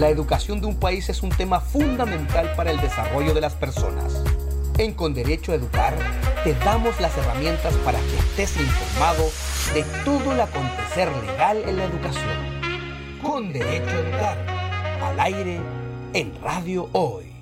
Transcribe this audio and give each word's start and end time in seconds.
La 0.00 0.10
educación 0.10 0.60
de 0.60 0.66
un 0.66 0.78
país 0.78 1.08
es 1.08 1.22
un 1.22 1.30
tema 1.30 1.58
fundamental 1.58 2.52
para 2.54 2.70
el 2.70 2.78
desarrollo 2.78 3.32
de 3.32 3.40
las 3.40 3.54
personas. 3.54 4.22
En 4.76 4.92
Con 4.92 5.14
Derecho 5.14 5.52
a 5.52 5.54
Educar 5.54 5.96
te 6.44 6.52
damos 6.52 7.00
las 7.00 7.16
herramientas 7.16 7.74
para 7.78 7.98
que 8.00 8.16
estés 8.18 8.58
informado 8.58 9.24
de 9.72 9.84
todo 10.04 10.34
el 10.34 10.40
acontecer 10.42 11.08
legal 11.24 11.62
en 11.66 11.78
la 11.78 11.84
educación. 11.84 13.20
Con 13.22 13.50
Derecho 13.54 13.88
a 13.88 14.00
Educar, 14.00 14.38
al 15.02 15.18
aire, 15.18 15.60
en 16.12 16.42
Radio 16.42 16.90
Hoy. 16.92 17.32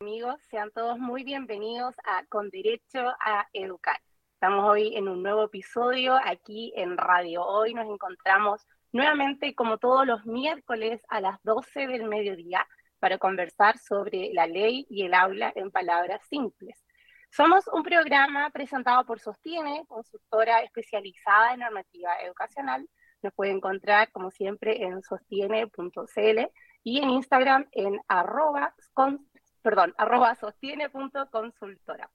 Amigos, 0.00 0.40
sean 0.50 0.72
todos 0.72 0.98
muy 0.98 1.22
bienvenidos 1.22 1.94
a 2.04 2.24
Con 2.26 2.50
Derecho 2.50 3.06
a 3.20 3.46
Educar. 3.52 4.00
Estamos 4.40 4.70
hoy 4.70 4.94
en 4.94 5.08
un 5.08 5.20
nuevo 5.20 5.42
episodio 5.46 6.16
aquí 6.24 6.72
en 6.76 6.96
Radio 6.96 7.44
Hoy. 7.44 7.74
Nos 7.74 7.88
encontramos 7.88 8.64
nuevamente 8.92 9.52
como 9.56 9.78
todos 9.78 10.06
los 10.06 10.26
miércoles 10.26 11.02
a 11.08 11.20
las 11.20 11.42
12 11.42 11.88
del 11.88 12.04
mediodía 12.04 12.64
para 13.00 13.18
conversar 13.18 13.78
sobre 13.78 14.30
la 14.32 14.46
ley 14.46 14.86
y 14.88 15.02
el 15.02 15.14
aula 15.14 15.52
en 15.56 15.72
palabras 15.72 16.22
simples. 16.28 16.80
Somos 17.32 17.66
un 17.66 17.82
programa 17.82 18.48
presentado 18.50 19.04
por 19.04 19.18
Sostiene, 19.18 19.84
consultora 19.88 20.62
especializada 20.62 21.54
en 21.54 21.58
normativa 21.58 22.10
educacional. 22.22 22.88
Nos 23.22 23.34
puede 23.34 23.50
encontrar, 23.50 24.12
como 24.12 24.30
siempre, 24.30 24.84
en 24.84 25.02
sostiene.cl 25.02 26.48
y 26.84 27.00
en 27.00 27.10
Instagram 27.10 27.66
en 27.72 27.98
arroba, 28.06 28.72
sostiene.consultora. 30.36 32.08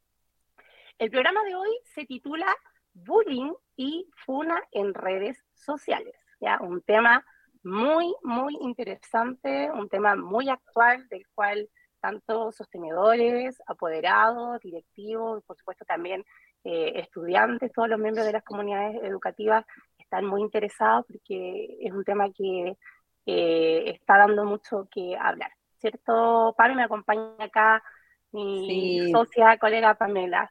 El 1.03 1.11
programa 1.11 1.43
de 1.43 1.53
hoy 1.53 1.69
se 1.83 2.05
titula 2.05 2.47
Bullying 2.93 3.51
y 3.75 4.09
Funa 4.25 4.63
en 4.71 4.93
redes 4.93 5.37
sociales, 5.53 6.15
¿ya? 6.39 6.59
Un 6.61 6.81
tema 6.81 7.25
muy, 7.61 8.15
muy 8.23 8.57
interesante, 8.61 9.69
un 9.69 9.89
tema 9.89 10.15
muy 10.15 10.47
actual 10.47 11.05
del 11.09 11.27
cual 11.35 11.69
tanto 11.99 12.53
sostenedores, 12.53 13.61
apoderados, 13.67 14.61
directivos, 14.61 15.43
por 15.43 15.57
supuesto 15.57 15.83
también 15.83 16.23
eh, 16.63 16.93
estudiantes, 16.95 17.73
todos 17.73 17.89
los 17.89 17.99
miembros 17.99 18.25
de 18.25 18.31
las 18.31 18.43
comunidades 18.45 19.03
educativas 19.03 19.65
están 19.97 20.25
muy 20.25 20.41
interesados 20.41 21.05
porque 21.05 21.79
es 21.81 21.91
un 21.91 22.05
tema 22.05 22.31
que 22.31 22.77
eh, 23.25 23.83
está 23.89 24.19
dando 24.19 24.45
mucho 24.45 24.87
que 24.89 25.17
hablar. 25.19 25.51
¿Cierto, 25.79 26.55
Pablo? 26.57 26.75
Me 26.75 26.83
acompaña 26.83 27.43
acá 27.43 27.83
mi 28.31 29.11
socia, 29.11 29.57
colega 29.57 29.95
Pamela. 29.95 30.49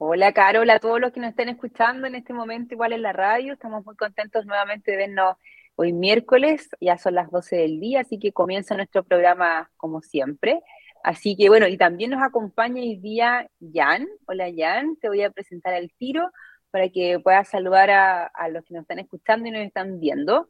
Hola, 0.00 0.32
Carol, 0.32 0.70
a 0.70 0.78
todos 0.78 1.00
los 1.00 1.10
que 1.10 1.18
nos 1.18 1.30
estén 1.30 1.48
escuchando 1.48 2.06
en 2.06 2.14
este 2.14 2.32
momento, 2.32 2.72
igual 2.72 2.92
en 2.92 3.02
la 3.02 3.12
radio. 3.12 3.52
Estamos 3.52 3.84
muy 3.84 3.96
contentos 3.96 4.46
nuevamente 4.46 4.92
de 4.92 4.96
vernos 4.96 5.36
hoy 5.74 5.92
miércoles, 5.92 6.68
ya 6.80 6.96
son 6.98 7.16
las 7.16 7.32
12 7.32 7.56
del 7.56 7.80
día, 7.80 8.02
así 8.02 8.16
que 8.20 8.32
comienza 8.32 8.76
nuestro 8.76 9.02
programa 9.02 9.72
como 9.76 10.00
siempre. 10.00 10.60
Así 11.02 11.36
que 11.36 11.48
bueno, 11.48 11.66
y 11.66 11.76
también 11.76 12.12
nos 12.12 12.22
acompaña 12.22 12.80
hoy 12.80 12.96
día 13.00 13.50
Jan. 13.74 14.06
Hola, 14.28 14.46
Jan, 14.56 14.94
te 15.00 15.08
voy 15.08 15.22
a 15.22 15.30
presentar 15.30 15.74
al 15.74 15.90
tiro 15.98 16.30
para 16.70 16.88
que 16.90 17.18
puedas 17.18 17.48
saludar 17.48 17.90
a, 17.90 18.26
a 18.26 18.48
los 18.50 18.64
que 18.64 18.74
nos 18.74 18.82
están 18.82 19.00
escuchando 19.00 19.48
y 19.48 19.50
nos 19.50 19.62
están 19.62 19.98
viendo. 19.98 20.48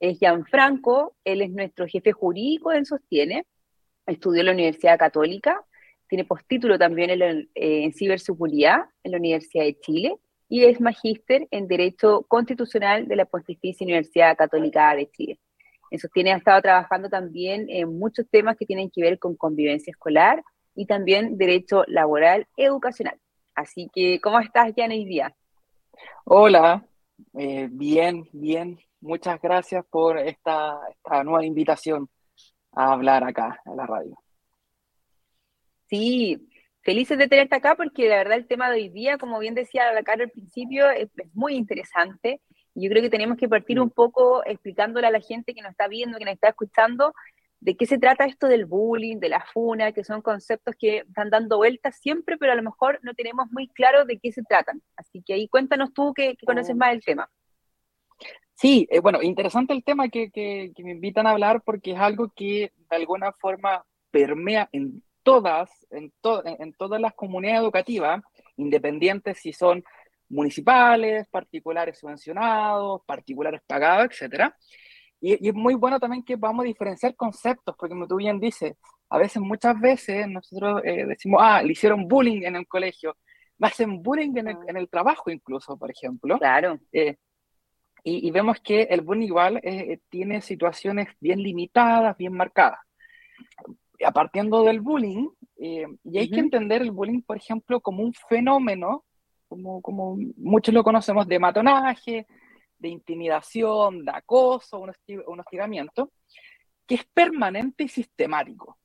Es 0.00 0.18
Jan 0.18 0.46
Franco, 0.46 1.14
él 1.24 1.42
es 1.42 1.50
nuestro 1.50 1.86
jefe 1.86 2.12
jurídico 2.12 2.72
en 2.72 2.86
Sostiene, 2.86 3.44
estudió 4.06 4.40
en 4.40 4.46
la 4.46 4.52
Universidad 4.52 4.98
Católica 4.98 5.65
tiene 6.08 6.24
postítulo 6.24 6.78
también 6.78 7.10
en, 7.10 7.48
en 7.54 7.92
ciberseguridad 7.92 8.84
en 9.02 9.12
la 9.12 9.18
Universidad 9.18 9.64
de 9.64 9.78
Chile 9.80 10.16
y 10.48 10.64
es 10.64 10.80
magíster 10.80 11.46
en 11.50 11.66
Derecho 11.66 12.24
Constitucional 12.28 13.08
de 13.08 13.16
la 13.16 13.24
Pontificia 13.24 13.84
Universidad 13.84 14.36
Católica 14.36 14.94
de 14.94 15.10
Chile. 15.10 15.40
En 15.90 15.98
Sostiene 15.98 16.32
ha 16.32 16.36
estado 16.36 16.60
trabajando 16.62 17.08
también 17.08 17.66
en 17.68 17.98
muchos 17.98 18.26
temas 18.30 18.56
que 18.56 18.66
tienen 18.66 18.90
que 18.90 19.02
ver 19.02 19.18
con 19.18 19.36
convivencia 19.36 19.90
escolar 19.90 20.42
y 20.74 20.86
también 20.86 21.38
derecho 21.38 21.84
laboral 21.86 22.46
educacional. 22.56 23.18
Así 23.54 23.88
que, 23.92 24.20
¿cómo 24.20 24.38
estás, 24.40 24.72
Jan, 24.76 24.90
hoy 24.90 25.04
día? 25.04 25.34
Hola, 26.24 26.84
eh, 27.34 27.68
bien, 27.70 28.28
bien. 28.32 28.78
Muchas 29.00 29.40
gracias 29.40 29.84
por 29.88 30.18
esta, 30.18 30.80
esta 30.90 31.24
nueva 31.24 31.44
invitación 31.44 32.08
a 32.72 32.92
hablar 32.92 33.24
acá 33.24 33.60
en 33.64 33.76
la 33.76 33.86
radio. 33.86 34.25
Sí, 35.88 36.48
felices 36.82 37.18
de 37.18 37.28
tenerte 37.28 37.56
acá 37.56 37.74
porque 37.74 38.08
la 38.08 38.16
verdad 38.16 38.38
el 38.38 38.46
tema 38.46 38.70
de 38.70 38.76
hoy 38.76 38.88
día, 38.88 39.18
como 39.18 39.38
bien 39.38 39.54
decía 39.54 39.92
la 39.92 40.02
cara 40.02 40.24
al 40.24 40.30
principio, 40.30 40.90
es, 40.90 41.08
muy 41.34 41.54
interesante. 41.54 42.40
Y 42.74 42.84
yo 42.84 42.90
creo 42.90 43.02
que 43.02 43.10
tenemos 43.10 43.38
que 43.38 43.48
partir 43.48 43.80
un 43.80 43.90
poco 43.90 44.44
explicándole 44.44 45.06
a 45.06 45.10
la 45.10 45.20
gente 45.20 45.54
que 45.54 45.62
nos 45.62 45.70
está 45.70 45.88
viendo, 45.88 46.18
que 46.18 46.24
nos 46.24 46.34
está 46.34 46.50
escuchando, 46.50 47.14
de 47.60 47.76
qué 47.76 47.86
se 47.86 47.98
trata 47.98 48.26
esto 48.26 48.48
del 48.48 48.66
bullying, 48.66 49.18
de 49.18 49.30
la 49.30 49.44
funa, 49.52 49.92
que 49.92 50.04
son 50.04 50.20
conceptos 50.22 50.74
que 50.78 50.98
están 50.98 51.30
dando 51.30 51.56
vueltas 51.56 51.96
siempre, 51.98 52.36
pero 52.36 52.52
a 52.52 52.56
lo 52.56 52.62
mejor 52.62 53.00
no 53.02 53.14
tenemos 53.14 53.50
muy 53.50 53.68
claro 53.68 54.04
de 54.04 54.18
qué 54.18 54.30
se 54.30 54.42
tratan. 54.42 54.82
Así 54.96 55.22
que 55.22 55.34
ahí 55.34 55.48
cuéntanos 55.48 55.94
tú 55.94 56.12
que, 56.14 56.36
conoces 56.44 56.74
oh. 56.74 56.78
más 56.78 56.92
el 56.92 57.04
tema. 57.04 57.30
Sí, 58.54 58.86
eh, 58.90 59.00
bueno, 59.00 59.22
interesante 59.22 59.72
el 59.72 59.84
tema 59.84 60.08
que, 60.08 60.30
que, 60.30 60.72
me 60.78 60.92
invitan 60.92 61.26
a 61.26 61.30
hablar 61.30 61.62
porque 61.62 61.92
es 61.92 61.98
algo 61.98 62.32
que 62.34 62.72
de 62.90 62.96
alguna 62.96 63.32
forma 63.32 63.84
permea 64.10 64.68
en 64.72 65.02
todas, 65.26 65.68
en, 65.90 66.12
en, 66.60 66.72
todas 66.74 67.00
las 67.00 67.12
comunidades 67.14 67.60
educativas, 67.62 68.22
independientes 68.56 69.38
si 69.40 69.52
son 69.52 69.82
municipales, 70.28 71.26
particulares 71.26 71.98
subvencionados, 71.98 73.02
particulares 73.04 73.60
pagados, 73.66 74.22
etc. 74.22 74.52
Y, 75.20 75.48
es 75.48 75.54
muy 75.54 75.74
bueno 75.74 75.98
también 75.98 76.22
que 76.22 76.36
vamos 76.36 76.62
a 76.62 76.68
diferenciar 76.68 77.16
conceptos, 77.16 77.74
porque 77.76 77.92
como 77.92 78.06
tú 78.06 78.16
bien 78.16 78.38
dices, 78.38 78.76
a 79.10 79.18
veces, 79.18 79.42
muchas 79.42 79.80
veces, 79.80 80.28
nosotros 80.28 80.80
eh, 80.84 81.04
decimos, 81.06 81.40
ah, 81.42 81.60
le 81.60 81.72
hicieron 81.72 82.06
bullying 82.06 82.42
en 82.44 82.54
el 82.54 82.68
colegio, 82.68 83.16
me 83.58 83.66
hacen 83.66 84.00
bullying 84.04 84.36
en 84.36 84.48
el, 84.48 84.56
en 84.68 84.76
el 84.76 84.88
trabajo 84.88 85.28
incluso, 85.28 85.76
por 85.76 85.90
ejemplo. 85.90 86.38
Claro. 86.38 86.78
Eh, 86.92 87.16
y, 88.04 88.28
y, 88.28 88.30
vemos 88.30 88.60
que 88.60 88.82
el 88.82 89.00
bullying 89.00 89.26
igual 89.26 89.60
eh, 89.64 89.98
tiene 90.08 90.40
situaciones 90.40 91.08
bien 91.18 91.42
limitadas, 91.42 92.16
bien 92.16 92.32
marcadas 92.32 92.78
partiendo 94.12 94.62
del 94.64 94.80
bullying, 94.80 95.28
eh, 95.58 95.86
y 96.04 96.18
hay 96.18 96.30
que 96.30 96.40
entender 96.40 96.82
el 96.82 96.90
bullying, 96.90 97.22
por 97.22 97.36
ejemplo, 97.36 97.80
como 97.80 98.02
un 98.02 98.12
fenómeno, 98.12 99.04
como, 99.48 99.80
como 99.80 100.16
muchos 100.36 100.74
lo 100.74 100.84
conocemos, 100.84 101.26
de 101.26 101.38
matonaje, 101.38 102.26
de 102.78 102.88
intimidación, 102.88 104.04
de 104.04 104.12
acoso, 104.12 104.78
un, 104.78 105.40
hostigamiento, 105.40 106.10
que 106.86 106.96
es 106.96 107.04
permanente 107.12 107.84
y 107.84 107.88
sistemático. 107.88 108.78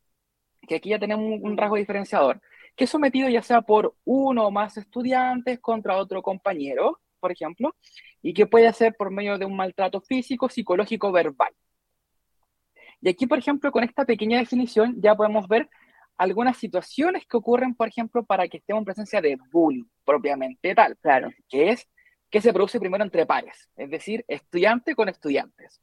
Que 0.67 0.75
aquí 0.75 0.89
ya 0.89 0.99
tenemos 0.99 1.39
un, 1.41 1.57
rasgo 1.57 1.75
diferenciador, 1.75 2.41
que 2.75 2.85
es 2.85 2.89
sometido 2.89 3.27
ya 3.29 3.41
sea 3.41 3.61
por 3.61 3.95
uno 4.05 4.47
o 4.47 4.51
más 4.51 4.77
estudiantes 4.77 5.59
contra 5.59 5.97
otro 5.97 6.21
compañero, 6.21 6.99
por 7.19 7.31
ejemplo, 7.31 7.75
y 8.21 8.33
que 8.33 8.47
puede 8.47 8.71
ser 8.73 8.95
por 8.95 9.11
medio 9.11 9.37
de 9.37 9.45
un 9.45 9.55
maltrato 9.55 10.01
físico, 10.01 10.49
psicológico, 10.49 11.11
verbal. 11.11 11.53
Y 13.01 13.09
aquí, 13.09 13.25
por 13.25 13.39
ejemplo, 13.39 13.71
con 13.71 13.83
esta 13.83 14.05
pequeña 14.05 14.37
definición 14.39 14.95
ya 15.01 15.15
podemos 15.15 15.47
ver 15.47 15.69
algunas 16.17 16.57
situaciones 16.57 17.25
que 17.25 17.37
ocurren, 17.37 17.73
por 17.73 17.87
ejemplo, 17.87 18.23
para 18.23 18.47
que 18.47 18.57
estemos 18.57 18.81
en 18.81 18.85
presencia 18.85 19.21
de 19.21 19.37
bullying 19.51 19.85
propiamente 20.05 20.75
tal, 20.75 20.95
claro, 20.97 21.31
que 21.49 21.69
es 21.69 21.87
que 22.29 22.41
se 22.41 22.53
produce 22.53 22.79
primero 22.79 23.03
entre 23.03 23.25
pares, 23.25 23.69
es 23.75 23.89
decir, 23.89 24.23
estudiante 24.27 24.95
con 24.95 25.09
estudiantes. 25.09 25.81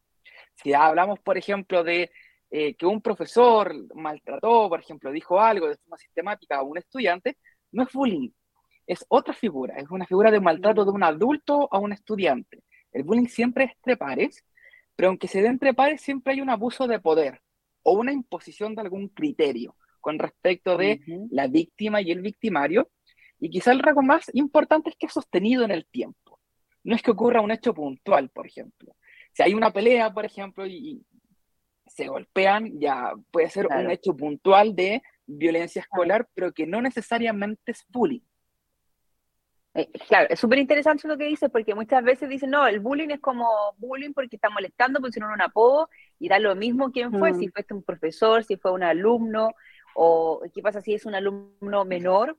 Si 0.54 0.72
hablamos, 0.72 1.18
por 1.20 1.36
ejemplo, 1.36 1.82
de 1.82 2.10
eh, 2.50 2.74
que 2.74 2.86
un 2.86 3.02
profesor 3.02 3.74
maltrató, 3.94 4.68
por 4.68 4.80
ejemplo, 4.80 5.10
dijo 5.10 5.40
algo 5.40 5.68
de 5.68 5.76
forma 5.76 5.98
sistemática 5.98 6.56
a 6.56 6.62
un 6.62 6.78
estudiante, 6.78 7.36
no 7.72 7.82
es 7.82 7.92
bullying, 7.92 8.30
es 8.86 9.04
otra 9.08 9.34
figura, 9.34 9.76
es 9.76 9.90
una 9.90 10.06
figura 10.06 10.30
de 10.30 10.40
maltrato 10.40 10.84
de 10.84 10.90
un 10.90 11.02
adulto 11.02 11.68
a 11.70 11.78
un 11.78 11.92
estudiante. 11.92 12.62
El 12.92 13.02
bullying 13.02 13.26
siempre 13.26 13.64
es 13.64 13.72
entre 13.72 13.96
pares 13.96 14.44
pero 14.98 15.10
aunque 15.10 15.28
se 15.28 15.40
dé 15.40 15.46
entre 15.46 15.74
pares, 15.74 16.00
siempre 16.00 16.32
hay 16.32 16.40
un 16.40 16.50
abuso 16.50 16.88
de 16.88 16.98
poder 16.98 17.40
o 17.84 17.92
una 17.92 18.12
imposición 18.12 18.74
de 18.74 18.80
algún 18.80 19.06
criterio 19.06 19.76
con 20.00 20.18
respecto 20.18 20.76
de 20.76 21.00
la 21.30 21.46
víctima 21.46 22.02
y 22.02 22.10
el 22.10 22.20
victimario. 22.20 22.90
Y 23.38 23.48
quizá 23.48 23.70
el 23.70 23.78
rasgo 23.78 24.02
más 24.02 24.28
importante 24.34 24.90
es 24.90 24.96
que 24.96 25.06
es 25.06 25.12
sostenido 25.12 25.64
en 25.64 25.70
el 25.70 25.86
tiempo. 25.86 26.40
No 26.82 26.96
es 26.96 27.02
que 27.02 27.12
ocurra 27.12 27.40
un 27.40 27.52
hecho 27.52 27.72
puntual, 27.72 28.30
por 28.30 28.48
ejemplo. 28.48 28.96
Si 29.34 29.44
hay 29.44 29.54
una 29.54 29.72
pelea, 29.72 30.12
por 30.12 30.24
ejemplo, 30.24 30.66
y, 30.66 31.06
se 31.86 32.08
golpean, 32.08 32.80
ya 32.80 33.12
puede 33.30 33.50
ser 33.50 33.68
un 33.68 33.92
hecho 33.92 34.16
puntual 34.16 34.74
de 34.74 35.00
violencia 35.26 35.80
escolar, 35.80 36.28
pero 36.34 36.52
que 36.52 36.66
no 36.66 36.82
necesariamente 36.82 37.70
es 37.70 37.84
bullying. 37.88 38.26
Eh, 39.78 39.88
claro, 40.08 40.26
es 40.28 40.40
súper 40.40 40.58
interesante 40.58 41.06
lo 41.06 41.16
que 41.16 41.24
dices, 41.24 41.48
porque 41.52 41.72
muchas 41.72 42.02
veces 42.02 42.28
dicen, 42.28 42.50
no, 42.50 42.66
el 42.66 42.80
bullying 42.80 43.10
es 43.10 43.20
como 43.20 43.46
bullying 43.76 44.12
porque 44.12 44.34
está 44.34 44.50
molestando, 44.50 45.00
pusieron 45.00 45.30
un 45.30 45.40
apodo 45.40 45.88
y 46.18 46.28
da 46.28 46.40
lo 46.40 46.56
mismo 46.56 46.90
quién 46.90 47.12
fue, 47.12 47.32
si 47.34 47.46
mm. 47.46 47.52
fue 47.52 47.64
un 47.70 47.84
profesor, 47.84 48.42
si 48.42 48.56
fue 48.56 48.72
un 48.72 48.82
alumno, 48.82 49.54
o 49.94 50.42
qué 50.52 50.62
pasa 50.62 50.80
si 50.80 50.94
es 50.94 51.06
un 51.06 51.14
alumno 51.14 51.84
menor, 51.84 52.36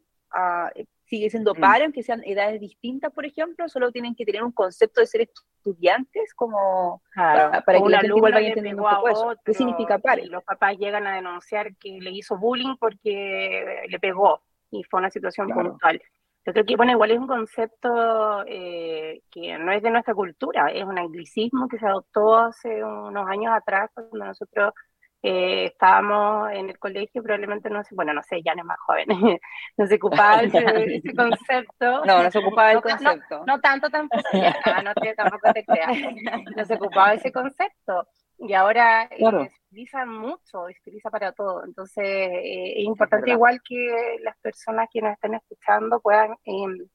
eh, 0.76 0.86
sigue 1.06 1.30
siendo 1.30 1.56
mm. 1.56 1.60
par, 1.62 1.82
aunque 1.82 2.04
sean 2.04 2.22
edades 2.26 2.60
distintas, 2.60 3.14
por 3.14 3.26
ejemplo, 3.26 3.70
solo 3.70 3.94
tienen 3.94 4.16
que 4.16 4.26
tener 4.26 4.44
un 4.44 4.52
concepto 4.52 5.00
de 5.00 5.08
ser 5.08 5.22
estudiantes 5.22 6.34
como 6.36 7.02
para, 7.16 7.64
que 7.64 7.90
la 7.90 8.02
gente 8.02 8.20
vaya 8.20 8.50
entendiendo 8.50 8.84
un 8.84 8.90
poco 8.90 9.10
eso. 9.10 9.34
¿Qué 9.46 9.54
significa 9.54 9.98
par? 9.98 10.20
Los 10.26 10.44
papás 10.44 10.78
llegan 10.78 11.08
a 11.08 11.16
denunciar 11.16 11.74
que 11.78 12.00
le 12.02 12.12
hizo 12.12 12.38
bullying 12.38 12.76
porque 12.78 13.86
le 13.88 14.00
pegó 14.00 14.42
y 14.72 14.84
fue 14.84 15.00
una 15.00 15.10
situación 15.10 15.48
puntual. 15.48 16.02
Yo 16.46 16.54
creo 16.54 16.66
que, 16.66 16.76
bueno, 16.76 16.94
igual 16.94 17.12
es 17.12 17.20
un 17.20 17.28
concepto 17.28 18.44
eh, 18.48 19.22
que 19.30 19.58
no 19.58 19.72
es 19.72 19.84
de 19.84 19.92
nuestra 19.92 20.14
cultura, 20.14 20.68
es 20.72 20.84
un 20.84 20.98
anglicismo 20.98 21.68
que 21.68 21.78
se 21.78 21.86
adoptó 21.86 22.38
hace 22.38 22.84
unos 22.84 23.28
años 23.28 23.54
atrás, 23.54 23.90
cuando 23.94 24.26
nosotros 24.26 24.74
eh, 25.22 25.66
estábamos 25.66 26.50
en 26.54 26.70
el 26.70 26.80
colegio, 26.80 27.22
probablemente 27.22 27.70
no 27.70 27.84
sé, 27.84 27.94
bueno, 27.94 28.14
no 28.14 28.24
sé, 28.24 28.42
ya 28.44 28.56
no 28.56 28.62
es 28.62 28.66
más 28.66 28.80
joven, 28.80 29.06
no 29.78 29.86
se 29.86 29.96
ocupaba 29.96 30.42
ese, 30.42 30.60
ese 30.96 31.14
concepto. 31.14 32.06
No, 32.06 32.24
no 32.24 32.32
se 32.32 32.40
ocupaba 32.40 32.72
el 32.72 32.82
concepto. 32.82 33.44
No, 33.46 33.60
tanto 33.60 33.90
tampoco, 33.90 34.24
no, 34.34 34.94
tampoco 35.16 35.54
te 35.54 35.66
creas, 35.66 35.92
no 36.56 36.66
se 36.66 36.74
ocupaba 36.76 37.14
ese 37.14 37.32
concepto. 37.34 38.08
Y 38.40 38.54
ahora 38.54 39.04
eh, 39.04 39.18
se 39.20 39.62
utiliza 39.68 40.06
mucho, 40.06 40.66
se 40.68 40.80
utiliza 40.82 41.10
para 41.10 41.34
todo. 41.34 41.64
Entonces, 41.66 42.06
eh, 42.06 42.74
es 42.78 42.86
importante 42.86 43.32
igual 43.32 43.62
que 43.68 44.18
las 44.24 44.38
personas 44.38 44.88
que 44.92 45.02
nos 45.02 45.12
están 45.12 45.34
escuchando 45.34 46.00
puedan 46.00 46.36
em, 46.46 46.88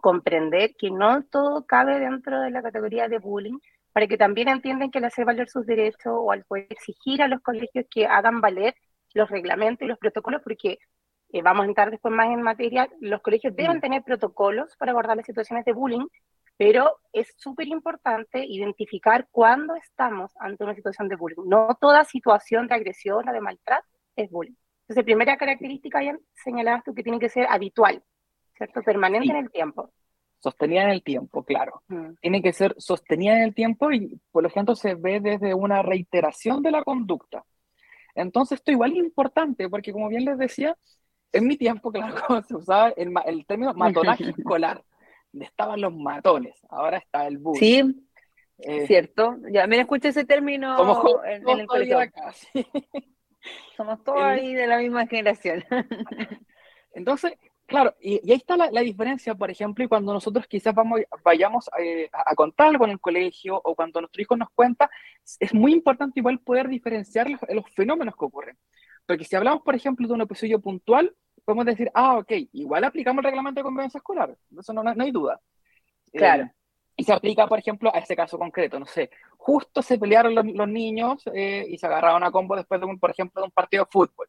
comprender 0.00 0.74
que 0.78 0.90
no 0.90 1.24
todo 1.24 1.66
cabe 1.66 1.98
dentro 1.98 2.40
de 2.40 2.50
la 2.50 2.62
categoría 2.62 3.08
de 3.08 3.18
bullying, 3.18 3.58
para 3.92 4.06
que 4.06 4.16
también 4.16 4.48
entiendan 4.48 4.90
que 4.90 4.98
al 4.98 5.04
hacer 5.04 5.24
valer 5.24 5.48
sus 5.48 5.66
derechos 5.66 6.12
o 6.14 6.30
al 6.30 6.44
poder 6.44 6.66
exigir 6.70 7.22
a 7.22 7.28
los 7.28 7.40
colegios 7.40 7.86
que 7.90 8.06
hagan 8.06 8.40
valer 8.40 8.74
los 9.14 9.30
reglamentos 9.30 9.84
y 9.84 9.88
los 9.88 9.98
protocolos, 9.98 10.42
porque 10.42 10.78
eh, 11.32 11.42
vamos 11.42 11.64
a 11.64 11.68
entrar 11.68 11.90
después 11.90 12.14
más 12.14 12.26
en 12.26 12.42
materia, 12.42 12.88
los 13.00 13.20
colegios 13.20 13.54
deben 13.56 13.80
tener 13.80 14.02
protocolos 14.02 14.76
para 14.76 14.92
abordar 14.92 15.16
las 15.16 15.26
situaciones 15.26 15.64
de 15.64 15.72
bullying, 15.72 16.06
pero 16.56 16.98
es 17.12 17.34
súper 17.36 17.68
importante 17.68 18.44
identificar 18.44 19.28
cuándo 19.30 19.74
estamos 19.74 20.32
ante 20.38 20.64
una 20.64 20.74
situación 20.74 21.08
de 21.08 21.16
bullying. 21.16 21.46
No 21.46 21.76
toda 21.80 22.04
situación 22.04 22.66
de 22.66 22.74
agresión 22.74 23.28
o 23.28 23.32
de 23.32 23.40
maltrato 23.40 23.86
es 24.16 24.30
bullying. 24.30 24.54
Entonces, 24.82 25.04
primera 25.04 25.36
característica, 25.36 26.02
ya 26.02 26.18
señalabas 26.34 26.84
tú 26.84 26.94
que 26.94 27.02
tiene 27.02 27.18
que 27.18 27.28
ser 27.28 27.46
habitual, 27.48 28.02
¿cierto? 28.56 28.82
Permanente 28.82 29.30
en 29.30 29.36
el 29.36 29.50
tiempo 29.50 29.90
sostenida 30.44 30.82
en 30.82 30.90
el 30.90 31.02
tiempo, 31.02 31.42
claro. 31.42 31.82
Mm. 31.88 32.16
Tiene 32.20 32.42
que 32.42 32.52
ser 32.52 32.74
sostenida 32.76 33.38
en 33.38 33.44
el 33.44 33.54
tiempo 33.54 33.90
y 33.90 34.20
por 34.30 34.42
lo 34.42 34.50
tanto 34.50 34.76
se 34.76 34.94
ve 34.94 35.18
desde 35.18 35.54
una 35.54 35.80
reiteración 35.80 36.62
de 36.62 36.70
la 36.70 36.84
conducta. 36.84 37.44
Entonces 38.14 38.58
esto 38.58 38.70
igual 38.70 38.92
es 38.92 38.98
importante 38.98 39.70
porque 39.70 39.90
como 39.90 40.08
bien 40.08 40.26
les 40.26 40.36
decía, 40.36 40.76
en 41.32 41.46
mi 41.46 41.56
tiempo, 41.56 41.90
claro, 41.92 42.42
se 42.42 42.56
usaba 42.56 42.90
el, 42.90 43.14
el 43.24 43.46
término 43.46 43.72
matonaje 43.72 44.24
escolar, 44.36 44.84
estaban 45.40 45.80
los 45.80 45.94
matones, 45.94 46.60
ahora 46.68 46.98
está 46.98 47.26
el 47.26 47.38
bullying. 47.38 47.58
Sí, 47.58 48.06
eh, 48.58 48.86
cierto. 48.86 49.36
Ya 49.50 49.66
me 49.66 49.80
escuché 49.80 50.08
ese 50.08 50.24
término 50.24 51.22
en, 51.24 51.48
el 51.48 51.66
colegio. 51.66 51.98
Somos 53.76 54.02
todos 54.04 54.22
ahí 54.22 54.54
de 54.54 54.66
la 54.66 54.78
misma 54.78 55.06
generación. 55.06 55.64
Entonces, 56.94 57.32
Claro, 57.66 57.94
y, 57.98 58.20
ahí 58.30 58.36
está 58.36 58.56
la, 58.56 58.80
diferencia, 58.82 59.34
por 59.34 59.50
ejemplo, 59.50 59.84
y 59.84 59.88
cuando 59.88 60.12
nosotros 60.12 60.46
quizás 60.46 60.74
vamos, 60.74 61.00
vayamos 61.24 61.70
eh, 61.78 62.10
a, 62.12 62.34
contar 62.34 62.76
con 62.76 62.90
el 62.90 63.00
colegio 63.00 63.58
o 63.64 63.74
cuando 63.74 64.00
nuestro 64.00 64.20
hijo 64.20 64.36
nos 64.36 64.50
cuenta, 64.50 64.90
es 65.40 65.54
muy 65.54 65.72
importante 65.72 66.20
igual 66.20 66.40
poder 66.40 66.68
diferenciar 66.68 67.28
los, 67.30 67.40
fenómenos 67.74 68.14
que 68.16 68.24
ocurren. 68.24 68.58
Porque 69.06 69.24
si 69.24 69.34
hablamos, 69.34 69.62
por 69.62 69.74
ejemplo, 69.74 70.06
de 70.06 70.12
un 70.12 70.20
episodio 70.20 70.60
puntual, 70.60 71.14
podemos 71.44 71.66
decir, 71.66 71.90
ah, 71.94 72.18
ok, 72.18 72.32
igual 72.52 72.84
aplicamos 72.84 73.24
el 73.24 73.30
reglamento 73.30 73.60
de 73.60 73.64
convivencia 73.64 73.98
escolar, 73.98 74.36
eso 74.58 74.72
no, 74.72 74.82
no 74.82 75.04
hay 75.04 75.10
duda. 75.10 75.40
Eh, 76.12 76.18
claro. 76.18 76.50
y 76.96 77.04
se 77.04 77.12
aplica, 77.12 77.46
por 77.46 77.58
ejemplo, 77.58 77.94
a 77.94 77.98
ese 77.98 78.14
caso 78.14 78.38
concreto, 78.38 78.78
no 78.78 78.86
sé, 78.86 79.10
justo 79.36 79.82
se 79.82 79.98
pelearon 79.98 80.34
los, 80.34 80.68
niños 80.68 81.22
eh, 81.34 81.66
y 81.68 81.76
se 81.76 81.86
agarraron 81.86 82.22
a 82.22 82.30
combo 82.30 82.56
después 82.56 82.80
de 82.80 82.86
un, 82.86 82.98
por 82.98 83.10
ejemplo, 83.10 83.42
de 83.42 83.46
un 83.46 83.52
partido 83.52 83.84
de 83.84 83.90
fútbol. 83.90 84.28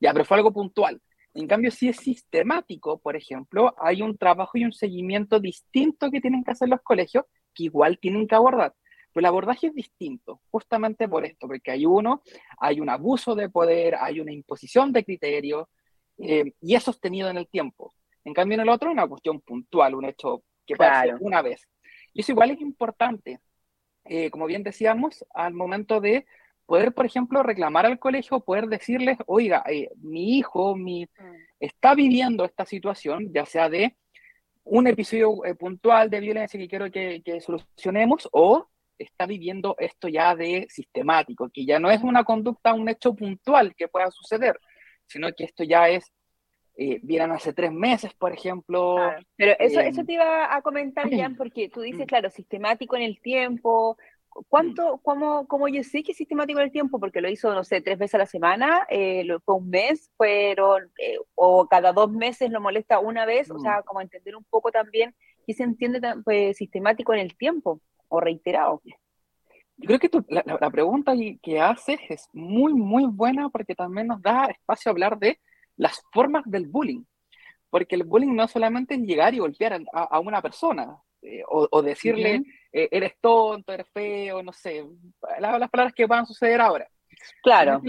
Ya, 0.00 0.12
pero 0.12 0.24
fue 0.24 0.36
algo 0.36 0.52
puntual. 0.52 1.00
En 1.34 1.48
cambio, 1.48 1.70
si 1.70 1.88
es 1.88 1.96
sistemático, 1.96 2.98
por 2.98 3.16
ejemplo, 3.16 3.74
hay 3.78 4.02
un 4.02 4.16
trabajo 4.16 4.56
y 4.56 4.64
un 4.64 4.72
seguimiento 4.72 5.40
distinto 5.40 6.10
que 6.10 6.20
tienen 6.20 6.44
que 6.44 6.52
hacer 6.52 6.68
los 6.68 6.80
colegios, 6.82 7.24
que 7.52 7.64
igual 7.64 7.98
tienen 7.98 8.28
que 8.28 8.36
abordar. 8.36 8.74
Pero 9.12 9.22
el 9.22 9.26
abordaje 9.26 9.68
es 9.68 9.74
distinto, 9.74 10.40
justamente 10.50 11.08
por 11.08 11.24
esto, 11.24 11.48
porque 11.48 11.72
hay 11.72 11.86
uno, 11.86 12.22
hay 12.58 12.80
un 12.80 12.88
abuso 12.88 13.34
de 13.34 13.48
poder, 13.48 13.96
hay 13.96 14.20
una 14.20 14.32
imposición 14.32 14.92
de 14.92 15.04
criterios, 15.04 15.66
eh, 16.18 16.52
y 16.60 16.74
es 16.74 16.82
sostenido 16.82 17.28
en 17.28 17.38
el 17.38 17.48
tiempo. 17.48 17.94
En 18.24 18.34
cambio, 18.34 18.54
en 18.56 18.62
el 18.62 18.68
otro, 18.68 18.90
una 18.90 19.06
cuestión 19.06 19.40
puntual, 19.40 19.94
un 19.94 20.06
hecho 20.06 20.42
que 20.66 20.76
pasa 20.76 21.16
una 21.20 21.42
vez. 21.42 21.68
Y 22.12 22.20
eso 22.20 22.32
igual 22.32 22.50
es 22.50 22.60
importante, 22.60 23.40
eh, 24.04 24.30
como 24.30 24.46
bien 24.46 24.62
decíamos, 24.62 25.24
al 25.34 25.52
momento 25.54 26.00
de 26.00 26.26
poder, 26.66 26.94
por 26.94 27.06
ejemplo, 27.06 27.42
reclamar 27.42 27.86
al 27.86 27.98
colegio, 27.98 28.40
poder 28.40 28.66
decirles, 28.66 29.18
oiga, 29.26 29.62
eh, 29.68 29.90
mi 29.96 30.38
hijo 30.38 30.76
mi, 30.76 31.04
mm. 31.04 31.34
está 31.60 31.94
viviendo 31.94 32.44
esta 32.44 32.64
situación, 32.64 33.32
ya 33.32 33.44
sea 33.44 33.68
de 33.68 33.96
un 34.64 34.86
episodio 34.86 35.44
eh, 35.44 35.54
puntual 35.54 36.08
de 36.10 36.20
violencia 36.20 36.58
que 36.58 36.68
quiero 36.68 36.90
que, 36.90 37.22
solucionemos, 37.40 38.28
o 38.32 38.68
está 38.98 39.26
viviendo 39.26 39.76
esto 39.78 40.08
ya 40.08 40.34
de 40.34 40.66
sistemático, 40.70 41.50
que 41.52 41.66
ya 41.66 41.78
no 41.78 41.90
es 41.90 42.02
una 42.02 42.24
conducta, 42.24 42.72
un 42.72 42.88
hecho 42.88 43.14
puntual 43.14 43.74
que 43.74 43.88
pueda 43.88 44.10
suceder, 44.10 44.58
sino 45.06 45.28
que 45.32 45.44
esto 45.44 45.64
ya 45.64 45.88
es, 45.88 46.12
eh, 46.76 46.98
vieran 47.02 47.30
hace 47.32 47.52
tres 47.52 47.72
meses, 47.72 48.12
por 48.14 48.32
ejemplo. 48.32 48.96
Pero 49.36 49.54
eso, 49.58 49.80
eso 49.80 50.04
te 50.04 50.14
iba 50.14 50.54
a 50.54 50.62
comentar, 50.62 51.08
Jan, 51.10 51.36
porque 51.38 51.68
tú 51.68 51.80
dices, 51.80 52.02
mm. 52.02 52.08
claro, 52.08 52.30
sistemático 52.30 52.96
en 52.96 53.02
el 53.02 53.20
tiempo, 53.20 53.96
¿Cuánto, 54.48 54.98
cómo, 55.02 55.46
cómo 55.46 55.68
yo 55.68 55.84
sé 55.84 56.02
que 56.02 56.10
es 56.10 56.18
sistemático 56.18 56.58
en 56.58 56.66
el 56.66 56.72
tiempo? 56.72 56.98
Porque 56.98 57.20
lo 57.20 57.30
hizo, 57.30 57.54
no 57.54 57.62
sé, 57.62 57.80
tres 57.80 57.98
veces 57.98 58.16
a 58.16 58.18
la 58.18 58.26
semana, 58.26 58.84
eh, 58.90 59.24
fue 59.44 59.54
un 59.54 59.70
mes, 59.70 60.10
fueron, 60.16 60.90
eh, 60.98 61.18
o 61.36 61.68
cada 61.68 61.92
dos 61.92 62.10
meses 62.10 62.50
lo 62.50 62.60
molesta 62.60 62.98
una 62.98 63.26
vez, 63.26 63.50
o 63.50 63.58
sea, 63.60 63.80
mm. 63.80 63.84
como 63.84 64.00
entender 64.00 64.34
un 64.34 64.44
poco 64.44 64.72
también 64.72 65.14
qué 65.46 65.54
se 65.54 65.62
entiende 65.62 66.00
pues, 66.24 66.56
sistemático 66.56 67.14
en 67.14 67.20
el 67.20 67.36
tiempo, 67.36 67.80
o 68.08 68.20
reiterado. 68.20 68.82
Yo 69.76 69.86
creo 69.86 69.98
que 69.98 70.10
la, 70.28 70.70
pregunta 70.70 71.12
que 71.42 71.60
haces 71.60 71.98
es 72.08 72.28
muy, 72.32 72.72
muy 72.72 73.06
buena 73.06 73.48
porque 73.48 73.74
también 73.74 74.06
nos 74.06 74.22
da 74.22 74.46
espacio 74.46 74.90
a 74.90 74.92
hablar 74.92 75.18
de 75.18 75.40
las 75.76 76.00
formas 76.12 76.44
del 76.46 76.66
bullying. 76.66 77.02
Porque 77.70 77.96
el 77.96 78.04
bullying 78.04 78.34
no 78.34 78.46
solamente 78.46 78.94
es 78.94 79.00
llegar 79.00 79.34
y 79.34 79.38
golpear 79.38 79.82
a 79.92 80.20
una 80.20 80.40
persona, 80.40 80.96
eh, 81.26 81.42
o, 81.48 81.80
decirle, 81.80 82.42
eh, 82.70 82.88
eres 82.90 83.14
tonto, 83.18 83.72
eres 83.72 83.88
feo, 83.94 84.42
no 84.42 84.52
sé, 84.52 84.84
las, 85.40 85.70
palabras 85.70 85.94
que 85.94 86.04
van 86.04 86.24
a 86.24 86.26
suceder 86.26 86.60
ahora. 86.60 86.86
Claro. 87.42 87.80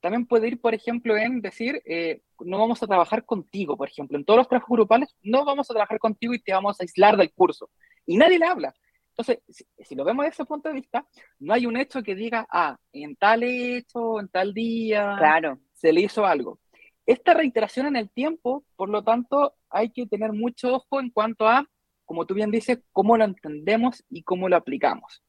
también 0.00 0.24
puede 0.24 0.46
ir, 0.46 0.60
por 0.60 0.72
ejemplo, 0.72 1.16
en 1.16 1.40
decir, 1.40 1.82
eh, 1.84 2.22
no 2.38 2.58
vamos 2.58 2.80
a 2.80 2.86
trabajar 2.86 3.24
contigo, 3.24 3.76
por 3.76 3.88
ejemplo, 3.88 4.16
en 4.16 4.24
todos 4.24 4.38
los 4.38 4.48
trabajos 4.48 4.70
grupales, 4.70 5.16
no 5.22 5.44
vamos 5.44 5.68
a 5.68 5.74
trabajar 5.74 5.98
contigo 5.98 6.32
y 6.32 6.38
te 6.38 6.52
vamos 6.52 6.78
a 6.78 6.84
aislar 6.84 7.16
del 7.16 7.32
curso. 7.32 7.70
Y 8.06 8.16
nadie 8.18 8.38
le 8.38 8.46
habla. 8.46 8.72
Entonces, 9.16 9.38
si, 9.78 9.94
lo 9.94 10.04
vemos 10.04 10.24
desde 10.24 10.34
ese 10.34 10.44
punto 10.44 10.68
de 10.68 10.74
vista, 10.74 11.06
no 11.38 11.54
hay 11.54 11.66
un 11.66 11.76
hecho 11.76 12.02
que 12.02 12.14
diga, 12.14 12.46
ah, 12.50 12.76
en 12.92 13.14
tal 13.16 13.42
hecho, 13.44 14.18
en 14.20 14.28
tal 14.28 14.52
día, 14.52 15.14
claro. 15.18 15.60
se 15.72 15.92
le 15.92 16.00
hizo 16.02 16.26
algo. 16.26 16.58
Esta 17.06 17.34
reiteración 17.34 17.86
en 17.86 17.96
el 17.96 18.10
tiempo, 18.10 18.64
por 18.76 18.88
lo 18.88 19.04
tanto, 19.04 19.54
hay 19.70 19.90
que 19.90 20.06
tener 20.06 20.32
mucho 20.32 20.74
ojo 20.74 21.00
en 21.00 21.10
cuanto 21.10 21.46
a 21.46 21.68
como 22.04 22.26
tú 22.26 22.34
bien 22.34 22.50
dices, 22.50 22.80
cómo 22.92 23.16
lo 23.16 23.24
entendemos 23.24 24.04
y 24.08 24.22
cómo 24.22 24.48
lo 24.48 24.56
aplicamos. 24.56 25.22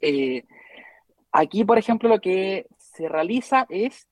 Eh, 0.00 0.44
aquí, 1.30 1.64
por 1.64 1.78
ejemplo, 1.78 2.08
lo 2.08 2.20
que 2.20 2.66
se 2.76 3.08
realiza 3.08 3.66
es 3.68 4.08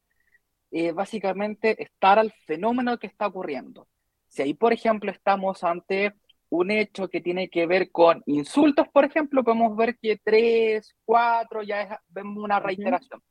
eh, 0.70 0.92
básicamente 0.92 1.82
estar 1.82 2.18
al 2.18 2.32
fenómeno 2.46 2.98
que 2.98 3.06
está 3.06 3.26
ocurriendo. 3.26 3.88
Si 4.28 4.42
ahí, 4.42 4.54
por 4.54 4.72
ejemplo, 4.72 5.10
estamos 5.10 5.64
ante 5.64 6.14
un 6.50 6.70
hecho 6.70 7.08
que 7.08 7.20
tiene 7.20 7.48
que 7.48 7.66
ver 7.66 7.90
con 7.90 8.22
insultos, 8.26 8.88
por 8.88 9.04
ejemplo, 9.04 9.44
podemos 9.44 9.76
ver 9.76 9.98
que 9.98 10.20
tres, 10.22 10.94
cuatro, 11.04 11.62
ya 11.62 12.00
vemos 12.08 12.42
una 12.42 12.60
reiteración. 12.60 13.22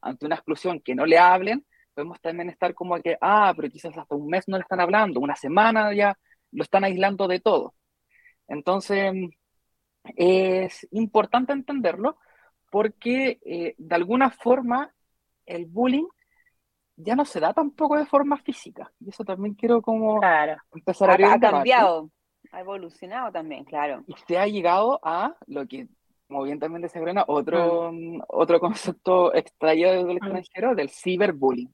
Ante 0.00 0.26
una 0.26 0.34
exclusión 0.34 0.80
que 0.80 0.94
no 0.94 1.06
le 1.06 1.18
hablen, 1.18 1.64
podemos 1.94 2.20
también 2.20 2.50
estar 2.50 2.74
como 2.74 3.00
que, 3.00 3.16
ah, 3.20 3.52
pero 3.56 3.70
quizás 3.70 3.96
hasta 3.96 4.14
un 4.14 4.28
mes 4.28 4.46
no 4.48 4.56
le 4.56 4.62
están 4.62 4.80
hablando, 4.80 5.20
una 5.20 5.36
semana 5.36 5.94
ya 5.94 6.16
lo 6.52 6.62
están 6.62 6.84
aislando 6.84 7.28
de 7.28 7.40
todo. 7.40 7.74
Entonces, 8.48 9.12
es 10.16 10.86
importante 10.90 11.52
entenderlo 11.52 12.18
porque 12.70 13.38
eh, 13.44 13.74
de 13.78 13.94
alguna 13.94 14.30
forma 14.30 14.92
el 15.46 15.66
bullying 15.66 16.06
ya 16.96 17.14
no 17.14 17.24
se 17.24 17.40
da 17.40 17.52
tampoco 17.52 17.96
de 17.96 18.06
forma 18.06 18.38
física. 18.38 18.92
Y 19.00 19.10
eso 19.10 19.24
también 19.24 19.54
quiero 19.54 19.82
como 19.82 20.20
empezar 20.74 21.10
a 21.10 21.16
ver. 21.16 21.26
Ha 21.26 21.38
cambiado, 21.38 22.10
ha 22.56 22.60
evolucionado 22.60 23.30
también, 23.30 23.64
claro. 23.64 24.02
Y 24.06 24.14
se 24.26 24.38
ha 24.38 24.46
llegado 24.46 24.98
a 25.02 25.36
lo 25.46 25.66
que, 25.66 25.88
como 26.26 26.42
bien 26.44 26.58
también 26.58 26.80
decía 26.80 27.02
Brena, 27.02 27.22
otro, 27.28 27.92
mm. 27.92 28.22
otro 28.28 28.58
concepto 28.60 29.34
extraído 29.34 29.92
del 29.92 30.06
mm. 30.06 30.16
extranjero, 30.16 30.74
del 30.74 30.88
ciberbullying. 30.88 31.72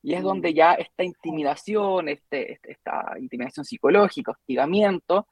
Y 0.00 0.14
es 0.14 0.22
donde 0.22 0.54
ya 0.54 0.74
esta 0.74 1.02
intimidación, 1.02 2.08
este, 2.08 2.52
este 2.52 2.70
esta 2.70 3.16
intimidación 3.18 3.64
psicológica, 3.64 4.30
hostigamiento, 4.30 5.26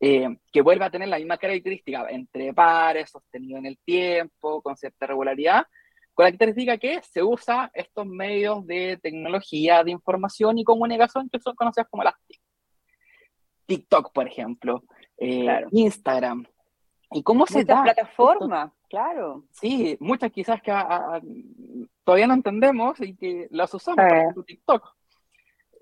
eh, 0.00 0.28
que 0.52 0.62
vuelve 0.62 0.84
a 0.84 0.90
tener 0.90 1.06
la 1.06 1.18
misma 1.18 1.38
característica 1.38 2.08
entre 2.10 2.52
pares, 2.52 3.10
sostenido 3.10 3.58
en 3.58 3.66
el 3.66 3.78
tiempo, 3.78 4.60
con 4.60 4.76
cierta 4.76 5.06
regularidad, 5.06 5.66
con 6.14 6.24
la 6.24 6.30
característica 6.30 6.78
que 6.78 7.00
se 7.02 7.22
usa 7.22 7.70
estos 7.72 8.06
medios 8.06 8.66
de 8.66 8.98
tecnología, 9.00 9.84
de 9.84 9.92
información 9.92 10.58
y 10.58 10.64
comunicación 10.64 11.28
que 11.30 11.38
son 11.38 11.54
conocidas 11.54 11.86
como 11.88 12.02
las 12.02 12.14
TIC. 12.26 12.39
TikTok, 13.70 14.12
por 14.12 14.26
ejemplo, 14.26 14.82
eh, 15.16 15.64
Instagram. 15.70 16.44
¿Y 17.12 17.22
cómo 17.22 17.46
se 17.46 17.64
da? 17.64 17.84
plataforma, 17.84 18.74
claro. 18.88 19.44
Sí, 19.52 19.96
muchas 20.00 20.32
quizás 20.32 20.60
que 20.60 20.72
todavía 22.02 22.26
no 22.26 22.34
entendemos 22.34 23.00
y 23.00 23.14
que 23.14 23.46
las 23.52 23.72
usamos, 23.72 24.04
por 24.34 24.44
TikTok. 24.44 24.96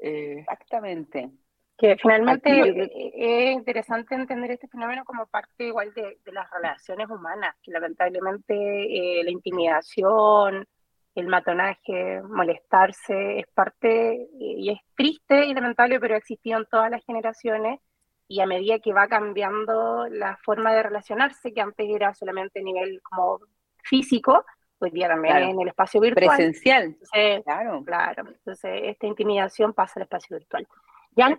Eh, 0.03 0.41
Exactamente. 0.41 1.31
Que 1.79 1.97
finalmente 1.97 2.91
es 3.15 3.53
interesante 3.55 4.15
entender 4.15 4.51
este 4.51 4.69
fenómeno 4.69 5.05
como 5.07 5.27
parte 5.27 5.69
igual 5.69 5.95
de, 5.95 6.19
las 6.27 6.51
relaciones 6.51 7.09
humanas, 7.09 7.57
que 7.63 7.71
lamentablemente 7.71 8.55
eh, 8.55 9.25
la 9.25 9.31
intimidación, 9.31 10.67
el 11.15 11.27
matonaje, 11.27 12.23
molestarse, 12.23 13.41
es 13.41 13.47
parte, 13.49 14.29
y 14.39 14.71
es 14.71 14.79
triste 14.95 15.47
y 15.47 15.55
lamentable, 15.55 15.99
pero 15.99 16.15
ha 16.15 16.19
existido 16.19 16.59
en 16.59 16.67
todas 16.67 16.91
las 16.91 17.05
generaciones, 17.05 17.81
y 18.29 18.41
a 18.41 18.47
medida 18.47 18.79
que 18.79 18.93
va 18.93 19.09
cambiando 19.09 20.07
la 20.09 20.37
forma 20.45 20.73
de 20.73 20.83
relacionarse, 20.83 21.53
que 21.53 21.61
antes 21.61 21.89
era 21.89 22.15
solamente 22.15 22.61
a 22.61 22.63
nivel 22.63 23.01
como 23.03 23.41
físico, 23.83 24.45
hoy 24.79 24.91
día 24.91 25.09
también 25.09 25.37
en 25.39 25.61
el 25.61 25.69
espacio 25.69 26.01
virtual. 26.01 26.37
Presencial. 26.37 26.97
claro. 27.45 27.83
Claro. 27.85 28.29
Entonces, 28.29 28.81
esta 28.85 29.07
intimidación 29.07 29.73
pasa 29.73 29.95
al 29.97 30.03
espacio 30.03 30.37
virtual 30.37 30.69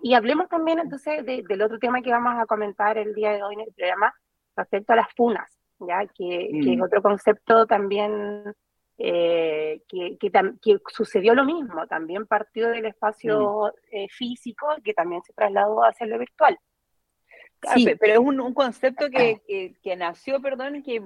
y 0.02 0.14
hablemos 0.14 0.50
también 0.50 0.80
entonces 0.80 1.26
del 1.26 1.62
otro 1.62 1.80
tema 1.80 2.02
que 2.02 2.12
vamos 2.12 2.34
a 2.38 2.46
comentar 2.46 2.98
el 2.98 3.14
día 3.14 3.32
de 3.32 3.44
hoy 3.44 3.54
en 3.54 3.62
el 3.62 3.74
programa 3.74 4.14
respecto 4.56 4.94
a 4.94 4.98
las 4.98 5.14
funas, 5.16 5.50
ya 5.80 6.06
que, 6.08 6.50
es 6.52 6.78
mm. 6.78 6.82
otro 6.82 7.02
concepto 7.02 7.66
también 7.66 8.44
eh, 9.02 9.82
que, 9.88 10.18
que, 10.20 10.78
sucedió 10.90 11.34
lo 11.34 11.46
mismo, 11.46 11.88
también 11.88 12.28
partió 12.28 12.68
del 12.70 12.86
espacio 12.86 13.68
mm. 13.68 13.96
eh, 13.96 14.08
físico 14.10 14.68
que 14.84 14.94
también 14.94 15.22
se 15.24 15.32
trasladó 15.32 15.86
hacia 15.86 16.06
lo 16.06 16.20
virtual. 16.20 16.60
sí, 17.74 17.88
pero 17.98 18.14
es 18.14 18.20
un, 18.20 18.42
un 18.42 18.54
concepto 18.54 19.10
que, 19.10 19.74
que, 19.82 19.96
nació, 19.96 20.42
perdón, 20.42 20.84
que 20.84 21.02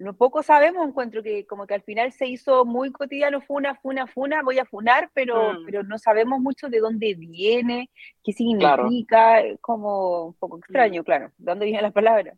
no 0.00 0.16
poco 0.16 0.42
sabemos, 0.42 0.84
encuentro 0.84 1.22
que 1.22 1.46
como 1.46 1.64
que 1.64 1.74
al 1.74 1.82
final 1.82 2.10
se 2.10 2.26
hizo 2.26 2.64
muy 2.64 2.90
cotidiano, 2.90 3.40
funa, 3.40 3.76
funa, 3.76 4.08
funa, 4.08 4.42
voy 4.42 4.58
a 4.58 4.64
funar, 4.64 5.08
pero, 5.14 5.52
mm. 5.52 5.64
pero 5.64 5.84
no 5.84 5.98
sabemos 5.98 6.40
mucho 6.40 6.68
de 6.68 6.80
dónde 6.80 7.14
viene, 7.14 7.88
qué 8.24 8.32
significa, 8.32 9.40
es 9.42 9.60
como 9.60 10.26
un 10.26 10.34
poco 10.34 10.58
extraño, 10.58 11.02
mm. 11.02 11.04
claro, 11.04 11.26
de 11.38 11.44
dónde 11.44 11.66
vienen 11.66 11.82
las 11.82 11.92
palabras. 11.92 12.36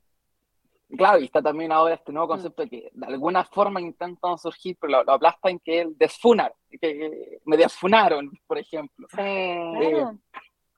Claro, 0.88 1.18
y 1.18 1.24
está 1.24 1.42
también 1.42 1.72
ahora 1.72 1.94
este 1.94 2.12
nuevo 2.12 2.26
mm. 2.26 2.30
concepto 2.30 2.68
que 2.68 2.90
de 2.92 3.06
alguna 3.06 3.44
forma 3.44 3.80
intentan 3.80 4.38
surgir, 4.38 4.76
pero 4.80 5.02
lo, 5.02 5.12
aplastan 5.12 5.58
que 5.58 5.80
es 5.80 5.98
desfunar, 5.98 6.54
que, 6.80 7.40
me 7.44 7.56
desfunaron, 7.56 8.30
por 8.46 8.58
ejemplo. 8.58 9.06
Sí, 9.10 9.20
eh, 9.22 10.04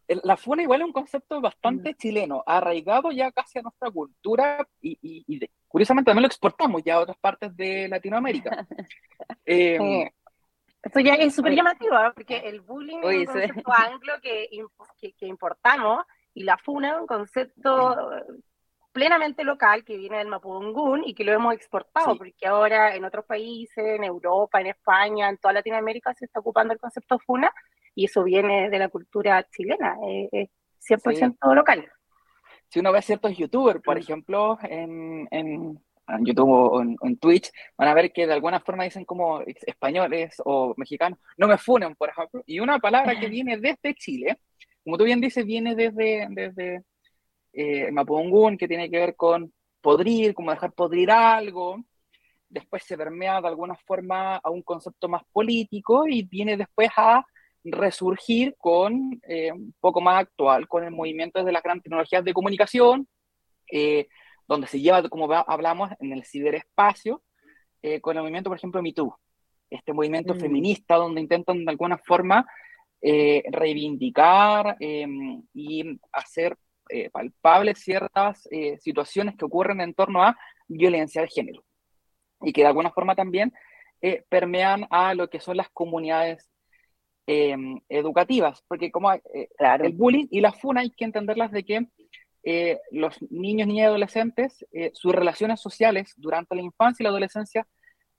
la 0.08 0.36
funa 0.36 0.62
igual 0.62 0.80
es 0.82 0.86
un 0.86 0.92
concepto 0.92 1.40
bastante 1.40 1.94
chileno, 1.94 2.42
arraigado 2.46 3.10
ya 3.10 3.32
casi 3.32 3.58
a 3.58 3.62
nuestra 3.62 3.90
cultura 3.90 4.66
y, 4.80 4.98
y, 5.02 5.50
curiosamente 5.66 6.10
también 6.10 6.22
lo 6.22 6.28
exportamos 6.28 6.82
ya 6.84 6.94
a 6.94 7.00
otras 7.00 7.18
partes 7.18 7.54
de 7.56 7.88
Latinoamérica. 7.88 8.66
eh, 9.44 10.10
Esto 10.82 11.00
ya 11.00 11.14
es 11.14 11.34
súper 11.34 11.54
llamativo, 11.54 11.96
porque 12.14 12.36
el 12.38 12.60
bullying 12.60 12.98
es 13.02 13.04
un 13.04 13.26
concepto 13.26 13.72
anglo 13.72 14.12
que, 14.22 14.48
que, 15.18 15.26
importamos 15.26 16.04
y 16.32 16.44
la 16.44 16.56
funa 16.56 16.92
es 16.92 17.00
un 17.00 17.06
concepto 17.06 17.96
plenamente 18.96 19.44
local 19.44 19.84
que 19.84 19.98
viene 19.98 20.16
del 20.16 20.28
Mapudungún 20.28 21.02
y 21.04 21.12
que 21.12 21.22
lo 21.22 21.30
hemos 21.30 21.52
exportado, 21.52 22.16
porque 22.16 22.46
ahora 22.46 22.96
en 22.96 23.04
otros 23.04 23.26
países, 23.26 23.76
en 23.76 24.04
Europa, 24.04 24.58
en 24.58 24.68
España, 24.68 25.28
en 25.28 25.36
toda 25.36 25.52
Latinoamérica 25.52 26.14
se 26.14 26.24
está 26.24 26.40
ocupando 26.40 26.72
el 26.72 26.80
concepto 26.80 27.18
funa 27.18 27.52
y 27.94 28.06
eso 28.06 28.24
viene 28.24 28.70
de 28.70 28.78
la 28.78 28.88
cultura 28.88 29.46
chilena, 29.50 29.98
es 30.32 30.48
100% 30.88 31.54
local. 31.54 31.86
Si 32.70 32.80
uno 32.80 32.90
ve 32.90 33.02
ciertos 33.02 33.36
youtubers, 33.36 33.82
por 33.82 33.96
mm. 33.96 34.00
ejemplo, 34.00 34.58
en, 34.62 35.28
en, 35.30 35.78
YouTube 36.20 36.48
o 36.48 36.80
en, 36.80 37.18
Twitch, 37.18 37.52
van 37.76 37.88
a 37.88 37.94
ver 37.94 38.10
que 38.14 38.26
de 38.26 38.32
alguna 38.32 38.60
forma 38.60 38.84
dicen 38.84 39.04
como 39.04 39.42
españoles 39.42 40.40
o 40.42 40.72
mexicanos, 40.78 41.18
no 41.36 41.48
me 41.48 41.58
funen, 41.58 41.96
por 41.96 42.08
ejemplo, 42.08 42.42
y 42.46 42.60
una 42.60 42.78
palabra 42.78 43.20
que 43.20 43.28
viene 43.28 43.58
desde 43.58 43.94
Chile, 43.94 44.38
como 44.82 44.96
tú 44.96 45.04
bien 45.04 45.20
dices, 45.20 45.44
viene 45.44 45.74
desde, 45.74 46.28
desde 46.30 46.82
eh, 47.56 47.90
que 48.58 48.68
tiene 48.68 48.90
que 48.90 48.98
ver 48.98 49.16
con 49.16 49.52
podrir, 49.80 50.34
como 50.34 50.50
dejar 50.50 50.72
podrir 50.72 51.10
algo, 51.10 51.78
después 52.48 52.84
se 52.84 52.96
permea 52.96 53.40
de 53.40 53.48
alguna 53.48 53.74
forma 53.86 54.36
a 54.36 54.50
un 54.50 54.62
concepto 54.62 55.08
más 55.08 55.22
político 55.32 56.06
y 56.06 56.22
viene 56.22 56.56
después 56.56 56.90
a 56.96 57.24
resurgir 57.64 58.54
con 58.58 59.20
eh, 59.28 59.52
un 59.52 59.74
poco 59.80 60.00
más 60.00 60.22
actual, 60.22 60.68
con 60.68 60.84
el 60.84 60.90
movimiento 60.90 61.42
de 61.42 61.52
las 61.52 61.62
grandes 61.62 61.84
tecnologías 61.84 62.24
de 62.24 62.32
comunicación, 62.32 63.08
eh, 63.72 64.06
donde 64.46 64.68
se 64.68 64.80
lleva, 64.80 65.02
como 65.08 65.32
hablamos, 65.32 65.90
en 65.98 66.12
el 66.12 66.24
ciberespacio, 66.24 67.22
eh, 67.82 68.00
con 68.00 68.16
el 68.16 68.22
movimiento, 68.22 68.50
por 68.50 68.58
ejemplo, 68.58 68.82
MeToo, 68.82 69.18
este 69.70 69.92
movimiento 69.92 70.34
mm. 70.34 70.38
feminista 70.38 70.96
donde 70.96 71.20
intentan 71.20 71.64
de 71.64 71.70
alguna 71.70 71.98
forma 71.98 72.46
reivindicar 73.52 74.76
em, 74.80 75.40
y 75.54 76.00
hacer 76.10 76.56
palpables 77.12 77.78
ciertas 77.78 78.48
situaciones 78.78 79.36
que 79.36 79.44
ocurren 79.44 79.80
en 79.80 79.94
torno 79.94 80.22
a 80.22 80.36
violencia 80.68 81.22
de 81.22 81.28
género 81.28 81.64
y 82.42 82.52
que 82.52 82.62
de 82.62 82.68
alguna 82.68 82.90
forma 82.90 83.14
también 83.14 83.52
permean 84.28 84.86
a 84.90 85.14
lo 85.14 85.28
que 85.28 85.40
son 85.40 85.56
las 85.56 85.68
comunidades 85.70 86.50
Em, 87.28 87.80
educativas, 87.88 88.62
porque 88.68 88.92
como 88.92 89.12
eh, 89.12 89.48
el 89.82 89.92
bullying 89.94 90.28
y 90.30 90.40
la 90.40 90.52
funa 90.52 90.82
hay 90.82 90.90
que 90.90 91.04
entenderlas 91.04 91.50
de 91.50 91.64
que 91.64 91.88
eh, 92.44 92.78
los 92.92 93.20
niños, 93.32 93.66
niñas 93.66 93.82
y 93.82 93.86
adolescentes, 93.86 94.64
eh, 94.70 94.92
sus 94.94 95.12
relaciones 95.12 95.60
sociales 95.60 96.14
durante 96.16 96.54
la 96.54 96.62
infancia 96.62 97.02
y 97.02 97.04
la 97.04 97.10
adolescencia 97.10 97.66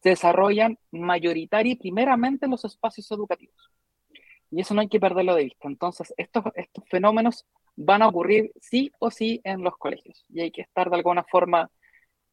se 0.04 0.10
desarrollan 0.10 0.78
mayoritaria 0.92 1.72
y 1.72 1.78
primeramente 1.78 2.48
en 2.48 2.52
los 2.52 2.66
espacios 2.66 3.10
educativos. 3.10 3.72
Y 4.52 4.60
eso 4.60 4.74
no 4.74 4.82
hay 4.82 4.90
que 4.90 5.00
perderlo 5.00 5.36
de 5.36 5.46
vista. 5.46 5.70
Entonces, 5.70 6.14
estos, 6.18 6.44
estos 6.56 6.84
fenómenos 6.90 7.46
van 7.78 8.02
a 8.02 8.08
ocurrir 8.08 8.52
sí 8.60 8.92
o 9.00 9.10
sí 9.12 9.40
en 9.44 9.62
los 9.62 9.78
colegios 9.78 10.26
y 10.30 10.42
hay 10.42 10.52
que 10.52 10.62
estar 10.62 10.90
de 10.90 10.96
alguna 10.98 11.24
forma 11.24 11.70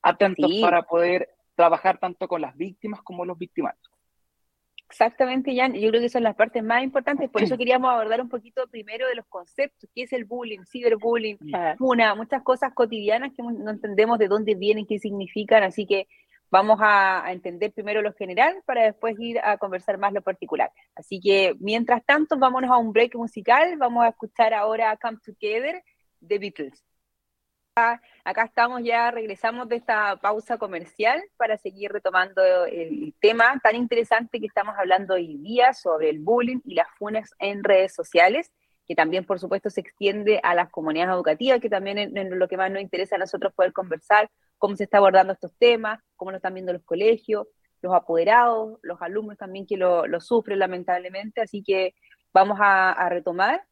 atentos 0.02 0.50
para 0.60 0.82
poder 0.82 1.28
trabajar 1.54 1.98
tanto 1.98 2.26
con 2.26 2.40
las 2.40 2.56
víctimas 2.56 3.02
como 3.02 3.24
los 3.24 3.38
victimarios. 3.38 3.90
Exactamente, 4.88 5.54
Jan. 5.56 5.74
Yo 5.74 5.88
creo 5.90 6.00
que 6.00 6.08
son 6.08 6.22
las 6.22 6.36
partes 6.36 6.62
más 6.62 6.82
importantes. 6.82 7.30
Por 7.30 7.42
eso 7.42 7.56
queríamos 7.58 7.90
abordar 7.90 8.20
un 8.20 8.28
poquito 8.28 8.66
primero 8.68 9.06
de 9.06 9.14
los 9.14 9.26
conceptos. 9.26 9.88
¿Qué 9.94 10.02
es 10.02 10.12
el 10.12 10.24
bullying, 10.24 10.64
ciberbullying, 10.70 11.38
una, 11.78 12.14
muchas 12.14 12.42
cosas 12.42 12.72
cotidianas 12.74 13.32
que 13.34 13.42
no 13.42 13.70
entendemos 13.70 14.18
de 14.18 14.28
dónde 14.28 14.54
vienen, 14.54 14.86
qué 14.86 14.98
significan. 14.98 15.62
Así 15.62 15.86
que 15.86 16.06
vamos 16.54 16.78
a, 16.80 17.25
entender 17.32 17.73
primero 17.73 18.00
lo 18.00 18.12
general 18.12 18.62
para 18.64 18.84
después 18.84 19.16
ir 19.18 19.40
a 19.42 19.58
conversar 19.58 19.99
más 19.99 20.12
lo 20.12 20.23
particular. 20.23 20.70
Así 20.94 21.18
que, 21.20 21.56
mientras 21.58 22.06
tanto, 22.06 22.38
vámonos 22.38 22.70
a 22.70 22.76
un 22.76 22.92
break 22.92 23.16
musical. 23.16 23.76
Vamos 23.76 24.04
a 24.04 24.11
escuchar 24.11 24.54
ahora 24.54 24.96
Come 24.96 25.18
Together 25.25 25.82
de 26.20 26.38
Beatles. 26.38 26.84
Acá 27.75 28.44
estamos 28.44 28.84
ya, 28.84 29.11
regresamos 29.11 29.68
de 29.68 29.75
esta 29.75 30.14
pausa 30.18 30.56
comercial 30.56 31.20
para 31.37 31.58
seguir 31.58 31.90
retomando 31.90 32.40
el 32.66 33.12
tema 33.20 33.58
tan 33.61 33.75
interesante 33.75 34.38
que 34.38 34.46
estamos 34.46 34.76
hablando 34.78 35.14
hoy 35.14 35.38
día 35.38 35.73
sobre 35.73 36.08
el 36.08 36.20
bullying 36.20 36.61
y 36.64 36.76
las 36.76 36.87
funas 36.96 37.34
en 37.40 37.64
redes 37.64 37.92
sociales, 37.92 38.52
que 38.87 38.94
también 38.94 39.25
por 39.25 39.40
supuesto 39.40 39.70
se 39.70 39.80
extiende 39.80 40.38
a 40.44 40.54
las 40.54 40.70
comunidades 40.70 41.14
educativas, 41.14 41.58
que 41.58 41.68
también 41.68 42.16
es 42.16 42.30
lo 42.30 42.46
que 42.46 42.56
más 42.56 42.70
nos 42.70 42.80
interesa 42.80 43.16
a 43.16 43.18
nosotros 43.18 43.52
poder 43.52 43.73
conversar, 43.73 44.30
cómo 44.64 44.76
se 44.76 44.85
está 44.85 44.97
abordando 44.97 45.35
estos 45.35 45.52
temas, 45.59 46.00
cómo 46.16 46.30
lo 46.30 46.38
están 46.38 46.54
viendo 46.54 46.73
los 46.73 46.85
colegios, 46.85 47.47
los 47.83 47.94
apoderados, 47.94 48.78
los 48.83 49.02
alumnos 49.02 49.37
también 49.37 49.66
que 49.66 49.76
lo, 49.76 50.04
sufren 50.21 50.59
lamentablemente, 50.59 51.42
así 51.42 51.62
que 51.62 51.94
vamos 52.33 52.59
a 52.61 53.09
retomar 53.11 53.62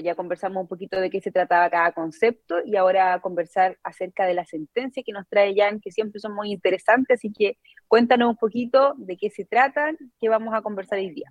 ya 0.00 0.14
conversamos 0.14 0.62
un 0.62 0.68
poquito 0.68 1.00
de 1.00 1.10
qué 1.10 1.20
se 1.20 1.30
trataba 1.30 1.68
cada 1.68 1.92
concepto 1.92 2.56
y 2.64 2.76
ahora 2.76 3.20
conversar 3.20 3.78
acerca 3.82 4.24
de 4.24 4.34
la 4.34 4.44
sentencia 4.44 5.02
que 5.04 5.12
nos 5.12 5.28
trae 5.28 5.54
Jan, 5.56 5.80
que 5.80 5.90
siempre 5.90 6.20
son 6.20 6.34
muy 6.34 6.50
interesantes, 6.52 7.20
así 7.20 7.32
que 7.32 7.58
cuéntanos 7.88 8.30
un 8.30 8.36
poquito 8.36 8.94
de 8.96 9.16
qué 9.16 9.30
se 9.30 9.44
tratan, 9.44 9.98
qué 10.18 10.28
vamos 10.28 10.54
a 10.54 10.62
conversar 10.62 10.98
hoy 10.98 11.10
día. 11.10 11.30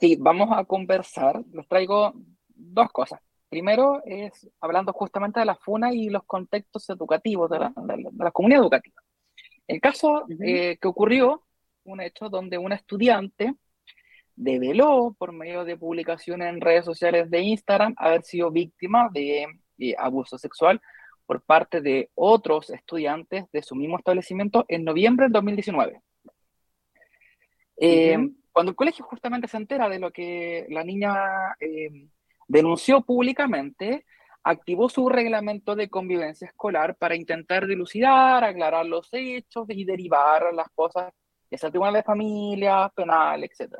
Sí, 0.00 0.16
vamos 0.18 0.48
a 0.50 0.64
conversar, 0.64 1.44
les 1.52 1.68
traigo 1.68 2.12
dos 2.48 2.90
cosas. 2.90 3.20
Primero 3.54 4.02
es 4.04 4.50
hablando 4.60 4.92
justamente 4.92 5.38
de 5.38 5.46
la 5.46 5.54
FUNA 5.54 5.94
y 5.94 6.08
los 6.08 6.24
contextos 6.24 6.90
educativos 6.90 7.48
de 7.48 7.60
la, 7.60 8.30
comunidad 8.32 8.62
educativa. 8.62 9.00
El 9.68 9.80
caso 9.80 10.26
eh, 10.44 10.76
que 10.80 10.88
ocurrió, 10.88 11.44
un 11.84 12.00
hecho 12.00 12.28
donde 12.28 12.58
un 12.58 12.72
estudiante 12.72 13.54
develó 14.34 15.14
por 15.16 15.30
medio 15.30 15.64
de 15.64 15.76
publicaciones 15.76 16.48
en 16.48 16.60
redes 16.60 16.84
sociales 16.84 17.30
de 17.30 17.42
Instagram 17.42 17.94
haber 17.96 18.24
sido 18.24 18.50
víctima 18.50 19.08
de, 19.12 19.46
abuso 19.98 20.36
sexual 20.36 20.80
por 21.24 21.40
parte 21.40 21.80
de 21.80 22.10
otros 22.16 22.70
estudiantes 22.70 23.44
de 23.52 23.62
su 23.62 23.76
mismo 23.76 23.98
establecimiento 23.98 24.64
en 24.66 24.82
noviembre 24.82 25.26
del 25.26 25.32
2019. 25.32 26.02
Eh, 27.76 28.18
cuando 28.50 28.70
el 28.70 28.76
colegio 28.76 29.04
justamente 29.04 29.46
se 29.46 29.58
entera 29.58 29.88
de 29.88 30.00
lo 30.00 30.10
que 30.10 30.66
la 30.70 30.82
niña 30.82 31.14
eh, 31.60 32.08
denunció 32.54 33.00
públicamente, 33.00 34.06
activó 34.44 34.88
su 34.88 35.08
reglamento 35.08 35.74
de 35.74 35.90
convivencia 35.90 36.46
escolar 36.46 36.96
para 36.96 37.16
intentar 37.16 37.66
dilucidar, 37.66 38.44
aclarar 38.44 38.86
los 38.86 39.08
hechos 39.12 39.66
y 39.70 39.84
derivar 39.84 40.54
las 40.54 40.68
cosas 40.70 41.12
el 41.50 41.70
tribunal 41.70 41.94
de 41.94 42.02
familia, 42.02 42.90
penal, 42.94 43.44
etc. 43.44 43.74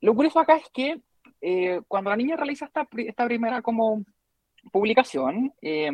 Lo 0.00 0.14
curioso 0.14 0.38
acá 0.38 0.56
es 0.56 0.68
que 0.72 1.00
eh, 1.40 1.80
cuando 1.88 2.10
la 2.10 2.16
niña 2.16 2.36
realiza 2.36 2.66
esta, 2.66 2.84
primera 3.26 3.62
como 3.62 4.04
publicación, 4.72 5.52
eh, 5.62 5.90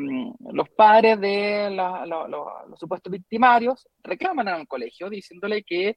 los 0.52 0.68
padres 0.70 1.20
de 1.20 1.70
los 1.70 2.78
supuestos 2.78 3.12
victimarios 3.12 3.88
reclaman 4.02 4.48
al 4.48 4.66
colegio 4.66 5.10
diciéndole 5.10 5.62
que 5.62 5.96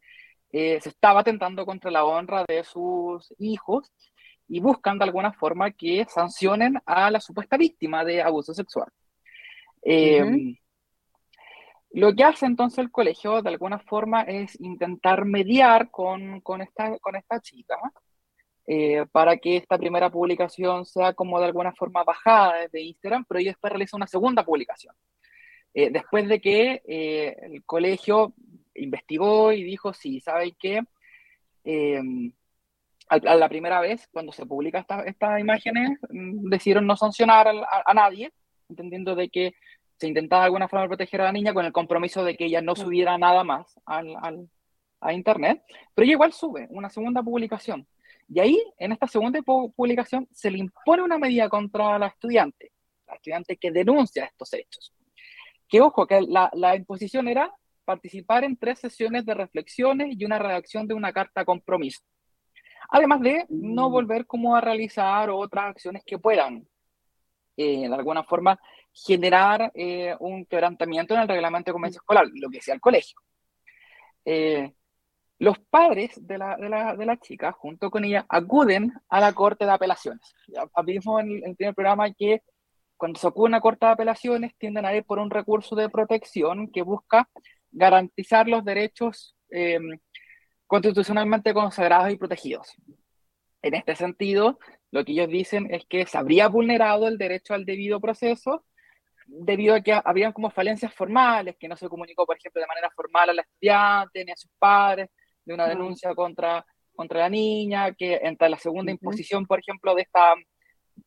eh, 0.51 0.79
se 0.81 0.89
estaba 0.89 1.21
atentando 1.21 1.65
contra 1.65 1.91
la 1.91 2.05
honra 2.05 2.45
de 2.47 2.63
sus 2.63 3.33
hijos 3.39 3.91
y 4.47 4.59
buscan 4.59 4.97
de 4.97 5.05
alguna 5.05 5.33
forma 5.33 5.71
que 5.71 6.05
sancionen 6.09 6.79
a 6.85 7.09
la 7.11 7.19
supuesta 7.19 7.57
víctima 7.57 8.03
de 8.03 8.21
abuso 8.21 8.53
sexual. 8.53 8.89
Lo 11.95 12.13
que 12.13 12.25
hace 12.25 12.45
entonces 12.45 12.79
el 12.79 12.91
colegio 12.91 13.41
de 13.41 13.49
alguna 13.49 13.79
forma 13.79 14.23
es 14.23 14.59
intentar 14.59 15.23
mediar 15.23 15.89
con, 15.91 16.41
esta, 16.61 16.99
con 16.99 17.15
esta 17.15 17.39
chica 17.39 17.77
eh, 18.67 19.05
para 19.13 19.37
que 19.37 19.55
esta 19.55 19.77
primera 19.77 20.09
publicación 20.09 20.85
sea 20.85 21.13
como 21.13 21.39
de 21.39 21.45
alguna 21.45 21.71
forma 21.71 22.03
bajada 22.03 22.63
desde 22.63 22.81
Instagram, 22.81 23.23
pero 23.23 23.39
ellos 23.39 23.53
después 23.53 23.71
realiza 23.71 23.95
una 23.95 24.07
segunda 24.07 24.43
publicación. 24.43 24.93
Eh, 25.73 25.89
después 25.89 26.27
de 26.27 26.41
que 26.41 26.81
eh, 26.85 27.37
el 27.43 27.63
colegio 27.63 28.33
investigó 28.73 29.53
y 29.53 29.63
dijo, 29.63 29.93
sí, 29.93 30.19
¿saben 30.19 30.53
qué? 30.59 30.81
A, 33.07 33.17
la 33.17 33.49
primera 33.49 33.79
vez, 33.81 34.07
cuando 34.11 34.31
se 34.31 34.45
publica 34.45 34.85
estas 35.05 35.39
imágenes, 35.39 35.99
mm, 36.09 36.49
decidieron 36.49 36.87
no 36.87 36.97
sancionar 36.97 37.47
a, 37.47 37.93
nadie, 37.93 38.31
entendiendo 38.67 39.15
de 39.15 39.29
que 39.29 39.53
se 39.97 40.07
intentaba 40.07 40.41
de 40.41 40.45
alguna 40.47 40.67
forma 40.67 40.87
proteger 40.87 41.21
a 41.21 41.25
la 41.25 41.31
niña 41.31 41.53
con 41.53 41.65
el 41.65 41.71
compromiso 41.71 42.23
de 42.23 42.35
que 42.35 42.45
ella 42.45 42.61
no 42.61 42.75
subiera 42.75 43.17
nada 43.17 43.43
más 43.43 43.79
al, 43.85 44.49
a 45.01 45.13
Internet, 45.13 45.63
pero 45.93 46.03
ella 46.03 46.13
igual 46.13 46.33
sube 46.33 46.67
una 46.71 46.89
segunda 46.89 47.21
publicación. 47.21 47.87
Y 48.27 48.39
ahí, 48.39 48.59
en 48.79 48.91
esta 48.91 49.07
segunda 49.07 49.39
publicación, 49.43 50.27
se 50.31 50.49
le 50.49 50.57
impone 50.57 51.03
una 51.03 51.19
medida 51.19 51.47
contra 51.47 51.99
la 51.99 52.07
estudiante, 52.07 52.71
la 53.07 53.15
estudiante 53.15 53.57
que 53.57 53.71
denuncia 53.71 54.25
estos 54.25 54.51
hechos. 54.53 54.93
Que 55.67 55.79
ojo, 55.79 56.07
que 56.07 56.21
la, 56.21 56.49
la 56.53 56.75
imposición 56.75 57.27
era 57.27 57.53
participar 57.85 58.43
en 58.43 58.57
tres 58.57 58.79
sesiones 58.79 59.25
de 59.25 59.35
reflexiones 59.35 60.15
y 60.17 60.25
una 60.25 60.39
redacción 60.39 60.87
de 60.87 60.95
una 60.95 61.13
carta 61.13 61.45
compromiso. 61.45 62.01
Además 62.89 63.21
de 63.21 63.45
no 63.49 63.89
mm. 63.89 63.91
volver 63.91 64.25
como 64.25 64.55
a 64.55 64.61
realizar 64.61 65.29
otras 65.29 65.65
acciones 65.65 66.03
que 66.05 66.17
puedan, 66.17 66.67
eh, 67.57 67.87
de 67.87 67.95
alguna 67.95 68.23
forma, 68.23 68.59
generar 68.93 69.71
eh, 69.75 70.15
un 70.19 70.45
quebrantamiento 70.45 71.13
en 71.13 71.21
el 71.21 71.27
reglamento 71.27 71.69
de 71.69 71.73
convención 71.73 72.01
escolar, 72.01 72.27
lo 72.33 72.49
que 72.49 72.61
sea 72.61 72.75
el 72.75 72.81
colegio. 72.81 73.19
Eh, 74.23 74.73
los 75.37 75.59
padres 75.59 76.11
de 76.25 76.37
la, 76.37 76.55
de, 76.55 76.69
la, 76.69 76.95
de 76.95 77.05
la, 77.05 77.17
chica, 77.17 77.51
junto 77.51 77.91
con 77.91 78.05
ella, 78.05 78.25
acuden 78.29 78.93
a 79.09 79.19
la 79.19 79.33
Corte 79.33 79.65
de 79.65 79.71
Apelaciones. 79.71 80.33
Vimos 80.85 81.21
en, 81.21 81.43
el 81.45 81.55
primer 81.55 81.75
programa 81.75 82.11
que 82.13 82.41
cuando 82.95 83.19
se 83.19 83.27
acude 83.27 83.47
a 83.47 83.49
una 83.49 83.61
Corte 83.61 83.85
de 83.85 83.91
Apelaciones 83.91 84.55
tienden 84.57 84.85
a 84.85 84.95
ir 84.95 85.03
por 85.03 85.19
un 85.19 85.29
recurso 85.29 85.75
de 85.75 85.89
protección 85.89 86.71
que 86.71 86.83
busca 86.83 87.29
garantizar 87.71 88.47
los 88.47 88.63
derechos 88.63 89.35
eh, 89.51 89.77
constitucionalmente 90.75 91.53
consagrados 91.53 92.11
y 92.11 92.17
protegidos. 92.17 92.75
En 93.61 93.75
este 93.75 93.95
sentido, 93.95 94.59
lo 94.91 95.05
que 95.05 95.13
ellos 95.13 95.29
dicen 95.29 95.73
es 95.73 95.85
que 95.85 96.05
se 96.05 96.17
habría 96.17 96.49
vulnerado 96.49 97.07
el 97.07 97.17
derecho 97.17 97.53
al 97.53 97.65
debido 97.65 98.01
proceso 98.01 98.65
debido 99.25 99.73
a 99.73 99.81
que 99.81 99.99
habían 100.03 100.33
como 100.33 100.51
falencias 100.51 100.93
formales, 100.93 101.55
que 101.57 101.67
no 101.67 101.75
se 101.75 101.87
comunicó, 101.89 102.25
por 102.25 102.37
ejemplo, 102.37 102.61
de 102.61 102.67
manera 102.67 102.91
formal 102.95 103.29
a 103.29 103.33
la 103.33 103.41
estudiante 103.41 104.23
ni 104.23 104.31
a 104.31 104.35
sus 104.35 104.51
padres, 104.59 105.09
de 105.45 105.53
una 105.53 105.67
denuncia 105.67 106.13
contra, 106.13 106.63
contra 106.93 107.21
la 107.21 107.29
niña, 107.29 107.93
que 107.93 108.19
entre 108.21 108.49
la 108.49 108.57
segunda 108.57 108.91
imposición, 108.91 109.45
por 109.45 109.59
ejemplo, 109.59 109.95
de, 109.95 110.03
esta, 110.03 110.35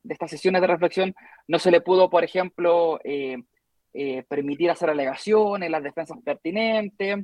de 0.02 0.14
estas 0.14 0.30
sesiones 0.30 0.62
de 0.62 0.66
reflexión, 0.66 1.14
no 1.46 1.58
se 1.58 1.70
le 1.70 1.80
pudo, 1.80 2.10
por 2.10 2.24
ejemplo, 2.24 2.98
eh, 3.04 3.36
eh, 3.92 4.24
permitir 4.28 4.70
hacer 4.70 4.90
alegaciones, 4.90 5.70
las 5.70 5.82
defensas 5.82 6.18
pertinentes, 6.24 7.18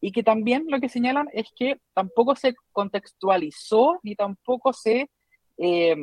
y 0.00 0.12
que 0.12 0.22
también 0.22 0.64
lo 0.68 0.80
que 0.80 0.88
señalan 0.88 1.28
es 1.32 1.48
que 1.54 1.80
tampoco 1.94 2.34
se 2.36 2.54
contextualizó 2.72 3.98
ni 4.02 4.14
tampoco 4.14 4.72
se... 4.72 5.10
Eh, 5.58 5.96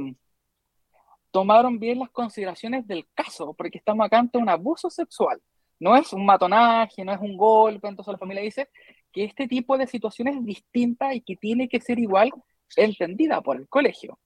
tomaron 1.31 1.77
bien 1.77 1.99
las 1.99 2.09
consideraciones 2.09 2.87
del 2.87 3.05
caso, 3.13 3.53
porque 3.53 3.77
estamos 3.77 4.05
acá 4.05 4.17
ante 4.17 4.37
un 4.39 4.49
abuso 4.49 4.89
sexual. 4.89 5.39
No 5.79 5.95
es 5.95 6.11
un 6.11 6.25
matonaje, 6.25 7.05
no 7.05 7.13
es 7.13 7.19
un 7.19 7.37
golpe, 7.37 7.87
entonces 7.87 8.11
la 8.11 8.17
familia 8.17 8.41
dice 8.41 8.69
que 9.11 9.23
este 9.25 9.47
tipo 9.47 9.77
de 9.77 9.85
situación 9.85 10.29
es 10.29 10.43
distinta 10.43 11.13
y 11.13 11.21
que 11.21 11.35
tiene 11.35 11.69
que 11.69 11.79
ser 11.79 11.99
igual 11.99 12.31
entendida 12.75 13.41
por 13.41 13.57
el 13.57 13.67
colegio. 13.67 14.17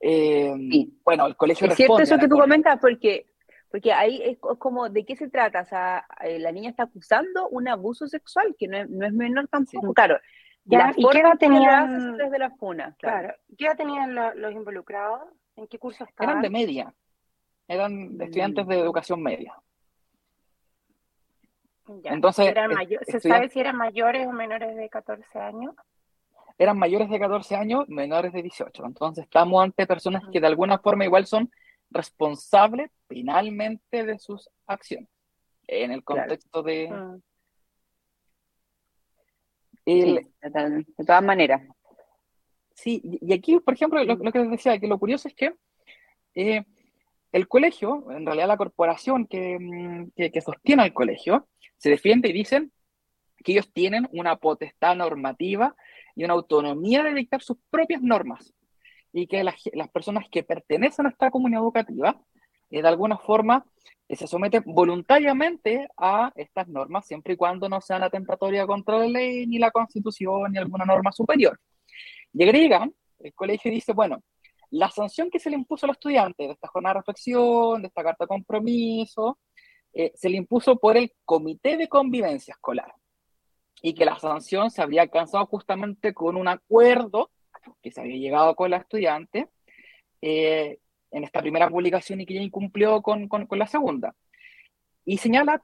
Eh, 0.00 0.54
bueno, 1.04 1.26
el 1.26 1.36
colegio 1.36 1.66
Es 1.66 1.74
cierto 1.74 1.98
eso 1.98 2.16
que 2.16 2.28
tú 2.28 2.38
comentas, 2.38 2.78
porque, 2.80 3.26
porque 3.70 3.92
ahí 3.92 4.20
es 4.22 4.38
como, 4.58 4.88
¿de 4.88 5.04
qué 5.04 5.14
se 5.16 5.28
trata? 5.28 5.62
O 5.62 5.64
sea, 5.64 6.06
eh, 6.22 6.38
la 6.38 6.50
niña 6.50 6.70
está 6.70 6.84
acusando 6.84 7.48
un 7.48 7.68
abuso 7.68 8.08
sexual, 8.08 8.56
que 8.58 8.66
no 8.66 8.78
es, 8.78 8.90
no 8.90 9.06
es 9.06 9.12
menor 9.12 9.46
tampoco. 9.48 9.94
Claro, 9.94 10.18
¿Y 10.96 11.08
qué 11.08 11.18
edad 11.18 11.38
tenían, 11.38 12.16
de 12.16 12.38
la 12.38 12.50
funa, 12.50 12.94
claro. 12.98 13.34
¿Qué 13.56 13.66
edad 13.66 13.76
tenían 13.76 14.14
los 14.14 14.52
involucrados? 14.52 15.20
¿En 15.56 15.66
qué 15.66 15.78
curso 15.78 16.04
estaban? 16.04 16.30
Eran 16.30 16.42
de 16.42 16.50
media. 16.50 16.94
Eran 17.68 18.16
mm. 18.16 18.22
estudiantes 18.22 18.66
de 18.66 18.78
educación 18.78 19.22
media. 19.22 19.54
Entonces, 22.04 22.54
¿se 23.06 23.20
sabe 23.20 23.48
si 23.48 23.60
eran 23.60 23.76
mayores 23.76 24.26
o 24.26 24.32
menores 24.32 24.76
de 24.76 24.88
14 24.88 25.38
años? 25.38 25.74
Eran 26.56 26.78
mayores 26.78 27.08
de 27.08 27.18
14 27.18 27.56
años, 27.56 27.88
menores 27.88 28.32
de 28.32 28.42
18. 28.42 28.84
Entonces, 28.84 29.24
estamos 29.24 29.62
ante 29.62 29.86
personas 29.86 30.22
que 30.32 30.40
de 30.40 30.46
alguna 30.46 30.78
forma 30.78 31.04
igual 31.04 31.26
son 31.26 31.50
responsables 31.90 32.90
penalmente 33.06 34.04
de 34.04 34.18
sus 34.18 34.48
acciones. 34.66 35.08
En 35.66 35.92
el 35.92 36.02
contexto 36.02 36.62
de. 36.62 36.90
Mm. 36.90 37.20
de 39.86 41.04
todas 41.04 41.22
maneras. 41.22 41.62
Sí, 42.74 43.00
y 43.04 43.32
aquí, 43.32 43.58
por 43.60 43.74
ejemplo, 43.74 44.02
lo, 44.02 44.32
que 44.32 44.38
les 44.38 44.50
decía, 44.50 44.78
que 44.78 44.86
lo 44.86 44.98
curioso 44.98 45.28
es 45.28 45.34
que 45.34 45.54
eh, 46.34 46.64
el 47.32 47.46
colegio, 47.46 48.10
en 48.10 48.24
realidad 48.24 48.48
la 48.48 48.56
corporación 48.56 49.22
mm, 49.22 50.10
que, 50.16 50.30
que, 50.32 50.40
sostiene 50.40 50.84
al 50.84 50.94
colegio, 50.94 51.46
se 51.76 51.90
defiende 51.90 52.30
y 52.30 52.32
dicen 52.32 52.72
que 53.44 53.52
ellos 53.52 53.70
tienen 53.72 54.08
una 54.12 54.36
potestad 54.36 54.96
normativa 54.96 55.76
y 56.14 56.24
una 56.24 56.34
autonomía 56.34 57.02
de 57.02 57.14
dictar 57.14 57.42
sus 57.42 57.58
propias 57.70 58.02
normas 58.02 58.52
y 59.12 59.26
que 59.26 59.44
las, 59.44 59.56
las 59.72 59.88
personas 59.90 60.28
que 60.30 60.42
pertenecen 60.42 61.06
a 61.06 61.10
esta 61.10 61.30
comunidad 61.30 61.62
educativa, 61.62 62.20
eh, 62.70 62.82
de 62.82 62.88
alguna 62.88 63.18
forma, 63.18 63.64
eh, 64.08 64.16
se 64.16 64.26
someten 64.26 64.62
voluntariamente 64.66 65.88
a 65.96 66.32
estas 66.34 66.68
normas, 66.68 67.06
siempre 67.06 67.34
y 67.34 67.36
cuando 67.36 67.68
no 67.68 67.80
sean 67.80 68.02
atentatorias 68.02 68.66
contra 68.66 68.98
la 68.98 69.06
ley, 69.06 69.46
ni 69.46 69.58
la 69.58 69.70
constitución, 69.70 70.52
ni 70.52 70.58
alguna 70.58 70.84
norma 70.84 71.12
superior. 71.12 71.58
Y 72.32 72.42
agregan, 72.44 72.94
el 73.18 73.34
colegio 73.34 73.70
dice, 73.70 73.92
bueno, 73.92 74.22
la 74.70 74.90
sanción 74.90 75.30
que 75.30 75.40
se 75.40 75.50
le 75.50 75.56
impuso 75.56 75.86
al 75.86 75.92
estudiante 75.92 76.44
de 76.44 76.52
esta 76.52 76.68
jornada 76.68 76.94
de 76.94 77.00
reflexión, 77.00 77.82
de 77.82 77.88
esta 77.88 78.04
carta 78.04 78.24
de 78.24 78.28
compromiso, 78.28 79.38
eh, 79.92 80.12
se 80.14 80.28
le 80.28 80.36
impuso 80.36 80.76
por 80.76 80.96
el 80.96 81.12
comité 81.24 81.76
de 81.76 81.88
convivencia 81.88 82.52
escolar 82.52 82.94
y 83.82 83.94
que 83.94 84.04
la 84.04 84.18
sanción 84.18 84.70
se 84.70 84.82
habría 84.82 85.02
alcanzado 85.02 85.46
justamente 85.46 86.14
con 86.14 86.36
un 86.36 86.46
acuerdo 86.46 87.30
que 87.82 87.90
se 87.90 88.00
había 88.00 88.16
llegado 88.16 88.54
con 88.54 88.70
la 88.70 88.78
estudiante 88.78 89.48
eh, 90.22 90.78
en 91.10 91.24
esta 91.24 91.40
primera 91.40 91.68
publicación 91.68 92.20
y 92.20 92.26
que 92.26 92.34
ya 92.34 92.42
incumplió 92.42 93.02
con, 93.02 93.28
con, 93.28 93.46
la 93.58 93.66
segunda. 93.66 94.14
Y 95.04 95.18
señala 95.18 95.62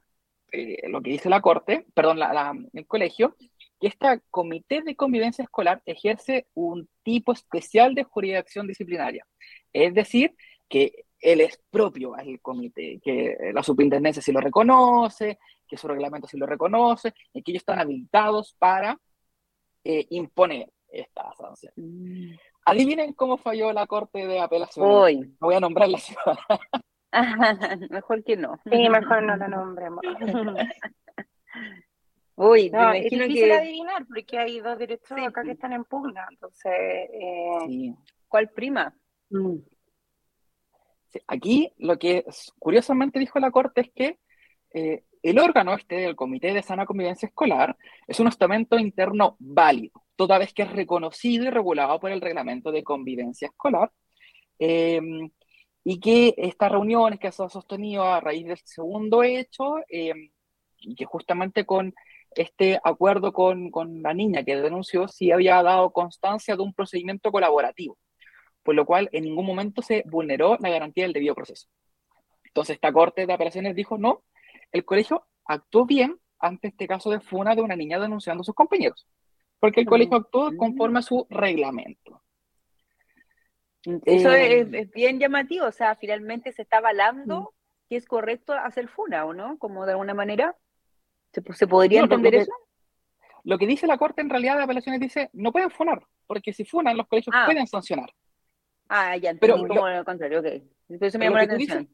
eh, 0.52 0.88
lo 0.88 1.02
que 1.02 1.11
dice 1.11 1.28
la 1.28 1.40
corte, 1.40 1.87
perdón, 1.94 2.18
el 2.72 2.87
colegio, 2.87 3.37
que 3.80 3.88
este 3.88 4.20
comité 4.30 4.82
de 4.82 4.96
convivencia 4.96 5.44
escolar 5.44 5.82
ejerce 5.85 6.46
un 6.54 6.88
tipo 7.02 7.32
especial 7.32 7.94
de 7.94 8.04
jurisdicción 8.04 8.66
disciplinaria. 8.66 9.26
Es 9.72 9.94
decir, 9.94 10.35
que 10.68 11.04
él 11.20 11.40
es 11.40 11.61
propio 11.70 12.14
al 12.14 12.40
comité, 12.40 13.00
que 13.02 13.37
la 13.52 13.62
superintendencia 13.62 14.22
sí 14.22 14.32
lo 14.32 14.40
reconoce, 14.40 15.38
que 15.66 15.76
su 15.76 15.88
reglamento 15.88 16.26
sí 16.26 16.38
lo 16.38 16.46
reconoce, 16.46 17.12
y 17.32 17.42
que 17.42 17.52
ellos 17.52 17.62
están 17.62 17.80
habilitados 17.80 18.54
para 18.59 18.98
eh, 19.85 20.06
imponer 20.11 20.68
esta 20.88 21.33
sanción. 21.35 21.72
Mm. 21.77 22.37
Adivinen 22.64 23.12
cómo 23.12 23.37
falló 23.37 23.72
la 23.72 23.87
Corte 23.87 24.27
de 24.27 24.40
Apelación. 24.40 24.87
Hoy. 24.88 25.37
voy 25.38 25.55
a 25.55 25.61
nombrar 25.61 25.88
la 25.88 25.99
ciudad. 25.99 26.37
mejor 27.90 28.25
que 28.25 28.37
no. 28.37 28.59
Sí, 28.64 28.88
mejor 28.88 29.22
no 29.22 29.37
la 29.37 29.49
nombremos. 29.49 30.01
Uy, 32.38 32.70
no, 32.70 32.92
es 32.92 33.05
difícil 33.05 33.51
adivinar 33.51 34.07
porque 34.07 34.38
hay 34.38 34.61
dos 34.61 34.79
derechos 34.79 35.18
acá 35.18 35.42
que 35.42 35.53
están 35.53 35.72
en 35.72 35.85
pugna, 35.85 36.27
entonces... 36.31 36.72
Eh... 36.75 37.94
¿Cuál 38.29 38.51
prima? 38.51 38.94
Mm. 39.31 39.57
aquí 41.27 41.72
lo 41.79 41.99
que 41.99 42.25
curiosamente 42.59 43.18
dijo 43.18 43.38
la 43.38 43.51
Corte 43.51 43.81
es 43.81 43.90
que 43.92 44.18
eh, 44.75 45.05
el 45.30 45.40
órgano 45.40 45.74
este 45.74 45.96
del 45.96 46.14
Comité 46.14 46.54
de 46.54 46.62
Sana 46.62 46.86
Convivencia 46.86 47.26
Escolar 47.26 47.76
es 48.06 48.20
un 48.20 48.28
estamento 48.28 48.78
interno 48.78 49.36
válido, 49.40 50.04
toda 50.14 50.38
vez 50.38 50.54
que 50.54 50.62
es 50.62 50.72
reconocido 50.72 51.46
y 51.46 51.50
regulado 51.50 51.98
por 51.98 52.12
el 52.12 52.20
Reglamento 52.20 52.70
de 52.70 52.84
Convivencia 52.84 53.48
Escolar, 53.48 53.90
em, 54.58 55.30
y 55.84 56.00
que 56.00 56.34
estas 56.36 56.70
reuniones 56.70 57.18
que 57.18 57.32
se 57.32 57.42
han 57.42 57.50
sostenido 57.50 58.04
a 58.04 58.20
raíz 58.20 58.46
del 58.46 58.58
segundo 58.64 59.22
hecho, 59.24 59.76
em, 59.88 60.30
y 60.78 60.94
que 60.94 61.04
justamente 61.04 61.64
con 61.66 61.92
este 62.36 62.78
acuerdo 62.84 63.32
con, 63.32 63.70
la 64.02 64.14
niña 64.14 64.44
que 64.44 64.56
denunció, 64.56 65.08
sí 65.08 65.32
había 65.32 65.62
dado 65.62 65.90
constancia 65.92 66.56
de 66.56 66.62
un 66.62 66.74
procedimiento 66.74 67.32
colaborativo, 67.32 67.98
por 68.62 68.74
lo 68.74 68.86
cual 68.86 69.08
en 69.12 69.24
ningún 69.24 69.46
momento 69.46 69.82
se 69.82 70.04
vulneró 70.06 70.56
la 70.60 70.70
garantía 70.70 71.04
del 71.04 71.12
debido 71.14 71.34
proceso. 71.34 71.68
Entonces 72.44 72.74
esta 72.76 72.92
Corte 72.92 73.26
de 73.26 73.32
Apelaciones 73.32 73.74
dijo, 73.74 73.98
no, 73.98 74.22
el 74.72 74.85
colegio 74.85 75.26
actuó 75.44 75.87
bien 75.87 76.18
ante 76.38 76.68
este 76.68 76.87
caso 76.87 77.11
de 77.11 77.20
funa 77.20 77.55
de 77.55 77.62
una 77.62 77.76
niña 77.76 77.98
denunciando 77.98 78.42
a 78.42 78.44
sus 78.44 78.55
compañeros, 78.55 79.07
porque 79.59 79.81
el 79.81 79.87
colegio 79.87 80.16
actuó 80.16 80.57
conforme 80.57 80.98
a 80.98 81.02
su 81.02 81.26
reglamento. 81.31 82.22
Eso 84.05 84.33
eh, 84.33 84.68
es, 84.72 84.90
bien 84.90 85.20
llamativo, 85.20 85.66
o 85.66 85.72
sea, 85.72 85.94
finalmente 85.94 86.52
se 86.52 86.62
está 86.62 86.79
avalando 86.79 87.55
que 87.88 87.96
es 87.96 88.07
correcto 88.07 88.52
hacer 88.52 88.88
funa, 88.88 89.24
¿o 89.24 89.33
no? 89.33 89.59
Como 89.59 89.87
de 89.87 89.92
alguna 89.92 90.12
manera. 90.12 90.57
¿Se, 91.33 91.66
podría 91.66 92.00
entender 92.00 92.35
eso? 92.35 92.52
Lo 93.44 93.59
que 93.59 93.66
dice 93.66 93.87
la 93.87 93.96
Corte 93.96 94.22
en 94.22 94.31
realidad 94.31 94.57
de 94.57 94.64
apelaciones 94.64 95.00
dice, 95.00 95.31
no 95.33 95.52
pueden 95.52 95.70
funar, 95.70 96.05
porque 96.26 96.52
si 96.52 96.64
funan, 96.64 96.96
los 96.96 97.07
colegios 97.07 97.35
ah. 97.37 97.44
pueden 97.46 97.66
sancionar. 97.66 98.11
Ah, 98.88 99.16
ya, 99.16 99.35
pero 99.35 99.57
como 99.57 99.88
lo, 99.88 100.05
contrario, 100.05 100.40
ok. 100.40 100.46
Entonces 100.88 101.18
me 101.18 101.26
llama 101.26 101.38
la 101.38 101.44
atención 101.44 101.88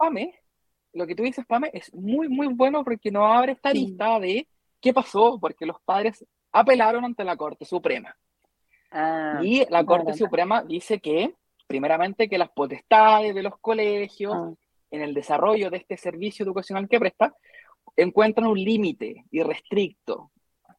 lo 0.93 1.07
que 1.07 1.15
tú 1.15 1.23
dices, 1.23 1.45
Pame, 1.47 1.71
es 1.73 1.93
muy, 1.95 2.29
muy 2.29 2.49
bueno 2.49 2.85
porque 2.85 3.11
nos 3.11 3.25
abre 3.25 3.53
esta 3.53 3.73
lista 3.73 4.19
de 4.21 4.47
qué 4.81 4.93
pasó, 4.93 5.39
porque 5.41 5.67
los 5.67 5.81
padres 5.85 6.25
apelaron 6.53 7.05
ante 7.05 7.25
la 7.25 7.37
Corte 7.37 7.65
Suprema. 7.65 8.15
Ah, 8.91 9.41
y 9.43 9.65
la 9.71 9.85
Corte 9.85 10.15
Suprema 10.15 10.63
dice 10.63 11.01
que, 11.01 11.35
primeramente, 11.67 12.29
que 12.29 12.39
las 12.39 12.51
potestades 12.51 13.35
de 13.35 13.43
los 13.43 13.59
colegios 13.59 14.35
ah. 14.35 14.53
en 14.91 15.03
el 15.03 15.15
desarrollo 15.15 15.71
de 15.71 15.79
este 15.79 15.97
servicio 15.97 16.45
educacional 16.45 16.89
que 16.89 17.01
presta 17.01 17.35
encuentran 17.97 18.47
un 18.47 18.59
límite 18.59 19.25
irrestricto, 19.31 20.31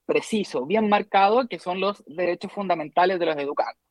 preciso, 0.05 0.65
bien 0.65 0.89
marcado, 0.89 1.47
que 1.47 1.59
son 1.59 1.79
los 1.79 2.03
derechos 2.05 2.51
fundamentales 2.51 3.19
de 3.19 3.25
los 3.25 3.37
educandos. 3.37 3.81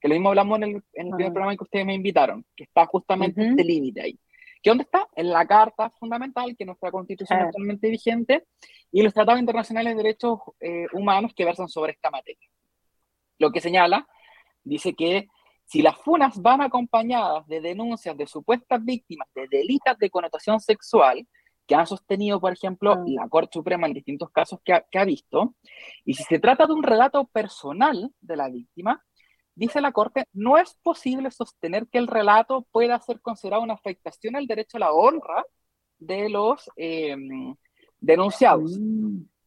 Que 0.00 0.08
lo 0.08 0.14
mismo 0.14 0.28
hablamos 0.28 0.58
en 0.58 0.64
el, 0.64 0.82
en 0.92 1.06
el 1.08 1.14
primer 1.14 1.32
programa 1.32 1.56
que 1.56 1.64
ustedes 1.64 1.86
me 1.86 1.94
invitaron, 1.94 2.44
que 2.54 2.64
está 2.64 2.86
justamente 2.86 3.44
este 3.44 3.64
límite 3.64 4.00
ahí. 4.00 4.18
¿Qué 4.62 4.70
dónde 4.70 4.84
está? 4.84 5.08
En 5.14 5.30
la 5.30 5.46
Carta 5.46 5.90
Fundamental, 5.90 6.56
que 6.56 6.64
nuestra 6.64 6.90
Constitución 6.90 7.38
es 7.38 7.44
ah. 7.44 7.48
actualmente 7.48 7.88
vigente, 7.90 8.46
y 8.90 9.02
los 9.02 9.14
tratados 9.14 9.40
internacionales 9.40 9.96
de 9.96 10.02
derechos 10.02 10.40
eh, 10.60 10.86
humanos 10.92 11.32
que 11.34 11.44
versan 11.44 11.68
sobre 11.68 11.92
esta 11.92 12.10
materia. 12.10 12.48
Lo 13.38 13.50
que 13.50 13.60
señala, 13.60 14.08
dice 14.64 14.94
que 14.94 15.28
si 15.64 15.82
las 15.82 15.96
funas 15.98 16.40
van 16.40 16.62
acompañadas 16.62 17.46
de 17.46 17.60
denuncias 17.60 18.16
de 18.16 18.26
supuestas 18.26 18.82
víctimas 18.84 19.28
de 19.34 19.46
delitos 19.48 19.98
de 19.98 20.10
connotación 20.10 20.60
sexual, 20.60 21.26
que 21.66 21.74
han 21.74 21.86
sostenido, 21.86 22.40
por 22.40 22.52
ejemplo, 22.52 22.92
ah. 22.92 23.04
la 23.06 23.28
Corte 23.28 23.50
Suprema 23.52 23.86
en 23.86 23.92
distintos 23.92 24.30
casos 24.30 24.58
que 24.64 24.82
que 24.90 24.98
ha 24.98 25.04
visto, 25.04 25.54
y 26.04 26.14
si 26.14 26.24
se 26.24 26.38
trata 26.38 26.66
de 26.66 26.72
un 26.72 26.82
relato 26.82 27.26
personal 27.26 28.10
de 28.20 28.36
la 28.36 28.48
víctima, 28.48 29.04
dice 29.58 29.80
la 29.80 29.92
Corte, 29.92 30.26
no 30.32 30.56
es 30.56 30.74
posible 30.82 31.30
sostener 31.30 31.88
que 31.88 31.98
el 31.98 32.06
relato 32.06 32.66
pueda 32.70 33.00
ser 33.00 33.20
considerado 33.20 33.62
una 33.62 33.74
afectación 33.74 34.36
al 34.36 34.46
derecho 34.46 34.76
a 34.76 34.80
la 34.80 34.92
honra 34.92 35.44
de 35.98 36.28
los 36.28 36.70
em, 36.76 37.56
denunciados. 37.98 38.78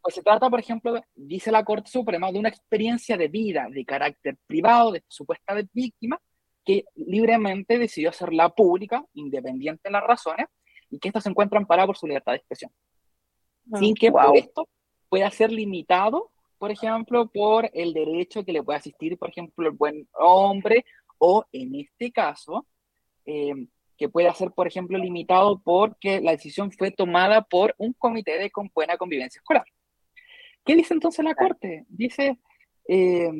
Pues 0.01 0.15
se 0.15 0.21
trata, 0.21 0.49
por 0.49 0.59
ejemplo, 0.59 1.01
dice 1.15 1.51
la 1.51 1.63
Corte 1.63 1.89
Suprema, 1.89 2.31
de 2.31 2.39
una 2.39 2.49
experiencia 2.49 3.15
de 3.15 3.29
vida 3.29 3.67
de 3.71 3.85
carácter 3.85 4.37
privado 4.45 4.91
de 4.91 4.97
esta 4.97 5.11
supuesta 5.11 5.55
víctima 5.71 6.19
que 6.65 6.83
libremente 6.95 7.79
decidió 7.79 8.09
hacerla 8.09 8.49
pública, 8.49 9.05
independiente 9.13 9.81
de 9.85 9.91
las 9.91 10.03
razones, 10.03 10.47
y 10.89 10.99
que 10.99 11.07
éstas 11.07 11.23
se 11.23 11.29
encuentran 11.29 11.65
paradas 11.65 11.87
por 11.87 11.97
su 11.97 12.07
libertad 12.07 12.33
de 12.33 12.39
expresión. 12.39 12.71
Ah, 13.71 13.77
Sin 13.77 13.95
que 13.95 14.11
por 14.11 14.35
esto 14.35 14.67
pueda 15.07 15.31
ser 15.31 15.51
limitado 15.51 16.31
por 16.61 16.69
ejemplo, 16.69 17.27
por 17.27 17.71
el 17.73 17.91
derecho 17.91 18.45
que 18.45 18.53
le 18.53 18.61
puede 18.61 18.77
asistir, 18.77 19.17
por 19.17 19.31
ejemplo, 19.31 19.67
el 19.67 19.75
buen 19.75 20.07
hombre, 20.13 20.85
o 21.17 21.43
en 21.51 21.73
este 21.73 22.11
caso, 22.11 22.67
eh, 23.25 23.65
que 23.97 24.09
pueda 24.09 24.31
ser, 24.35 24.51
por 24.51 24.67
ejemplo, 24.67 24.99
limitado 24.99 25.59
porque 25.63 26.21
la 26.21 26.33
decisión 26.33 26.71
fue 26.71 26.91
tomada 26.91 27.41
por 27.41 27.73
un 27.79 27.93
comité 27.93 28.37
de 28.37 28.51
buena 28.75 28.95
convivencia 28.95 29.39
escolar. 29.39 29.65
¿Qué 30.63 30.75
dice 30.75 30.93
entonces 30.93 31.25
la 31.25 31.33
Corte? 31.33 31.85
Dice 31.87 32.37
eh, 32.87 33.31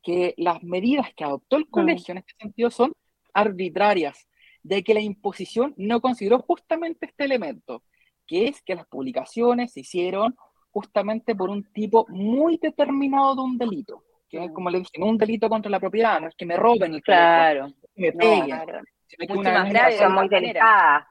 que 0.00 0.34
las 0.36 0.62
medidas 0.62 1.12
que 1.16 1.24
adoptó 1.24 1.56
el 1.56 1.68
colegio 1.68 2.12
en 2.12 2.18
este 2.18 2.34
sentido 2.38 2.70
son 2.70 2.92
arbitrarias, 3.32 4.28
de 4.62 4.84
que 4.84 4.94
la 4.94 5.00
imposición 5.00 5.74
no 5.76 6.00
consideró 6.00 6.38
justamente 6.38 7.06
este 7.06 7.24
elemento, 7.24 7.82
que 8.24 8.46
es 8.46 8.62
que 8.62 8.76
las 8.76 8.86
publicaciones 8.86 9.72
se 9.72 9.80
hicieron 9.80 10.36
justamente 10.74 11.36
por 11.36 11.48
un 11.50 11.62
tipo 11.72 12.04
muy 12.08 12.58
determinado 12.58 13.36
de 13.36 13.40
un 13.42 13.56
delito. 13.56 14.02
Que 14.28 14.52
como 14.52 14.68
le 14.68 14.80
dije, 14.80 14.98
no 14.98 15.06
un 15.06 15.16
delito 15.16 15.48
contra 15.48 15.70
la 15.70 15.78
propiedad, 15.78 16.20
no 16.20 16.26
es 16.26 16.34
que 16.34 16.44
me 16.44 16.56
roben 16.56 16.94
el 16.94 17.02
claro. 17.02 17.68
que 17.94 18.02
me 18.02 18.12
peguen. 18.12 18.40
No, 18.40 18.64
claro. 18.64 18.80
Sino 19.06 19.34
que 19.34 19.50
más 19.50 19.70
grave, 19.70 20.08
muy 20.08 20.28
delicada. 20.28 21.08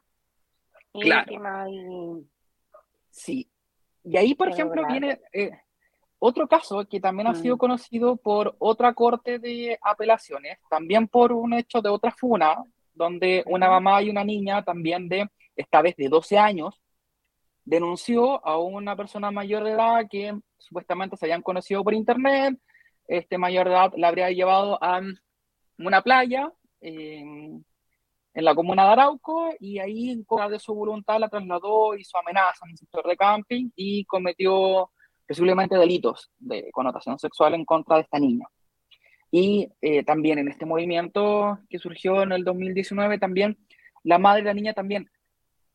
Claro. 0.92 2.22
Sí. 3.10 3.50
Y 4.04 4.18
ahí, 4.18 4.36
por 4.36 4.50
ejemplo, 4.50 4.86
viene 4.86 5.22
eh, 5.32 5.52
otro 6.20 6.46
caso 6.46 6.86
que 6.86 7.00
también 7.00 7.28
ha 7.28 7.36
sido 7.36 7.56
mm. 7.56 7.60
conocido 7.60 8.18
por 8.18 8.58
otra 8.60 8.94
corte 8.94 9.40
de 9.40 9.80
apelaciones, 9.82 10.60
también 10.70 11.08
por 11.08 11.32
un 11.32 11.54
hecho 11.54 11.82
de 11.82 11.90
otra 11.90 12.12
funa, 12.12 12.58
donde 12.94 13.44
una 13.46 13.70
mamá 13.70 14.02
y 14.02 14.10
una 14.10 14.26
niña 14.26 14.62
también 14.62 15.08
de, 15.08 15.26
esta 15.56 15.82
vez 15.82 15.96
de 15.96 16.10
12 16.10 16.38
años, 16.38 16.83
denunció 17.66 18.46
a 18.46 18.58
una 18.58 18.96
persona 18.96 19.32
mayor 19.32 19.64
de 19.64 19.72
edad 19.72 20.06
que 20.10 20.38
supuestamente 20.58 21.18
se 21.18 21.26
habían 21.26 21.42
conocido 21.42 21.84
por 21.84 21.94
internet. 21.94 22.58
Este 23.08 23.38
mayor 23.38 23.68
de 23.68 23.74
edad 23.74 23.94
la 23.98 24.08
habría 24.10 24.32
llevado 24.32 24.82
a 24.84 25.02
una 25.78 26.02
playa 26.02 26.52
en, 26.82 27.66
la 28.34 28.56
comuna 28.56 28.86
de 28.86 28.92
Arauco 28.94 29.54
y 29.60 29.78
ahí 29.80 30.10
en 30.10 30.24
contra 30.24 30.50
de 30.50 30.60
su 30.60 30.74
voluntad 30.74 31.20
la 31.20 31.30
trasladó, 31.30 31.96
hizo 31.96 32.18
amenazas 32.18 32.64
en 32.64 32.72
el 32.72 32.78
sector 32.78 33.08
de 33.08 33.16
camping 33.16 33.70
y 33.76 34.06
cometió 34.06 34.92
posiblemente 35.28 35.78
delitos 35.78 36.32
de 36.40 36.72
connotación 36.72 37.20
sexual 37.20 37.54
en 37.54 37.64
contra 37.64 37.98
de 37.98 38.02
esta 38.02 38.20
niña. 38.20 38.48
Y 39.30 39.68
eh, 39.82 40.04
también 40.04 40.40
en 40.40 40.48
este 40.48 40.66
movimiento 40.66 41.60
que 41.70 41.80
surgió 41.80 42.24
en 42.24 42.32
el 42.32 42.44
2019, 42.44 43.20
también 43.20 43.58
la 44.04 44.18
madre 44.18 44.42
de 44.42 44.48
la 44.48 44.54
niña 44.54 44.74
también 44.74 45.10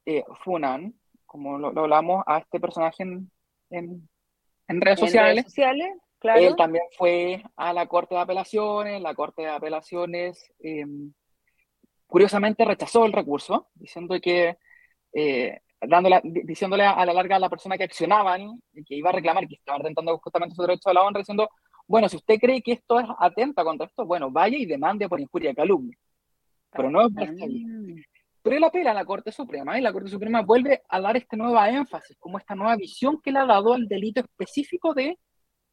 eh, 0.04 0.24
funan 0.44 0.94
como 1.28 1.58
lo, 1.58 1.68
hablamos, 1.68 2.24
a 2.26 2.38
este 2.38 2.58
personaje 2.58 3.04
en, 3.04 3.30
en, 3.70 4.80
redes 4.80 4.98
sociales. 4.98 5.54
claro. 6.18 6.40
Él 6.40 6.56
también 6.56 6.84
fue 6.96 7.44
a 7.54 7.72
la 7.72 7.86
Corte 7.86 8.14
de 8.14 8.22
Apelaciones, 8.22 9.00
la 9.00 9.14
Corte 9.14 9.42
de 9.42 9.48
Apelaciones 9.48 10.50
em, 10.58 11.12
curiosamente 12.06 12.64
rechazó 12.64 13.04
el 13.04 13.12
recurso, 13.12 13.68
diciendo 13.74 14.18
que, 14.20 14.56
eh, 15.12 15.60
dándole, 15.80 16.20
diciéndole 16.24 16.84
a, 16.84 17.04
la 17.04 17.12
larga 17.12 17.36
a 17.36 17.40
la 17.40 17.50
persona 17.50 17.76
que 17.76 17.84
accionaba, 17.84 18.36
que 18.38 18.96
iba 18.96 19.10
a 19.10 19.12
reclamar, 19.12 19.46
que 19.46 19.56
estaba 19.56 19.78
intentando 19.78 20.18
justamente 20.18 20.56
su 20.56 20.62
derecho 20.62 20.88
a 20.88 20.94
la 20.94 21.02
honra, 21.02 21.20
diciendo, 21.20 21.48
bueno, 21.86 22.08
si 22.08 22.16
usted 22.16 22.38
cree 22.38 22.62
que 22.62 22.72
esto 22.72 22.98
es 22.98 23.06
atenta 23.18 23.62
contra 23.62 23.86
esto, 23.86 24.04
bueno, 24.06 24.30
vaya 24.30 24.56
y 24.56 24.66
demande 24.66 25.08
por 25.08 25.20
injuria 25.20 25.54
calumnia. 25.54 25.96
Pero 26.70 26.90
no 26.90 27.02
es 27.02 27.12
pero 28.48 28.56
él 28.56 28.64
apela 28.64 28.92
a 28.92 28.94
la 28.94 29.04
Corte 29.04 29.30
Suprema 29.30 29.78
y 29.78 29.82
la 29.82 29.92
Corte 29.92 30.08
Suprema 30.08 30.40
vuelve 30.40 30.80
a 30.88 31.02
dar 31.02 31.18
este 31.18 31.36
nuevo 31.36 31.62
énfasis, 31.62 32.16
como 32.18 32.38
esta 32.38 32.54
nueva 32.54 32.76
visión 32.76 33.20
que 33.20 33.30
le 33.30 33.40
ha 33.40 33.44
dado 33.44 33.74
al 33.74 33.86
delito 33.86 34.20
específico 34.20 34.94
de, 34.94 35.18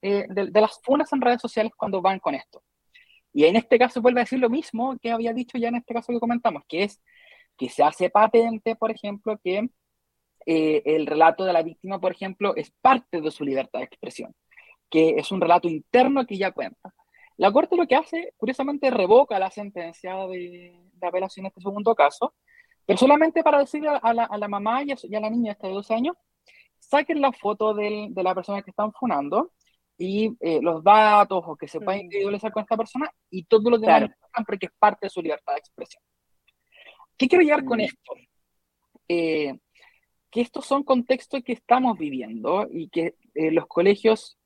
eh, 0.01 0.25
de, 0.27 0.59
las 0.61 0.81
funas 0.83 1.13
en 1.13 1.21
redes 1.21 1.39
sociales 1.39 1.71
cuando 1.77 2.01
van 2.01 2.19
con 2.19 2.35
esto. 2.35 2.63
Y 3.31 3.45
en 3.45 3.55
este 3.55 3.79
caso 3.79 4.01
vuelve 4.01 4.19
a 4.19 4.23
decir 4.23 4.39
lo 4.39 4.49
mismo 4.49 4.97
que 5.01 5.09
había 5.09 5.31
dicho 5.31 5.57
ya 5.57 5.69
en 5.69 5.75
este 5.75 5.93
caso 5.93 6.11
que 6.11 6.19
comentamos, 6.19 6.63
que 6.67 6.83
es 6.83 7.01
que 7.57 7.69
se 7.69 7.81
hace 7.81 8.09
patente, 8.09 8.75
por 8.75 8.91
ejemplo, 8.91 9.39
que 9.41 9.69
eh, 10.45 10.81
el 10.83 11.07
relato 11.07 11.45
de 11.45 11.53
la 11.53 11.63
víctima, 11.63 12.01
por 12.01 12.11
ejemplo, 12.11 12.57
es 12.57 12.71
parte 12.81 13.21
de 13.21 13.31
su 13.31 13.45
libertad 13.45 13.79
de 13.79 13.85
expresión, 13.85 14.35
que 14.89 15.11
es 15.11 15.31
un 15.31 15.39
relato 15.39 15.69
interno 15.69 16.25
que 16.25 16.37
ya 16.37 16.51
cuenta. 16.51 16.93
La 17.37 17.51
Corte 17.51 17.75
lo 17.75 17.85
que 17.85 17.95
hace, 17.95 18.33
curiosamente, 18.37 18.89
revoca 18.89 19.37
la 19.39 19.51
sentencia 19.51 20.15
de, 20.27 20.73
apelación 21.01 21.45
en 21.45 21.47
este 21.47 21.61
segundo 21.61 21.93
caso, 21.93 22.33
pero 22.85 22.97
solamente 22.97 23.43
para 23.43 23.59
decirle 23.59 23.89
a 23.89 24.13
la, 24.13 24.25
a 24.25 24.37
la 24.37 24.47
mamá 24.47 24.83
y 24.83 24.91
a, 24.91 25.19
la 25.19 25.29
niña 25.29 25.53
hasta 25.53 25.67
de 25.67 25.73
12 25.73 25.93
años, 25.93 26.15
saquen 26.79 27.21
la 27.21 27.31
foto 27.31 27.73
del, 27.73 28.13
de 28.13 28.23
la 28.23 28.35
persona 28.35 28.61
que 28.61 28.69
están 28.69 28.93
funando 28.93 29.51
y 29.97 30.35
eh, 30.39 30.59
los 30.61 30.83
datos 30.83 31.43
o 31.47 31.55
que 31.55 31.67
se 31.67 31.79
pueda 31.79 31.97
individualizar 31.97 32.51
con 32.51 32.63
esta 32.63 32.77
persona 32.77 33.09
y 33.29 33.43
todo 33.45 33.69
lo 33.69 33.77
demás 33.77 34.11
porque 34.45 34.67
es 34.67 34.71
parte 34.77 35.05
de 35.05 35.09
su 35.09 35.21
libertad 35.21 35.53
de 35.53 35.59
expresión. 35.59 36.03
¿Qué 37.17 37.27
quiero 37.27 37.43
llegar 37.43 37.63
con 37.63 37.79
esto? 37.79 38.13
Eh, 39.07 39.57
que 40.29 40.41
estos 40.41 40.65
son 40.65 40.83
contextos 40.83 41.41
que 41.43 41.53
estamos 41.53 41.97
viviendo 41.97 42.67
y 42.69 42.89
que 42.89 43.15
eh, 43.33 43.51
los 43.51 43.67
colegios, 43.67 44.37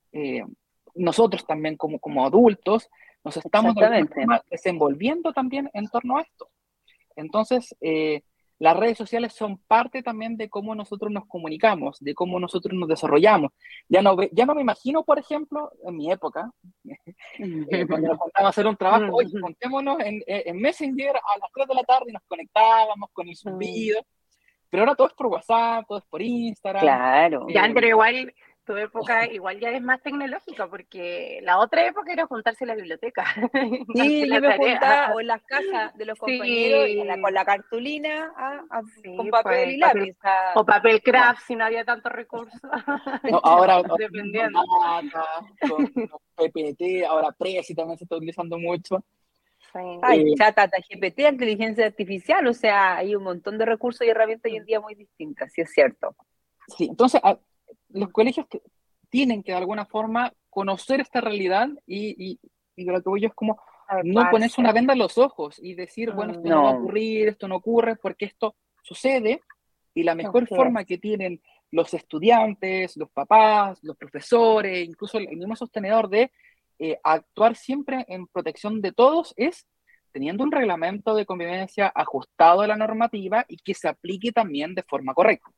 nosotros 0.94 1.46
también 1.46 1.78
como, 1.78 2.00
como 2.00 2.26
adultos, 2.26 2.90
nos 3.24 3.38
estamos 3.38 3.76
desenvolviendo 4.50 5.34
también 5.34 5.70
en 5.74 5.88
torno 5.88 6.18
a 6.18 6.22
esto. 6.22 6.50
Entonces, 7.16 7.76
las 8.60 8.76
redes 8.76 8.98
sociales 8.98 9.34
son 9.34 9.58
parte 9.58 10.04
también 10.04 10.36
de 10.36 10.50
cómo 10.50 10.76
nosotros 10.76 11.12
nos 11.12 11.26
comunicamos, 11.28 11.98
de 12.02 12.14
cómo 12.14 12.40
nosotros 12.42 12.78
nos 12.78 12.90
desarrollamos. 12.90 13.52
Ya 13.88 14.02
no, 14.02 14.18
ya 14.34 14.46
no 14.46 14.54
me 14.54 14.62
imagino, 14.62 15.04
por 15.06 15.18
ejemplo, 15.18 15.72
en 15.86 15.96
mi 15.96 16.12
época, 16.12 16.52
eh, 17.40 17.88
cuando 17.88 18.10
nos 18.10 18.18
juntábamos 18.20 18.34
a 18.36 18.50
hacer 18.50 18.68
un 18.68 18.76
trabajo, 18.76 19.16
oye, 19.16 19.40
contémonos 19.40 20.02
en, 20.02 20.22
en, 20.28 20.58
Messenger 20.58 21.16
a 21.16 21.38
las 21.40 21.50
3 21.54 21.68
de 21.70 21.76
la 21.76 21.84
tarde 21.84 22.08
y 22.10 22.14
nos 22.14 22.24
conectábamos 22.28 23.10
con 23.14 23.30
el 23.30 23.36
subido. 23.36 24.02
Pero 24.70 24.84
ahora 24.84 24.96
todo 24.96 25.08
es 25.08 25.14
por 25.14 25.28
WhatsApp, 25.28 25.86
todo 25.88 25.98
es 25.98 26.06
por 26.06 26.22
Instagram. 26.22 26.82
Claro. 26.82 27.48
Ya, 27.50 27.68
pero 27.74 27.88
igual 27.88 28.34
tu 28.70 28.78
época 28.78 29.26
igual 29.34 29.60
ya 29.60 29.72
es 29.72 29.82
más 29.82 30.00
tecnológica, 30.04 30.68
porque 30.68 31.40
la 31.42 31.58
otra 31.58 31.88
época 31.88 32.14
era 32.14 32.28
juntarse 32.28 32.64
en 32.64 32.68
la 32.68 32.76
biblioteca. 32.76 33.26
Sí, 33.96 34.30
yo 34.30 34.40
me 34.40 34.58
juntaba 34.58 35.14
o 35.16 35.20
en 35.20 35.28
las 35.28 35.42
casas 35.44 35.98
de 35.98 36.06
los 36.06 36.18
compañeros 36.18 36.88
con 37.22 37.34
la 37.34 37.46
cartulina 37.46 38.32
ah, 38.38 38.62
ah, 38.70 38.82
con 39.18 39.30
papel 39.30 39.64
pues, 39.64 39.74
y 39.74 39.78
lápiz. 39.78 40.18
o 40.56 40.66
papel 40.66 41.02
craft 41.02 41.42
si 41.48 41.56
no 41.56 41.66
había 41.66 41.84
tantos 41.84 42.12
recursos. 42.12 42.60
ahora 43.44 43.82
dependiendo. 43.98 44.62
Con, 45.68 45.92
PPT, 46.36 47.06
ahora 47.08 47.32
Prezi 47.32 47.74
también 47.74 47.98
se 47.98 48.06
está 48.06 48.16
utilizando 48.16 48.58
mucho. 48.58 49.04
Ay, 50.02 50.22
eh, 50.22 50.36
chata, 50.38 50.68
GPT, 50.68 51.20
inteligencia 51.30 51.86
artificial, 51.86 52.46
o 52.48 52.54
sea, 52.54 52.98
hay 52.98 53.16
un 53.16 53.24
montón 53.24 53.58
de 53.58 53.66
recursos 53.66 54.06
y 54.06 54.10
herramientas 54.10 54.52
hoy 54.52 54.58
en 54.58 54.66
día 54.66 54.80
muy 54.80 54.96
distintas, 54.96 55.52
sí 55.52 55.62
es 55.62 55.72
cierto. 55.72 56.16
Sí, 56.78 56.88
entonces, 56.90 57.22
los 57.90 58.10
colegios 58.12 58.46
tienen 59.10 59.44
que 59.44 59.52
de 59.52 59.58
alguna 59.58 59.86
forma 59.86 60.34
conocer 60.50 61.02
esta 61.02 61.22
realidad 61.22 61.70
y, 61.86 62.32
y, 62.32 62.40
y 62.76 62.86
lo 62.86 63.02
que 63.02 63.10
voy 63.10 63.22
yo 63.22 63.28
es 63.28 63.34
como 63.34 63.60
no 64.04 64.30
ponerse 64.30 64.62
una 64.62 64.72
venda 64.72 64.94
en 64.94 65.00
los 65.00 65.18
ojos 65.18 65.60
y 65.62 65.74
decir, 65.74 66.12
bueno, 66.12 66.34
esto 66.34 66.48
no. 66.48 66.64
va 66.64 66.70
a 66.72 66.74
ocurrir, 66.74 67.30
esto 67.30 67.48
no 67.48 67.56
ocurre, 67.56 67.96
porque 67.96 68.26
esto 68.26 68.56
sucede 68.84 69.42
y 69.94 70.04
la 70.04 70.16
mejor 70.16 70.48
forma 70.48 70.86
que 70.86 70.98
tienen 70.98 71.42
los 71.72 71.94
estudiantes, 71.94 72.98
los 72.98 73.10
papás, 73.10 73.80
los 73.84 73.98
profesores, 73.98 74.88
incluso 74.88 75.18
el 75.18 75.28
mismo 75.36 75.56
sostenedor 75.56 76.10
de 76.10 76.32
eh, 76.78 77.00
actuar 77.04 77.56
siempre 77.56 78.06
en 78.08 78.28
protección 78.28 78.82
de 78.82 78.92
todos 78.92 79.34
es 79.38 79.68
teniendo 80.12 80.44
un 80.44 80.52
reglamento 80.52 81.14
de 81.14 81.26
convivencia 81.26 81.92
ajustado 81.94 82.62
a 82.62 82.68
la 82.68 82.76
normativa 82.76 83.46
y 83.48 83.58
que 83.58 83.74
se 83.74 83.88
aplique 83.88 84.32
también 84.32 84.74
de 84.74 84.84
forma 84.84 85.14
correcta. 85.14 85.52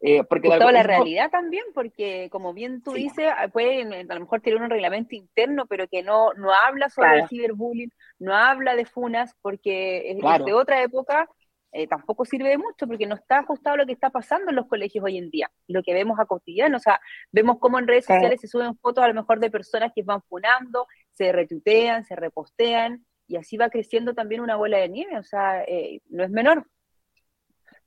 Eh, 0.00 0.22
porque 0.24 0.48
la 0.48 0.82
realidad 0.82 1.30
también, 1.30 1.64
porque 1.74 2.28
como 2.30 2.52
bien 2.52 2.82
tú 2.82 2.92
dices, 2.92 3.26
ah, 3.34 3.48
puede 3.48 3.82
a 3.82 4.14
lo 4.14 4.20
mejor 4.20 4.42
tener 4.42 4.60
un 4.60 4.68
reglamento 4.68 5.14
interno, 5.14 5.66
pero 5.66 5.88
que 5.88 6.02
no, 6.02 6.34
no 6.34 6.52
habla 6.52 6.90
sobre 6.90 7.20
el 7.20 7.28
ciberbullying, 7.28 7.90
no 8.18 8.34
habla 8.34 8.76
de 8.76 8.84
funas, 8.84 9.34
porque 9.40 10.10
es, 10.10 10.44
de 10.44 10.52
otra 10.52 10.82
época 10.82 11.28
eh, 11.72 11.86
tampoco 11.86 12.26
sirve 12.26 12.50
de 12.50 12.58
mucho, 12.58 12.86
porque 12.86 13.06
no 13.06 13.14
está 13.14 13.38
ajustado 13.38 13.74
a 13.74 13.78
lo 13.78 13.86
que 13.86 13.92
está 13.92 14.10
pasando 14.10 14.50
en 14.50 14.56
los 14.56 14.66
colegios 14.66 15.02
hoy 15.02 15.16
en 15.16 15.30
día, 15.30 15.50
lo 15.66 15.82
que 15.82 15.94
vemos 15.94 16.18
a 16.20 16.26
cotidiano, 16.26 16.76
o 16.76 16.80
sea, 16.80 17.00
vemos 17.32 17.56
cómo 17.58 17.78
en 17.78 17.88
redes 17.88 18.04
sociales 18.04 18.40
se 18.40 18.48
suben 18.48 18.76
fotos 18.76 19.02
a 19.02 19.08
lo 19.08 19.14
mejor 19.14 19.40
de 19.40 19.50
personas 19.50 19.92
que 19.94 20.02
van 20.02 20.20
funando, 20.28 20.86
se 21.12 21.32
retuitean, 21.32 22.04
se 22.04 22.16
repostean, 22.16 23.06
y 23.28 23.36
así 23.36 23.56
va 23.56 23.70
creciendo 23.70 24.14
también 24.14 24.42
una 24.42 24.56
bola 24.56 24.76
de 24.76 24.90
nieve, 24.90 25.18
o 25.18 25.24
sea, 25.24 25.64
eh, 25.64 26.00
no 26.10 26.22
es 26.22 26.30
menor. 26.30 26.66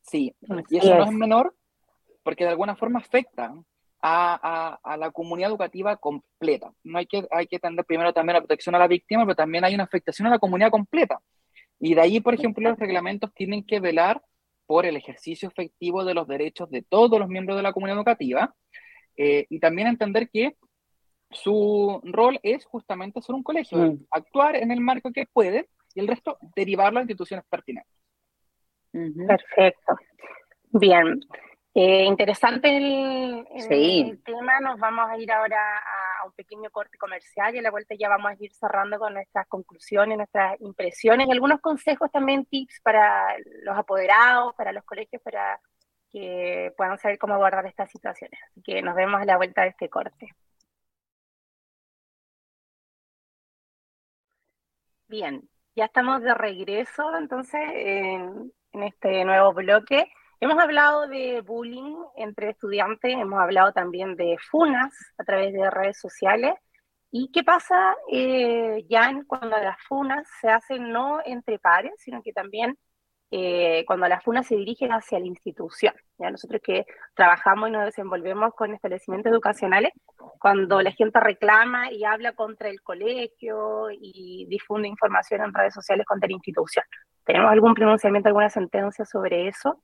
Sí, 0.01 0.35
y 0.69 0.77
eso 0.77 0.95
no 0.95 1.03
es 1.05 1.11
menor 1.11 1.55
porque 2.29 2.43
de 2.43 2.51
alguna 2.51 2.75
forma 2.75 2.99
afecta 2.99 3.55
a, 4.03 4.97
la 4.99 5.09
comunidad 5.09 5.49
educativa 5.49 5.97
completa. 5.97 6.71
No 6.83 6.99
hay 6.99 7.07
que, 7.07 7.27
hay 7.31 7.47
que 7.47 7.57
tener 7.57 7.83
primero 7.85 8.13
también 8.13 8.35
la 8.35 8.41
protección 8.41 8.75
a 8.75 8.77
la 8.77 8.87
víctima, 8.87 9.25
pero 9.25 9.35
también 9.35 9.65
hay 9.65 9.73
una 9.73 9.85
afectación 9.85 10.27
a 10.27 10.29
la 10.29 10.37
comunidad 10.37 10.69
completa. 10.69 11.19
Y 11.79 11.95
de 11.95 12.01
ahí, 12.01 12.19
por 12.19 12.35
ejemplo, 12.35 12.69
los 12.69 12.77
reglamentos 12.77 13.33
tienen 13.33 13.65
que 13.65 13.79
velar 13.79 14.21
por 14.67 14.85
el 14.85 14.95
ejercicio 14.95 15.49
efectivo 15.49 16.05
de 16.05 16.13
los 16.13 16.27
derechos 16.27 16.69
de 16.69 16.83
todos 16.83 17.19
los 17.19 17.29
miembros 17.29 17.57
de 17.57 17.63
la 17.63 17.73
comunidad 17.73 17.97
educativa 17.97 18.53
eh, 19.17 19.47
y 19.49 19.59
también 19.59 19.87
entender 19.87 20.29
que 20.29 20.55
su 21.31 21.99
rol 22.03 22.39
es 22.43 22.63
justamente 22.63 23.23
ser 23.23 23.33
un 23.33 23.41
colegio, 23.41 23.79
mm. 23.79 24.05
actuar 24.11 24.55
en 24.55 24.69
el 24.69 24.81
marco 24.81 25.11
que 25.11 25.25
puede 25.33 25.67
y 25.95 25.99
el 25.99 26.07
resto 26.07 26.37
derivarlo 26.55 26.99
a 26.99 27.01
instituciones 27.01 27.43
pertinentes. 27.49 27.91
Perfecto. 28.91 29.95
Bien, 30.73 31.19
eh, 31.81 32.03
interesante 32.03 32.75
el, 32.75 33.47
tema. 34.25 34.59
Nos 34.59 34.77
vamos 34.79 35.09
a 35.09 35.17
ir 35.17 35.31
ahora 35.31 35.77
a, 35.77 36.25
un 36.25 36.33
pequeño 36.33 36.69
corte 36.71 36.97
comercial 36.97 37.55
y 37.55 37.59
a 37.59 37.61
la 37.61 37.71
vuelta 37.71 37.95
ya 37.97 38.09
vamos 38.09 38.31
a 38.31 38.35
ir 38.37 38.51
cerrando 38.53 38.99
con 38.99 39.13
nuestras 39.13 39.47
conclusiones, 39.47 40.17
nuestras 40.17 40.59
impresiones 40.59 41.27
y 41.27 41.31
algunos 41.31 41.61
consejos 41.61 42.11
también, 42.11 42.45
tips 42.45 42.81
para 42.83 43.33
los 43.63 43.77
apoderados, 43.77 44.53
para 44.55 44.73
los 44.73 44.83
colegios, 44.83 45.21
para 45.21 45.57
que 46.11 46.73
puedan 46.75 46.97
saber 46.97 47.17
cómo 47.17 47.35
abordar 47.35 47.65
estas 47.65 47.89
situaciones. 47.89 48.37
Así 48.49 48.61
que 48.61 48.81
nos 48.81 48.93
vemos 48.95 49.21
a 49.21 49.25
la 49.25 49.37
vuelta 49.37 49.61
de 49.61 49.69
este 49.69 49.87
corte. 49.87 50.35
Bien, 55.07 55.49
ya 55.75 55.85
estamos 55.85 56.21
de 56.23 56.33
regreso 56.33 57.15
entonces 57.17 57.61
en 57.73 58.51
este 58.73 59.23
nuevo 59.23 59.53
bloque. 59.53 60.11
Hemos 60.41 60.57
hablado 60.57 61.07
de 61.07 61.41
bullying 61.41 61.97
entre 62.15 62.51
estudiantes, 62.51 63.11
hemos 63.11 63.41
hablado 63.41 63.73
también 63.73 64.15
de 64.15 64.37
funas 64.49 64.93
a 65.17 65.25
través 65.25 65.51
de 65.51 65.69
redes 65.69 65.99
sociales. 65.99 66.53
¿Y 67.11 67.29
qué 67.33 67.43
pasa, 67.43 67.95
eh, 68.09 68.85
Jan, 68.89 69.25
cuando 69.25 69.57
las 69.57 69.75
funas 69.83 70.25
se 70.39 70.49
hacen 70.49 70.91
no 70.91 71.19
entre 71.25 71.59
pares, 71.59 71.91
sino 71.97 72.23
que 72.23 72.31
también 72.31 72.77
eh, 73.31 73.83
cuando 73.85 74.07
las 74.07 74.23
funas 74.23 74.47
se 74.47 74.55
dirigen 74.55 74.91
hacia 74.93 75.19
la 75.19 75.25
institución? 75.25 75.93
¿ya? 76.17 76.31
Nosotros 76.31 76.61
que 76.63 76.85
trabajamos 77.15 77.67
y 77.67 77.71
nos 77.73 77.83
desenvolvemos 77.83 78.53
con 78.53 78.73
establecimientos 78.73 79.33
educacionales, 79.33 79.91
cuando 80.39 80.81
la 80.81 80.91
gente 80.93 81.19
reclama 81.19 81.91
y 81.91 82.05
habla 82.05 82.31
contra 82.31 82.69
el 82.69 82.81
colegio 82.81 83.89
y 83.91 84.45
difunde 84.47 84.87
información 84.87 85.41
en 85.41 85.53
redes 85.53 85.73
sociales 85.73 86.05
contra 86.05 86.27
la 86.29 86.35
institución. 86.35 86.85
¿Tenemos 87.25 87.51
algún 87.51 87.73
pronunciamiento, 87.73 88.29
alguna 88.29 88.49
sentencia 88.49 89.03
sobre 89.03 89.49
eso? 89.49 89.83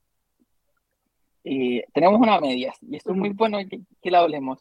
Eh, 1.47 1.86
tenemos 1.93 2.19
una 2.19 2.39
media, 2.41 2.73
y 2.81 2.95
esto 2.95 3.12
es 3.12 3.17
muy 3.17 3.29
bueno 3.29 3.60
que, 4.01 4.12
la 4.12 4.19
hablemos. 4.19 4.60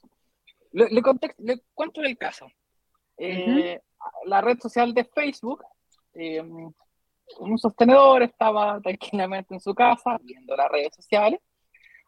Le, 0.71 0.91
le, 0.91 1.03
le 1.39 1.61
cuento 1.73 2.03
el 2.03 2.19
caso. 2.19 2.47
Eh, 3.17 3.81
la 4.27 4.43
red 4.43 4.59
social 4.61 4.93
de 4.93 5.05
Facebook, 5.05 5.65
eh, 6.13 6.43
un 6.43 7.59
sostenedor 7.59 8.23
estaba 8.23 8.81
tranquilamente 8.83 9.55
en 9.55 9.61
su 9.61 9.75
casa 9.75 10.21
viendo 10.23 10.55
las 10.55 10.71
redes 10.71 10.95
sociales, 10.95 11.41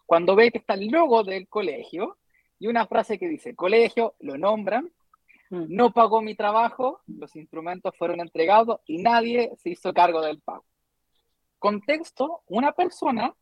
cuando 0.04 0.36
ve 0.36 0.52
que 0.52 0.58
está 0.58 0.74
el 0.74 0.88
logo 0.88 1.24
del 1.24 1.48
colegio 1.48 2.18
y 2.58 2.66
una 2.66 2.86
frase 2.86 3.18
que 3.18 3.28
dice, 3.28 3.56
colegio, 3.56 4.14
lo 4.20 4.36
nombran, 4.36 4.92
no 5.48 5.92
pagó 5.92 6.20
mi 6.20 6.34
trabajo, 6.34 7.00
los 7.06 7.34
instrumentos 7.36 7.96
fueron 7.96 8.20
entregados 8.20 8.80
y 8.84 8.98
nadie 8.98 9.52
se 9.56 9.70
hizo 9.70 9.94
cargo 9.94 10.20
del 10.20 10.40
pago. 10.40 10.64
Contexto, 11.58 12.42
una 12.48 12.72
persona 12.72 13.34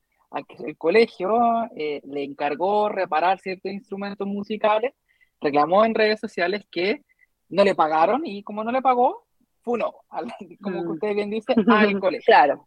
el 0.67 0.77
colegio 0.77 1.69
eh, 1.77 2.01
le 2.05 2.25
encargó 2.25 2.89
reparar 2.89 3.39
ciertos 3.41 3.73
instrumentos 3.73 4.27
musicales, 4.27 4.93
reclamó 5.41 5.85
en 5.85 5.95
redes 5.95 6.21
sociales 6.21 6.67
que 6.71 7.03
no 7.49 7.65
le 7.65 7.75
pagaron 7.75 8.27
y 8.27 8.43
como 8.43 8.65
no 8.65 8.73
le 8.73 8.83
pagó, 8.83 9.27
funó, 9.63 9.95
como 10.63 10.83
mm. 10.83 10.91
usted 10.91 11.15
bien 11.15 11.31
dice, 11.31 11.55
al 11.69 12.01
colegio. 12.01 12.27
Claro. 12.27 12.67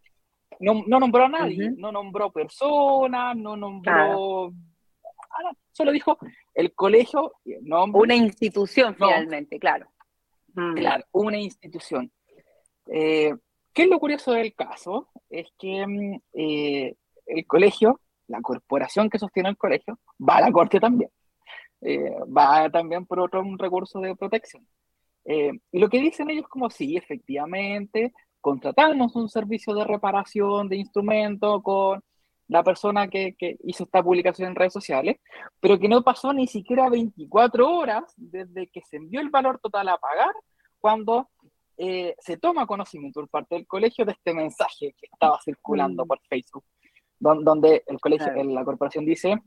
No, 0.60 0.84
no 0.88 1.00
nombró 1.00 1.26
a 1.26 1.30
nadie, 1.30 1.72
no 1.78 1.92
nombró 1.92 2.32
personas, 2.32 3.36
no 3.36 3.56
nombró... 3.56 4.52
solo 5.72 5.92
dijo 5.92 6.18
el 6.56 6.74
colegio. 6.74 7.34
una 7.94 8.16
institución 8.16 8.96
finalmente, 8.96 9.60
claro. 9.60 9.88
Mm. 10.56 10.74
Claro, 10.74 11.04
una 11.12 11.38
institución. 11.38 12.12
Eh, 12.88 13.34
¿Qué 13.74 13.84
es 13.84 13.90
lo 13.90 14.00
curioso 14.00 14.32
del 14.32 14.56
caso? 14.56 15.10
Es 15.30 15.48
que 15.60 15.86
mm, 15.86 16.22
eh, 16.34 16.96
el 17.28 17.46
colegio, 17.46 18.02
la 18.28 18.42
corporación 18.42 19.10
que 19.10 19.20
sostiene 19.20 19.50
el 19.50 19.58
colegio, 19.58 20.00
va 20.18 20.38
a 20.38 20.42
la 20.42 20.52
corte 20.52 20.80
también. 20.80 21.10
Eh, 21.82 22.12
va 22.26 22.70
también 22.70 23.06
por 23.06 23.20
otro 23.20 23.44
recurso 23.58 24.00
de 24.00 24.16
protección. 24.16 24.68
Eh, 25.26 25.52
y 25.72 25.80
lo 25.80 25.90
que 25.90 26.00
dicen 26.00 26.30
ellos 26.30 26.48
como, 26.48 26.70
sí, 26.70 26.98
efectivamente, 26.98 28.14
contratamos 28.42 29.16
un 29.16 29.30
servicio 29.30 29.74
de 29.76 29.84
reparación 29.84 30.70
de 30.70 30.78
instrumentos 30.78 31.62
con 31.64 32.02
la 32.48 32.64
persona 32.64 33.10
que, 33.10 33.36
que, 33.38 33.58
hizo 33.64 33.84
esta 33.84 34.02
publicación 34.02 34.50
en 34.50 34.56
redes 34.56 34.74
sociales, 34.74 35.18
pero 35.60 35.78
que 35.78 35.90
no 35.90 36.02
pasó 36.02 36.32
ni 36.32 36.48
siquiera 36.48 36.90
24 36.90 37.70
horas 37.70 38.06
desde 38.16 38.68
que 38.68 38.82
se 38.82 38.98
envió 38.98 39.20
el 39.20 39.30
valor 39.30 39.60
total 39.60 39.90
a 39.90 39.98
pagar, 39.98 40.34
cuando 40.80 41.30
eh, 41.80 42.16
se 42.20 42.38
toma 42.38 42.66
conocimiento 42.66 43.20
por 43.20 43.30
parte 43.30 43.56
del 43.56 43.68
colegio 43.68 44.04
de 44.04 44.14
este 44.14 44.34
mensaje 44.34 44.96
que 45.00 45.08
estaba 45.12 45.40
circulando 45.44 46.06
mm. 46.06 46.08
por 46.08 46.20
Facebook, 46.28 46.64
donde 47.20 47.84
el 47.88 48.00
colegio, 48.00 48.32
la 48.44 48.64
corporación 48.64 49.06
dice, 49.06 49.42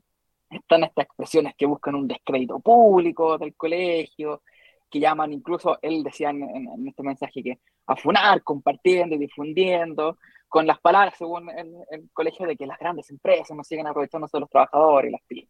están 0.49 0.83
estas 0.83 1.05
expresiones 1.05 1.55
que 1.55 1.65
buscan 1.65 1.95
un 1.95 2.07
descrédito 2.07 2.59
público 2.59 3.37
del 3.37 3.55
colegio, 3.55 4.43
que 4.89 4.99
llaman 4.99 5.31
incluso, 5.31 5.79
él 5.81 6.03
decía 6.03 6.29
en, 6.29 6.87
este 6.87 7.01
mensaje 7.01 7.41
que 7.41 7.59
afunar, 7.87 8.43
compartiendo 8.43 9.15
y 9.15 9.19
difundiendo, 9.19 10.17
con 10.49 10.67
las 10.67 10.79
palabras, 10.81 11.15
según 11.17 11.49
el, 11.49 12.09
colegio, 12.11 12.45
de 12.45 12.57
que 12.57 12.65
las 12.65 12.77
grandes 12.77 13.09
empresas 13.09 13.55
no 13.55 13.63
siguen 13.63 13.87
aprovechándose 13.87 14.35
de 14.35 14.41
los 14.41 14.49
trabajadores 14.49 15.09
y 15.09 15.11
las 15.13 15.21
pymes. 15.25 15.49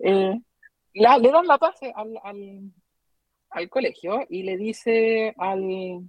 Eh, 0.00 0.40
le 0.92 1.30
dan 1.32 1.46
la 1.46 1.58
paz 1.58 1.80
al, 1.94 2.20
al, 3.50 3.70
colegio 3.70 4.26
y 4.28 4.42
le 4.42 4.58
dice 4.58 5.34
al, 5.38 6.02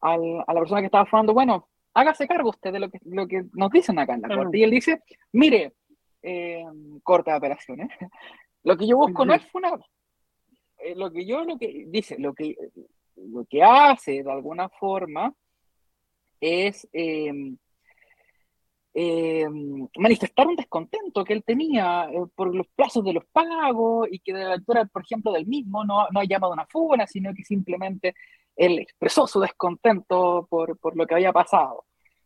al, 0.00 0.44
a 0.46 0.54
la 0.54 0.60
persona 0.60 0.80
que 0.80 0.86
estaba 0.86 1.04
fumando, 1.04 1.34
bueno, 1.34 1.68
hágase 1.94 2.26
cargo 2.26 2.50
usted 2.50 2.72
de 2.72 2.80
lo 2.80 2.90
que, 2.90 2.98
lo 3.04 3.26
que 3.26 3.44
nos 3.52 3.70
dicen 3.70 3.98
acá 3.98 4.14
en 4.14 4.22
la 4.22 4.36
corte. 4.36 4.58
Y 4.58 4.62
él 4.62 4.70
dice, 4.70 5.02
mire, 5.32 5.74
eh, 6.22 6.64
corta 7.02 7.32
de 7.32 7.38
operaciones, 7.38 7.88
lo 8.64 8.76
que 8.76 8.86
yo 8.86 8.96
busco 8.96 9.24
no 9.24 9.34
es 9.34 9.44
funar, 9.50 9.80
eh, 10.78 10.94
lo 10.94 11.10
que 11.10 11.26
yo 11.26 11.44
lo 11.44 11.58
que 11.58 11.84
dice, 11.88 12.18
lo 12.18 12.34
que, 12.34 12.56
lo 13.16 13.44
que 13.44 13.62
hace 13.62 14.22
de 14.22 14.30
alguna 14.30 14.68
forma 14.68 15.34
es 16.40 16.88
em, 16.92 17.56
em, 18.94 19.88
manifestar 19.96 20.46
un 20.46 20.56
descontento 20.56 21.24
que 21.24 21.34
él 21.34 21.44
tenía 21.44 22.08
eh, 22.10 22.24
por 22.34 22.54
los 22.54 22.66
plazos 22.68 23.04
de 23.04 23.12
los 23.12 23.24
pagos 23.26 24.08
y 24.10 24.18
que 24.20 24.32
de 24.32 24.44
la 24.44 24.54
altura, 24.54 24.84
por 24.86 25.02
ejemplo, 25.02 25.32
del 25.32 25.46
mismo 25.46 25.84
no, 25.84 26.06
no 26.10 26.20
ha 26.20 26.24
llamado 26.24 26.52
una 26.52 26.66
fuga, 26.66 27.06
sino 27.06 27.34
que 27.34 27.44
simplemente 27.44 28.14
él 28.56 28.78
expresó 28.78 29.26
su 29.26 29.40
descontento 29.40 30.46
por, 30.48 30.78
por 30.78 30.96
lo 30.96 31.06
que 31.06 31.14
había 31.14 31.32
pasado, 31.32 31.84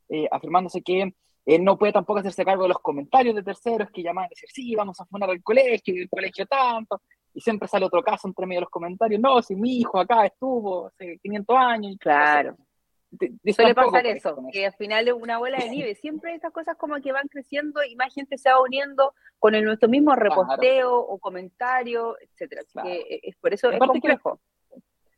eh, 0.08 0.28
afirmándose 0.30 0.82
que 0.82 1.14
él 1.46 1.64
no 1.64 1.76
puede 1.76 1.92
tampoco 1.92 2.20
hacerse 2.20 2.44
cargo 2.44 2.62
de 2.62 2.70
los 2.70 2.78
comentarios 2.78 3.34
de 3.34 3.42
terceros 3.42 3.90
que 3.90 4.02
llaman 4.02 4.24
a 4.24 4.28
decir, 4.28 4.48
sí, 4.50 4.74
vamos 4.74 5.00
a 5.00 5.04
fundar 5.04 5.30
el 5.30 5.42
colegio 5.42 5.94
y 5.94 6.02
el 6.02 6.08
colegio 6.08 6.46
tanto, 6.46 7.02
y 7.34 7.40
siempre 7.40 7.68
sale 7.68 7.84
otro 7.84 8.02
caso 8.02 8.28
entre 8.28 8.46
medio 8.46 8.60
de 8.60 8.64
los 8.64 8.70
comentarios, 8.70 9.20
no, 9.20 9.42
si 9.42 9.54
mi 9.54 9.78
hijo 9.78 9.98
acá 9.98 10.24
estuvo 10.24 10.86
hace 10.86 11.18
500 11.18 11.56
años. 11.56 11.96
Claro. 12.00 12.56
Suele 13.54 13.74
pasar 13.74 14.06
eso, 14.06 14.36
que 14.52 14.66
al 14.66 14.72
final 14.72 15.06
es 15.06 15.14
una 15.14 15.38
bola 15.38 15.58
de 15.58 15.70
nieve. 15.70 15.94
Siempre 15.94 16.34
estas 16.34 16.52
cosas 16.52 16.76
como 16.76 17.00
que 17.00 17.12
van 17.12 17.28
creciendo 17.28 17.84
y 17.84 17.94
más 17.94 18.12
gente 18.12 18.38
se 18.38 18.50
va 18.50 18.60
uniendo 18.60 19.14
con 19.38 19.54
el, 19.54 19.64
nuestro 19.64 19.88
mismo 19.88 20.14
reposteo 20.16 20.96
o 20.96 21.18
comentario, 21.18 22.16
etcétera. 22.20 22.62
Así 22.62 22.78
que 22.82 23.20
es 23.22 23.36
por 23.36 23.54
eso 23.54 23.70
es 23.70 23.78
complejo. 23.78 24.40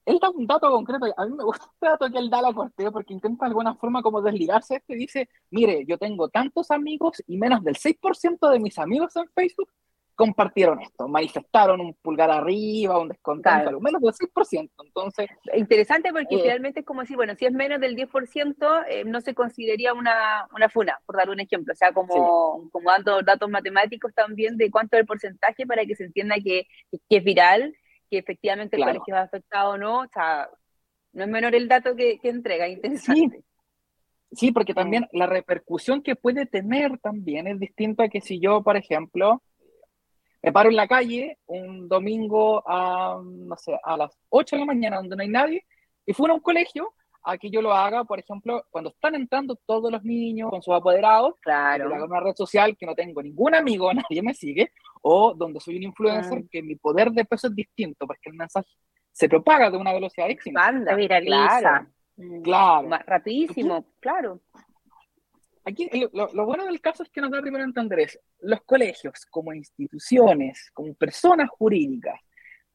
Él 0.06 0.18
da 0.20 0.30
un 0.30 0.46
dato 0.46 0.70
concreto, 0.70 1.06
a 1.16 1.26
mí 1.26 1.34
me 1.36 1.44
gusta 1.44 1.66
el 1.82 1.88
dato 1.90 2.10
que 2.10 2.18
él 2.18 2.30
da 2.30 2.40
la 2.40 2.52
corteo 2.54 2.92
porque 2.92 3.12
intenta 3.12 3.44
de 3.44 3.50
alguna 3.50 3.74
forma 3.74 4.02
como 4.02 4.22
desligarse 4.22 4.74
de 4.74 4.78
esto 4.78 4.92
y 4.94 4.96
dice, 4.96 5.28
mire, 5.50 5.84
yo 5.86 5.98
tengo 5.98 6.28
tantos 6.28 6.70
amigos 6.70 7.22
y 7.26 7.36
menos 7.36 7.62
del 7.62 7.76
6% 7.76 8.48
de 8.48 8.60
mis 8.60 8.78
amigos 8.78 9.14
en 9.16 9.28
Facebook 9.34 9.68
compartieron 10.16 10.80
esto, 10.80 11.06
manifestaron 11.06 11.78
un 11.78 11.94
pulgar 11.94 12.30
arriba, 12.30 12.98
un 12.98 13.08
descontento, 13.08 13.68
al 13.68 13.80
menos 13.80 14.00
del 14.00 14.14
6%. 14.14 14.70
Entonces, 14.82 15.28
Interesante 15.54 16.10
porque 16.10 16.36
eh, 16.36 16.40
finalmente 16.42 16.80
es 16.80 16.86
como 16.86 17.02
decir, 17.02 17.16
bueno, 17.16 17.34
si 17.38 17.44
es 17.44 17.52
menos 17.52 17.80
del 17.80 17.94
10%, 17.94 18.84
eh, 18.88 19.04
no 19.04 19.20
se 19.20 19.34
consideraría 19.34 19.92
una, 19.92 20.48
una 20.54 20.70
funa, 20.70 20.98
por 21.04 21.16
dar 21.16 21.28
un 21.28 21.38
ejemplo. 21.38 21.72
O 21.72 21.76
sea, 21.76 21.92
como, 21.92 22.68
como 22.72 22.90
dando 22.90 23.20
datos 23.22 23.50
matemáticos 23.50 24.14
también 24.14 24.56
de 24.56 24.70
cuánto 24.70 24.96
es 24.96 25.00
el 25.00 25.06
porcentaje 25.06 25.66
para 25.66 25.84
que 25.84 25.94
se 25.94 26.04
entienda 26.04 26.36
que, 26.36 26.66
que 26.90 27.16
es 27.18 27.22
viral, 27.22 27.74
que 28.10 28.18
efectivamente 28.18 28.76
el 28.76 28.84
colegio 28.84 29.14
va 29.14 29.22
afectado 29.22 29.72
o 29.72 29.78
no. 29.78 30.00
O 30.00 30.08
sea, 30.08 30.48
no 31.12 31.24
es 31.24 31.30
menor 31.30 31.54
el 31.54 31.68
dato 31.68 31.96
que, 31.96 32.18
que 32.18 32.28
entrega, 32.28 32.68
interesante. 32.68 33.38
Sí. 33.38 34.36
sí, 34.36 34.52
porque 34.52 34.74
también 34.74 35.08
la 35.12 35.26
repercusión 35.26 36.02
que 36.02 36.16
puede 36.16 36.46
tener 36.46 36.98
también 36.98 37.46
es 37.46 37.58
distinta 37.58 38.08
que 38.08 38.20
si 38.20 38.40
yo, 38.40 38.62
por 38.62 38.76
ejemplo, 38.76 39.42
me 40.42 40.52
paro 40.52 40.70
en 40.70 40.76
la 40.76 40.86
calle 40.86 41.38
un 41.46 41.88
domingo 41.88 42.62
a, 42.66 43.20
no 43.22 43.56
sé, 43.56 43.78
a 43.82 43.96
las 43.96 44.16
8 44.28 44.56
de 44.56 44.60
la 44.60 44.66
mañana 44.66 44.98
donde 44.98 45.16
no 45.16 45.22
hay 45.22 45.28
nadie 45.28 45.66
y 46.06 46.12
fui 46.12 46.30
a 46.30 46.34
un 46.34 46.40
colegio 46.40 46.94
a 47.28 47.38
que 47.38 47.50
yo 47.50 47.60
lo 47.60 47.72
haga, 47.72 48.04
por 48.04 48.20
ejemplo, 48.20 48.64
cuando 48.70 48.90
están 48.90 49.16
entrando 49.16 49.56
todos 49.66 49.90
los 49.90 50.04
niños 50.04 50.48
con 50.48 50.62
sus 50.62 50.72
apoderados, 50.72 51.34
claro. 51.40 51.92
en 51.92 52.02
una 52.02 52.20
red 52.20 52.36
social 52.36 52.76
que 52.76 52.86
no 52.86 52.94
tengo 52.94 53.20
ningún 53.20 53.54
amigo, 53.54 53.92
nadie 54.10 54.22
me 54.22 54.32
sigue, 54.32 54.72
o 55.02 55.34
donde 55.34 55.58
soy 55.58 55.76
un 55.76 55.82
influencer 55.82 56.44
que 56.48 56.62
mi 56.62 56.76
poder 56.76 57.10
de 57.10 57.24
peso 57.24 57.48
es 57.48 57.54
distinto, 57.54 58.06
porque 58.06 58.30
el 58.30 58.34
mensaje 58.34 58.68
se 59.10 59.28
propaga 59.28 59.70
de 59.70 59.76
una 59.76 59.92
velocidad 59.92 60.30
extrema. 60.30 60.70
viraliza. 60.94 61.88
Claro. 62.44 62.88
Más 62.88 63.04
rapidísimo, 63.04 63.86
claro. 63.98 64.40
Aquí 65.64 65.90
lo, 66.12 66.46
bueno 66.46 66.64
del 66.64 66.80
caso 66.80 67.02
es 67.02 67.10
que 67.10 67.20
nos 67.20 67.32
da 67.32 67.42
primero 67.42 67.64
a 67.64 67.66
entender 67.66 67.98
es, 67.98 68.20
los 68.38 68.62
colegios 68.62 69.26
como 69.28 69.52
instituciones, 69.52 70.70
como 70.72 70.94
personas 70.94 71.50
jurídicas, 71.50 72.20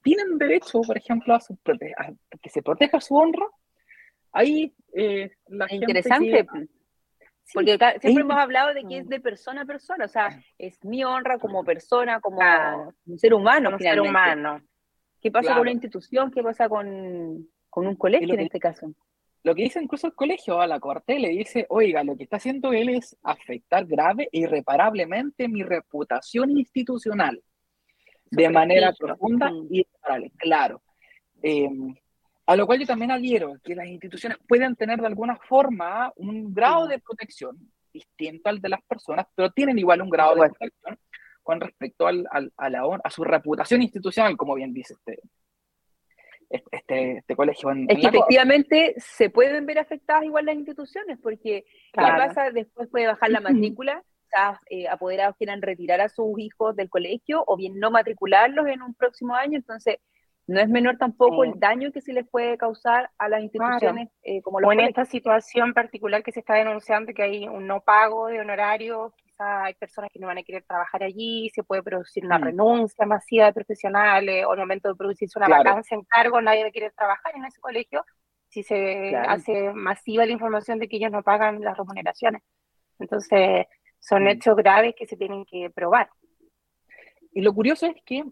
tienen 0.03 0.37
derecho, 0.37 0.81
por 0.81 0.97
ejemplo, 0.97 1.35
a, 1.35 1.39
que 2.41 2.49
se 2.49 2.61
proteja 2.61 2.99
su 2.99 3.15
honra. 3.15 3.45
Ahí 4.31 4.73
eh, 4.93 5.31
la 5.47 5.67
Interesante. 5.69 6.45
Porque 7.53 7.77
siempre 7.99 8.21
hemos 8.23 8.37
hablado 8.37 8.73
de 8.73 8.83
que 8.85 8.99
es 8.99 9.09
de 9.09 9.19
persona 9.19 9.63
a 9.63 9.65
persona, 9.65 10.05
o 10.05 10.07
sea, 10.07 10.41
es 10.57 10.83
mi 10.85 11.03
honra 11.03 11.37
como 11.37 11.65
persona, 11.65 12.21
como 12.21 12.39
un 13.05 13.19
ser 13.19 13.33
humano. 13.33 13.71
Como 13.71 13.79
ser 13.79 13.99
humano. 13.99 14.61
¿Qué 15.19 15.31
pasa 15.31 15.53
con 15.53 15.61
una 15.61 15.71
institución? 15.71 16.31
¿Qué 16.31 16.41
pasa 16.41 16.69
con, 16.69 17.47
con 17.69 17.87
un 17.87 17.95
colegio 17.95 18.33
en 18.33 18.39
este 18.39 18.59
caso? 18.59 18.93
lo 19.43 19.55
que 19.55 19.63
dice 19.63 19.81
incluso 19.81 20.07
el 20.07 20.13
colegio 20.13 20.61
a 20.61 20.67
la 20.67 20.79
corte 20.79 21.19
le 21.19 21.29
dice, 21.29 21.65
oiga, 21.69 22.03
lo 22.03 22.15
que 22.15 22.23
está 22.23 22.37
haciendo 22.37 22.73
él 22.73 22.89
es 22.89 23.17
afectar 23.23 23.85
grave 23.85 24.29
e 24.31 24.39
irreparablemente 24.39 25.47
mi 25.47 25.63
reputación 25.63 26.51
institucional 26.51 27.41
de 28.29 28.49
manera 28.49 28.93
profunda 28.93 29.51
y 29.69 29.79
irreparable, 29.81 30.31
claro. 30.37 30.81
Em, 31.41 31.95
a 32.51 32.55
lo 32.55 32.65
cual 32.65 32.79
yo 32.79 32.85
también 32.85 33.11
adhiero, 33.11 33.55
que 33.63 33.75
las 33.75 33.87
instituciones 33.87 34.37
pueden 34.47 34.75
tener 34.75 34.99
de 34.99 35.07
alguna 35.07 35.37
forma 35.37 36.11
un 36.15 36.53
grado 36.53 36.87
de 36.87 36.99
protección 36.99 37.57
distinto 37.93 38.49
al 38.49 38.61
de 38.61 38.69
las 38.69 38.81
personas, 38.83 39.25
pero 39.35 39.51
tienen 39.51 39.77
igual 39.77 40.01
un 40.01 40.09
grado 40.09 40.35
de 40.35 40.49
protección 40.49 40.97
con 41.43 41.59
respecto 41.59 42.07
al, 42.07 42.27
a, 42.29 42.69
la, 42.69 42.83
a 43.03 43.09
su 43.09 43.23
reputación 43.23 43.81
institucional, 43.81 44.37
como 44.37 44.55
bien 44.55 44.73
dice 44.73 44.93
usted 44.93 45.15
este, 46.51 47.17
este 47.17 47.35
colegio. 47.35 47.71
es 47.87 47.99
que 47.99 48.07
efectivamente 48.07 48.93
se 48.97 49.29
pueden 49.29 49.65
ver 49.65 49.79
afectadas 49.79 50.23
igual 50.23 50.45
las 50.45 50.55
instituciones, 50.55 51.17
porque 51.21 51.63
¿qué 51.93 52.01
pasa? 52.01 52.51
Después 52.51 52.89
puede 52.89 53.07
bajar 53.07 53.29
la 53.29 53.39
matrícula, 53.41 54.03
eh, 54.69 54.87
apoderados 54.87 55.35
quieran 55.37 55.61
retirar 55.61 56.01
a 56.01 56.09
sus 56.09 56.39
hijos 56.39 56.75
del 56.75 56.89
colegio 56.89 57.43
o 57.47 57.57
bien 57.57 57.79
no 57.79 57.91
matricularlos 57.91 58.67
en 58.67 58.81
un 58.81 58.93
próximo 58.93 59.35
año, 59.35 59.57
entonces 59.57 59.97
no 60.51 60.61
es 60.61 60.69
menor 60.69 60.97
tampoco 60.97 61.43
el 61.43 61.59
daño 61.59 61.91
que 61.91 62.01
se 62.01 62.13
les 62.13 62.27
puede 62.27 62.57
causar 62.57 63.09
a 63.17 63.29
las 63.29 63.41
instituciones 63.41 64.09
eh, 64.23 64.41
como 64.41 64.59
los 64.59 64.67
o 64.67 64.73
en 64.73 64.81
esta 64.81 65.05
situación 65.05 65.73
particular 65.73 66.23
que 66.23 66.31
se 66.31 66.41
está 66.41 66.55
denunciando 66.55 67.13
que 67.13 67.23
hay 67.23 67.47
un 67.47 67.67
no 67.67 67.81
pago 67.81 68.27
de 68.27 68.39
honorarios 68.39 69.13
hay 69.41 69.73
personas 69.75 70.09
que 70.11 70.19
no 70.19 70.27
van 70.27 70.37
a 70.37 70.43
querer 70.43 70.63
trabajar 70.63 71.03
allí, 71.03 71.49
se 71.53 71.63
puede 71.63 71.83
producir 71.83 72.25
una 72.25 72.37
mm. 72.37 72.43
renuncia 72.43 73.05
masiva 73.05 73.45
de 73.45 73.53
profesionales, 73.53 74.45
o 74.45 74.51
al 74.51 74.59
momento 74.59 74.89
de 74.89 74.95
producirse 74.95 75.37
una 75.39 75.47
vacancia 75.47 75.95
en 75.95 76.03
cargo, 76.03 76.41
nadie 76.41 76.63
va 76.63 76.69
a 76.69 76.71
querer 76.71 76.93
trabajar 76.93 77.35
en 77.35 77.45
ese 77.45 77.59
colegio, 77.59 78.05
si 78.49 78.63
se 78.63 79.15
hace 79.15 79.73
masiva 79.73 80.25
la 80.25 80.31
información 80.31 80.79
de 80.79 80.87
que 80.87 80.97
ellos 80.97 81.11
no 81.11 81.23
pagan 81.23 81.61
las 81.61 81.77
remuneraciones. 81.77 82.41
Entonces, 82.99 83.65
son 83.99 84.23
mm. 84.23 84.27
hechos 84.27 84.55
graves 84.55 84.93
que 84.95 85.05
se 85.05 85.17
tienen 85.17 85.45
que 85.45 85.69
probar. 85.69 86.09
Y 87.33 87.41
lo 87.41 87.53
curioso 87.53 87.85
es 87.85 87.95
que 88.05 88.23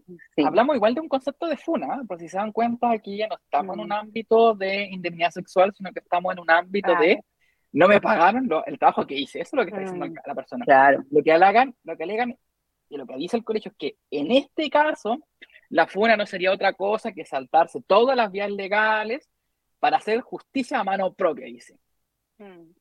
hablamos 0.44 0.76
igual 0.76 0.94
de 0.94 1.00
un 1.00 1.08
concepto 1.08 1.46
de 1.46 1.56
FUNA, 1.56 2.04
por 2.06 2.18
si 2.18 2.28
se 2.28 2.36
dan 2.36 2.52
cuenta, 2.52 2.90
aquí 2.90 3.16
ya 3.16 3.28
no 3.28 3.36
estamos 3.36 3.74
en 3.74 3.80
mm. 3.80 3.84
un 3.84 3.92
ámbito 3.92 4.54
de 4.54 4.84
indemnidad 4.84 5.30
sexual, 5.30 5.72
sino 5.74 5.90
que 5.92 6.00
estamos 6.00 6.32
en 6.32 6.40
un 6.40 6.50
ámbito 6.50 6.94
de 6.96 7.18
no 7.72 7.88
me 7.88 8.00
pagaron 8.00 8.48
el 8.66 8.78
trabajo 8.78 9.06
que 9.06 9.14
hice. 9.14 9.40
Eso 9.40 9.50
es 9.50 9.58
lo 9.58 9.62
que 9.62 9.70
está 9.70 9.80
diciendo 9.80 10.06
mm, 10.06 10.14
la 10.26 10.34
persona. 10.34 10.64
Claro. 10.64 11.04
Lo 11.10 11.22
que 11.22 11.32
alegan, 11.32 11.74
lo 11.84 11.96
que 11.96 12.02
alegan 12.02 12.36
y 12.88 12.96
lo 12.96 13.06
que 13.06 13.16
dice 13.16 13.36
el 13.36 13.44
colegio 13.44 13.70
es 13.70 13.76
que 13.78 13.96
en 14.10 14.32
este 14.32 14.68
caso 14.68 15.18
la 15.68 15.86
FUNA 15.86 16.16
no 16.16 16.26
sería 16.26 16.52
otra 16.52 16.72
cosa 16.72 17.12
que 17.12 17.24
saltarse 17.24 17.80
todas 17.86 18.16
las 18.16 18.30
vías 18.30 18.50
legales 18.50 19.30
para 19.78 19.98
hacer 19.98 20.20
justicia 20.20 20.80
a 20.80 20.84
mano 20.84 21.14
propia, 21.14 21.46
dice. 21.46 21.78
Mm. 22.38 22.72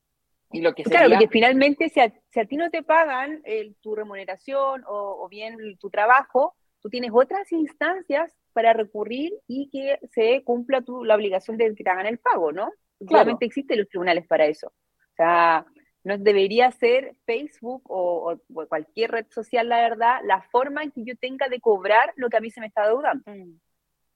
Y 0.52 0.62
lo 0.62 0.74
que 0.74 0.84
Claro, 0.84 1.10
porque 1.10 1.28
finalmente 1.28 1.90
si 1.90 2.00
a, 2.00 2.46
ti 2.46 2.58
no 2.58 2.70
te 2.70 2.82
pagan 2.84 3.44
tu 3.82 3.96
remuneración 3.96 4.84
o, 4.88 5.28
bien 5.30 5.58
tu 5.80 5.90
trabajo, 5.90 6.56
tú 6.82 6.90
tienes 6.90 7.12
otras 7.14 7.52
instancias 7.52 8.36
para 8.54 8.74
recurrir 8.74 9.32
y 9.48 9.70
que 9.70 10.00
se 10.12 10.44
cumpla 10.44 10.82
tu, 10.82 11.04
la 11.04 11.16
obligación 11.16 11.58
de 11.58 11.74
que 11.76 11.84
te 11.84 11.90
hagan 11.90 12.08
el 12.08 12.18
pago, 12.18 12.52
¿no? 12.52 12.72
Claramente 13.06 13.46
existen 13.46 13.78
los 13.78 13.88
tribunales 13.88 14.26
para 14.28 14.46
eso. 14.48 14.68
O 14.68 15.16
sea, 15.16 15.66
no 16.04 16.18
debería 16.18 16.72
ser 16.72 17.16
Facebook 17.26 17.84
o, 17.86 18.38
cualquier 18.68 19.12
red 19.12 19.26
social, 19.30 19.70
la 19.70 19.82
verdad, 19.82 20.20
la 20.24 20.42
forma 20.42 20.84
en 20.84 20.92
que 20.92 21.04
yo 21.04 21.16
tenga 21.18 21.48
de 21.48 21.60
cobrar 21.60 22.14
lo 22.16 22.30
que 22.30 22.38
a 22.38 22.42
mí 22.42 22.50
se 22.50 22.62
me 22.62 22.68
está 22.68 22.88
deudando. 22.88 23.24
Mm. 23.32 23.60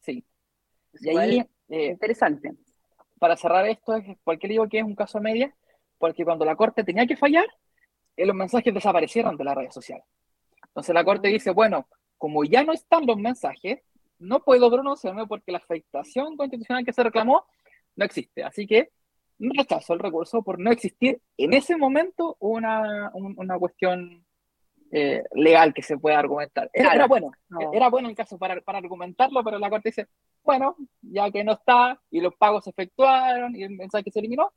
Sí. 0.01 0.25
Y 1.01 1.17
ahí, 1.17 1.39
eh, 1.69 1.85
interesante. 1.87 2.53
Para 3.19 3.37
cerrar 3.37 3.67
esto, 3.67 4.01
¿por 4.23 4.39
qué 4.39 4.47
digo 4.47 4.67
que 4.67 4.79
es 4.79 4.83
un 4.83 4.95
caso 4.95 5.19
media? 5.19 5.53
Porque 6.03 6.25
cuando 6.25 6.43
la 6.43 6.57
Corte 6.57 6.83
tenía 6.83 7.07
que 7.07 7.15
fallar, 7.15 7.45
eh, 8.17 8.25
los 8.25 8.35
mensajes 8.35 8.73
desaparecieron 8.73 9.37
de 9.37 9.45
las 9.45 9.55
redes 9.55 9.73
sociales. 9.73 10.03
Entonces 10.61 10.93
la 10.93 11.05
Corte 11.05 11.29
dice, 11.29 11.51
bueno, 11.51 11.87
como 12.17 12.43
ya 12.43 12.61
no 12.65 12.73
están 12.73 13.05
los 13.05 13.15
mensajes, 13.15 13.79
no 14.19 14.43
puedo 14.43 14.69
pronunciarme 14.69 15.25
porque 15.27 15.53
la 15.53 15.59
afectación 15.59 16.35
constitucional 16.35 16.83
que 16.83 16.91
se 16.91 17.03
reclamó 17.03 17.45
no 17.95 18.03
existe. 18.03 18.43
Así 18.43 18.67
que 18.67 18.89
rechazo 19.39 19.93
el 19.93 19.99
recurso 19.99 20.43
por 20.43 20.59
no 20.59 20.71
existir 20.71 21.21
en 21.37 21.53
ese 21.53 21.77
momento 21.77 22.35
una, 22.41 23.09
una 23.13 23.57
cuestión 23.57 24.25
eh, 24.91 25.23
legal 25.31 25.73
que 25.73 25.83
se 25.83 25.97
pueda 25.97 26.19
argumentar. 26.19 26.69
Era, 26.73 27.07
bueno, 27.07 27.31
era 27.71 27.89
bueno 27.89 28.09
el 28.09 28.15
caso 28.15 28.37
para, 28.37 28.59
para, 28.59 28.79
argumentarlo, 28.79 29.41
pero 29.41 29.57
la 29.57 29.69
Corte 29.69 29.87
dice, 29.87 30.09
bueno, 30.43 30.75
ya 31.01 31.31
que 31.31 31.45
no 31.45 31.53
está 31.53 31.97
y 32.11 32.19
los 32.19 32.35
pagos 32.35 32.65
se 32.65 32.71
efectuaron 32.71 33.55
y 33.55 33.63
el 33.63 33.69
mensaje 33.69 34.11
se 34.11 34.19
eliminó, 34.19 34.51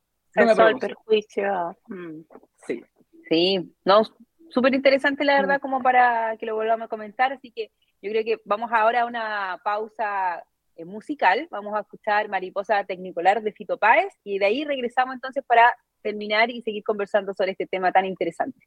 no 0.45 0.69
el 0.69 0.79
perjuicio. 0.79 1.77
Mm. 1.89 2.21
Sí. 2.67 2.85
Sí, 3.29 3.75
no, 3.85 4.03
súper 4.51 4.75
interesante 4.75 5.25
la 5.25 5.35
verdad 5.35 5.59
mm. 5.59 5.61
como 5.61 5.83
para 5.83 6.37
que 6.37 6.47
lo 6.47 6.55
volvamos 6.55 6.87
a 6.87 6.89
comentar, 6.89 7.33
así 7.33 7.51
que 7.51 7.71
yo 8.01 8.11
creo 8.11 8.25
que 8.25 8.41
vamos 8.45 8.71
ahora 8.73 9.03
a 9.03 9.07
una 9.07 9.61
pausa 9.65 10.45
eh, 10.77 10.85
musical, 10.85 11.49
vamos 11.51 11.75
a 11.75 11.81
escuchar 11.81 12.29
Mariposa 12.29 12.85
Tecnicolar 12.85 13.43
de 13.43 13.53
Fito 13.53 13.79
Páez 13.79 14.15
y 14.23 14.39
de 14.39 14.47
ahí 14.47 14.65
regresamos 14.65 15.15
entonces 15.15 15.43
para 15.47 15.75
terminar 16.03 16.51
y 16.51 16.63
seguir 16.63 16.85
conversando 16.85 17.35
sobre 17.35 17.53
este 17.53 17.67
tema 17.67 17.91
tan 17.91 18.05
interesante. 18.05 18.61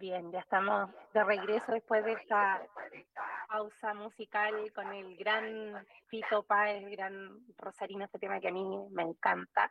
Bien, 0.00 0.32
ya 0.32 0.38
estamos 0.38 0.88
de 1.12 1.22
regreso 1.22 1.72
después 1.72 2.02
de 2.02 2.12
esta 2.12 2.66
pausa 3.50 3.92
musical 3.92 4.72
con 4.72 4.90
el 4.94 5.14
gran 5.14 5.86
Fito 6.06 6.42
Páez, 6.42 6.82
el 6.82 6.90
gran 6.96 7.44
Rosarino, 7.58 8.06
este 8.06 8.18
tema 8.18 8.40
que 8.40 8.48
a 8.48 8.52
mí 8.52 8.64
me 8.92 9.02
encanta. 9.02 9.70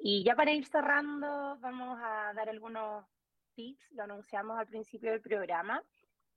Y 0.00 0.22
ya 0.22 0.36
para 0.36 0.52
ir 0.52 0.66
cerrando, 0.66 1.58
vamos 1.58 1.98
a 2.00 2.32
dar 2.34 2.48
algunos 2.48 3.06
tips, 3.56 3.90
lo 3.90 4.04
anunciamos 4.04 4.56
al 4.56 4.68
principio 4.68 5.10
del 5.10 5.20
programa. 5.20 5.82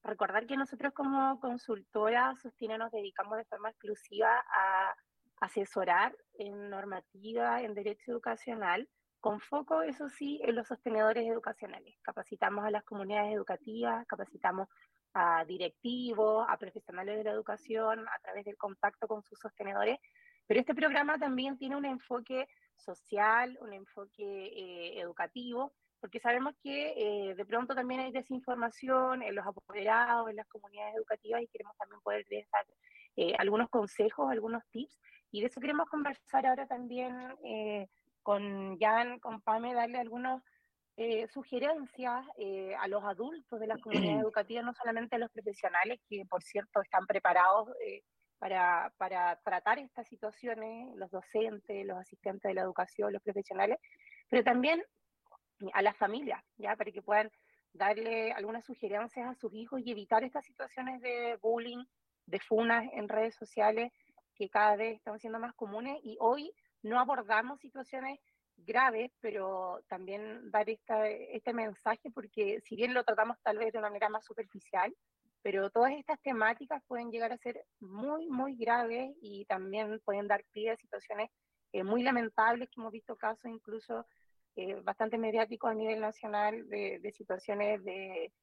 Recordar 0.01 0.47
que 0.47 0.57
nosotros 0.57 0.91
como 0.93 1.39
consultora 1.39 2.35
Sostiene 2.41 2.79
nos 2.79 2.91
dedicamos 2.91 3.37
de 3.37 3.45
forma 3.45 3.69
exclusiva 3.69 4.43
a 4.55 4.95
asesorar 5.39 6.17
en 6.33 6.71
normativa, 6.71 7.61
en 7.61 7.75
derecho 7.75 8.11
educacional, 8.11 8.89
con 9.19 9.39
foco, 9.39 9.81
eso 9.81 10.09
sí, 10.09 10.39
en 10.43 10.55
los 10.55 10.67
sostenedores 10.67 11.27
educacionales. 11.27 11.95
Capacitamos 12.01 12.65
a 12.65 12.71
las 12.71 12.83
comunidades 12.83 13.33
educativas, 13.33 14.05
capacitamos 14.07 14.67
a 15.13 15.43
directivos, 15.45 16.45
a 16.47 16.57
profesionales 16.57 17.17
de 17.17 17.23
la 17.23 17.31
educación 17.31 18.07
a 18.07 18.19
través 18.21 18.45
del 18.45 18.57
contacto 18.57 19.07
con 19.07 19.23
sus 19.23 19.39
sostenedores, 19.39 19.99
pero 20.47 20.59
este 20.59 20.73
programa 20.73 21.17
también 21.17 21.57
tiene 21.57 21.75
un 21.75 21.85
enfoque 21.85 22.47
social, 22.75 23.57
un 23.61 23.73
enfoque 23.73 24.23
eh, 24.23 24.99
educativo, 24.99 25.73
porque 25.99 26.19
sabemos 26.19 26.55
que 26.63 26.93
eh, 26.95 27.35
de 27.35 27.45
pronto 27.45 27.75
también 27.75 27.99
hay 27.99 28.11
desinformación 28.11 29.21
en 29.21 29.35
los 29.35 29.45
apoderados, 29.45 30.29
en 30.29 30.37
las 30.37 30.47
comunidades 30.47 30.95
educativas 30.95 31.41
y 31.41 31.47
queremos 31.47 31.75
también 31.75 31.99
poder 32.01 32.25
dar 32.29 32.65
eh, 33.17 33.35
algunos 33.37 33.69
consejos, 33.69 34.31
algunos 34.31 34.63
tips. 34.71 34.97
Y 35.31 35.41
de 35.41 35.47
eso 35.47 35.59
queremos 35.59 35.89
conversar 35.89 36.45
ahora 36.45 36.65
también 36.65 37.13
con 38.29 38.77
Jan, 38.77 39.17
con 39.17 39.41
Pame, 39.41 39.73
darle 39.73 39.97
algunas 39.97 40.43
sugerencias 41.33 42.23
a 42.77 42.87
los 42.87 43.03
adultos 43.03 43.59
de 43.59 43.65
las 43.65 43.81
comunidades 43.81 44.21
educativas, 44.23 44.63
no 44.63 44.73
solamente 44.75 45.15
a 45.15 45.19
los 45.19 45.31
profesionales, 45.31 45.99
que 46.07 46.23
por 46.29 46.43
cierto 46.43 46.79
están 46.79 47.07
preparados 47.07 47.69
para, 48.37 48.93
para 48.97 49.37
tratar 49.37 49.79
estas 49.79 50.07
situaciones, 50.07 50.95
los 50.95 51.09
docentes, 51.09 51.87
los 51.87 51.97
asistentes 51.97 52.49
de 52.49 52.53
la 52.53 52.61
educación, 52.61 53.11
los 53.11 53.23
profesionales, 53.23 53.79
pero 54.29 54.43
también 54.43 54.83
a 55.73 55.81
las 55.81 55.97
familias, 55.97 56.43
¿ya? 56.57 56.75
Para 56.75 56.91
que 56.91 57.01
puedan 57.01 57.31
darle 57.73 58.31
algunas 58.33 58.63
sugerencias 58.63 59.27
a 59.27 59.33
sus 59.33 59.51
hijos 59.55 59.81
y 59.83 59.89
evitar 59.89 60.23
estas 60.23 60.45
situaciones 60.45 61.01
de 61.01 61.39
bullying, 61.41 61.83
de 62.27 62.39
funas 62.41 62.85
en 62.93 63.09
redes 63.09 63.33
sociales 63.33 63.91
que 64.35 64.49
cada 64.49 64.75
vez 64.75 64.97
están 64.97 65.19
siendo 65.19 65.39
más 65.39 65.55
comunes 65.55 65.97
y 66.03 66.15
hoy 66.19 66.53
no 66.83 66.99
abordamos 66.99 67.59
situaciones 67.59 68.19
graves, 68.57 69.11
pero 69.21 69.81
también 69.87 70.51
dar 70.51 70.69
esta, 70.69 71.07
este 71.07 71.53
mensaje 71.53 72.11
porque 72.11 72.61
si 72.65 72.75
bien 72.75 72.93
lo 72.93 73.03
tratamos 73.03 73.37
tal 73.41 73.57
vez 73.57 73.71
de 73.71 73.79
una 73.79 73.89
manera 73.89 74.09
más 74.09 74.25
superficial, 74.25 74.93
pero 75.41 75.69
todas 75.69 75.93
estas 75.93 76.19
temáticas 76.21 76.83
pueden 76.87 77.11
llegar 77.11 77.31
a 77.31 77.37
ser 77.37 77.63
muy, 77.79 78.27
muy 78.27 78.55
graves 78.55 79.11
y 79.21 79.45
también 79.45 79.99
pueden 80.03 80.27
dar 80.27 80.43
pie 80.51 80.71
a 80.71 80.77
situaciones 80.77 81.29
eh, 81.71 81.83
muy 81.83 82.03
lamentables, 82.03 82.69
que 82.69 82.81
hemos 82.81 82.91
visto 82.91 83.15
casos 83.15 83.45
incluso 83.45 84.05
eh, 84.55 84.75
bastante 84.83 85.17
mediáticos 85.17 85.71
a 85.71 85.75
nivel 85.75 86.01
nacional 86.01 86.67
de, 86.67 87.13
situaciones 87.15 87.83
de 87.83 88.33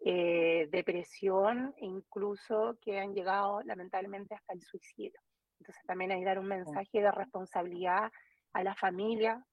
eh, 0.00 0.68
depresión, 0.70 1.74
incluso 1.78 2.78
que 2.80 2.98
han 2.98 3.14
llegado 3.14 3.60
lamentablemente 3.62 4.34
hasta 4.34 4.54
el 4.54 4.62
suicidio. 4.62 5.20
Entonces 5.58 5.82
también 5.86 6.12
hay 6.12 6.20
que 6.20 6.26
dar 6.26 6.38
un 6.38 6.48
mensaje 6.48 7.00
de 7.00 7.10
responsabilidad 7.10 8.10
a 8.52 8.62
la 8.62 8.74
familia, 8.74 9.44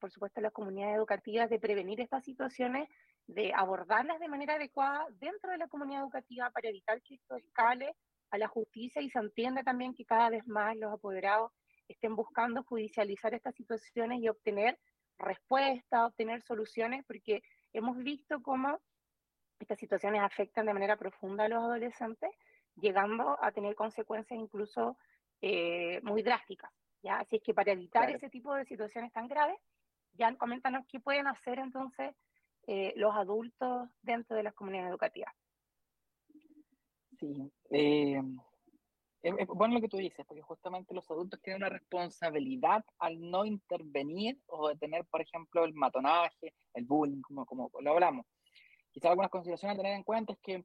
por 0.00 0.10
supuesto 0.10 0.40
a 0.40 0.42
las 0.42 0.52
comunidades 0.52 0.96
educativas, 0.96 1.50
de 1.50 1.58
prevenir 1.58 2.00
estas 2.00 2.24
situaciones 2.24 2.88
de 3.26 3.52
abordarlas 3.54 4.18
de 4.18 4.28
manera 4.28 4.54
adecuada 4.54 5.06
dentro 5.20 5.50
de 5.50 5.58
la 5.58 5.68
comunidad 5.68 6.02
educativa 6.02 6.50
para 6.50 6.68
evitar 6.68 7.00
que 7.02 7.14
esto 7.14 7.36
escale 7.36 7.94
a 8.30 8.38
la 8.38 8.48
justicia. 8.48 9.00
Y 9.02 9.10
se 9.10 9.18
entienda 9.18 9.62
también 9.62 9.94
que 9.94 10.04
cada 10.04 10.30
vez 10.30 10.46
más 10.46 10.76
los 10.76 10.92
apoderados 10.92 11.52
estén 11.86 12.16
buscando 12.16 12.64
judicializar 12.64 13.34
estas 13.34 13.54
situaciones 13.54 14.20
y 14.20 14.28
obtener 14.28 14.78
respuestas, 15.18 16.08
obtener 16.08 16.42
soluciones, 16.42 17.04
porque 17.06 17.42
hemos 17.72 17.98
visto 17.98 18.42
cómo 18.42 18.80
estas 19.58 19.78
situaciones 19.78 20.22
afectan 20.22 20.66
de 20.66 20.72
manera 20.72 20.96
profunda 20.96 21.44
a 21.44 21.48
los 21.48 21.62
adolescentes, 21.62 22.30
llegando 22.76 23.36
a 23.42 23.52
tener 23.52 23.74
consecuencias 23.74 24.40
incluso 24.40 24.96
eh, 25.40 26.00
muy 26.02 26.22
drásticas. 26.22 26.70
¿ya? 27.02 27.18
Así 27.18 27.36
es 27.36 27.42
que 27.42 27.54
para 27.54 27.72
evitar 27.72 28.10
ese 28.10 28.28
tipo 28.28 28.54
de 28.54 28.64
situaciones 28.64 29.12
tan 29.12 29.28
graves, 29.28 29.58
ya 30.14 30.34
coméntanos 30.36 30.86
qué 30.88 31.00
pueden 31.00 31.26
hacer 31.26 31.58
entonces 31.58 32.14
eh, 32.66 32.92
los 32.96 33.14
adultos 33.14 33.88
dentro 34.02 34.36
de 34.36 34.42
las 34.42 34.54
comunidades 34.54 34.90
educativas. 34.90 35.34
Sí, 37.18 37.52
eh, 37.70 38.22
es, 39.22 39.46
bueno 39.48 39.74
lo 39.74 39.80
que 39.80 39.88
tú 39.88 39.98
dices, 39.98 40.24
porque 40.26 40.42
justamente 40.42 40.94
los 40.94 41.10
adultos 41.10 41.40
tienen 41.42 41.62
una 41.62 41.68
responsabilidad 41.68 42.84
al 42.98 43.20
no 43.20 43.44
intervenir 43.44 44.38
o 44.46 44.68
detener, 44.68 45.04
por 45.06 45.20
ejemplo, 45.20 45.64
el 45.64 45.74
matonaje, 45.74 46.54
el 46.74 46.84
bullying, 46.84 47.20
como, 47.20 47.44
como 47.44 47.70
lo 47.80 47.92
hablamos. 47.92 48.26
Quizás 48.90 49.10
algunas 49.10 49.30
consideraciones 49.30 49.76
a 49.76 49.82
tener 49.82 49.96
en 49.96 50.02
cuenta 50.02 50.32
es 50.32 50.38
que 50.40 50.64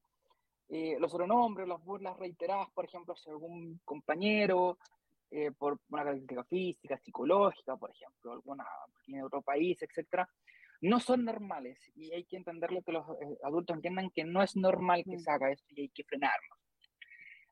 eh, 0.70 0.98
los 1.00 1.12
sobrenombres, 1.12 1.68
las 1.68 1.84
burlas 1.84 2.18
reiteradas, 2.18 2.70
por 2.72 2.86
ejemplo, 2.86 3.14
hacia 3.14 3.32
algún 3.32 3.80
compañero, 3.86 4.78
por 5.58 5.80
una 5.90 6.04
característica 6.04 6.44
física, 6.46 6.98
psicológica, 6.98 7.76
por 7.76 7.92
ejemplo, 7.92 8.32
alguna 8.32 8.64
en 9.08 9.24
otro 9.24 9.42
país, 9.42 9.82
etcétera, 9.82 10.30
no 10.82 11.00
son 11.00 11.26
normales 11.26 11.80
y 11.96 12.12
hay 12.14 12.26
que 12.26 12.38
entenderlo 12.38 12.82
que 12.84 12.92
los 12.92 13.06
eh, 13.22 13.38
adultos 13.44 13.76
entiendan 13.76 14.10
que 14.12 14.24
no 14.24 14.42
es 14.42 14.56
normal 14.56 15.04
que 15.04 15.20
se 15.20 15.32
haga 15.32 15.52
esto 15.52 15.66
y 15.70 15.82
hay 15.82 15.90
que 15.90 16.04
frenarlo. 16.04 16.56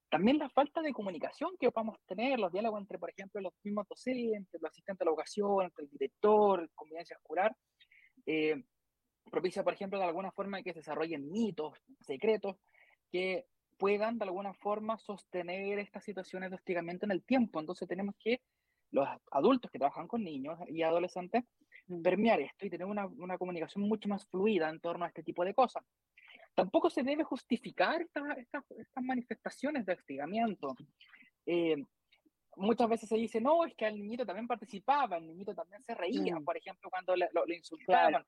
También 0.09 0.37
la 0.37 0.49
falta 0.49 0.81
de 0.81 0.93
comunicación 0.93 1.51
que 1.59 1.67
a 1.67 1.71
tener, 2.05 2.39
los 2.39 2.51
diálogos 2.51 2.81
entre, 2.81 2.99
por 2.99 3.09
ejemplo, 3.09 3.41
los 3.41 3.53
mismos 3.63 3.87
docentes, 3.87 4.61
los 4.61 4.69
asistentes 4.69 4.99
de 4.99 5.05
la 5.05 5.11
educación, 5.11 5.65
entre 5.65 5.85
el 5.85 5.89
director, 5.89 6.69
convivencia 6.75 7.15
escolar, 7.15 7.55
eh, 8.27 8.63
propicia, 9.31 9.63
por 9.63 9.73
ejemplo, 9.73 9.97
de 9.97 10.05
alguna 10.05 10.31
forma 10.31 10.61
que 10.61 10.71
se 10.71 10.79
desarrollen 10.79 11.31
mitos, 11.31 11.73
secretos, 12.01 12.57
que 13.13 13.45
puedan 13.77 14.17
de 14.17 14.25
alguna 14.25 14.55
forma 14.55 14.97
sostener 14.97 15.77
estas 15.77 16.03
situaciones 16.03 16.49
de 16.49 16.55
hostigamiento 16.55 17.05
en 17.05 17.11
el 17.11 17.23
tiempo. 17.23 17.59
Entonces 17.59 17.87
tenemos 17.87 18.15
que 18.17 18.41
los 18.89 19.07
adultos 19.29 19.69
que 19.69 19.77
trabajan 19.77 20.07
con 20.07 20.23
niños 20.23 20.57
y 20.67 20.81
adolescentes 20.81 21.43
permear 22.01 22.41
esto 22.41 22.65
y 22.65 22.71
tener 22.71 22.87
una, 22.87 23.05
una, 23.05 23.37
comunicación 23.37 23.87
mucho 23.87 24.09
más 24.09 24.25
fluida 24.25 24.69
en 24.69 24.79
torno 24.79 25.05
a 25.05 25.09
este 25.09 25.21
tipo 25.21 25.45
de 25.45 25.53
cosas. 25.53 25.83
Tampoco 26.55 26.89
se 26.89 27.03
debe 27.03 27.23
justificar 27.23 28.01
estas 28.01 28.71
estas 28.71 29.03
manifestaciones 29.03 29.85
de 29.85 29.93
hostigamiento. 29.93 30.75
Eh, 31.45 31.75
muchas 32.55 32.89
veces 32.89 33.09
se 33.09 33.17
dice, 33.17 33.41
no, 33.41 33.63
es 33.65 33.75
que 33.75 33.85
el 33.85 33.99
niñito 33.99 34.25
también 34.25 34.47
participaba, 34.47 35.17
el 35.17 35.27
niñito 35.27 35.53
también 35.53 35.83
se 35.83 35.93
reía, 35.93 36.39
por 36.43 36.57
ejemplo, 36.57 36.89
cuando 36.89 37.15
le, 37.15 37.29
lo, 37.33 37.45
insultaban. 37.53 38.11
Claro, 38.11 38.25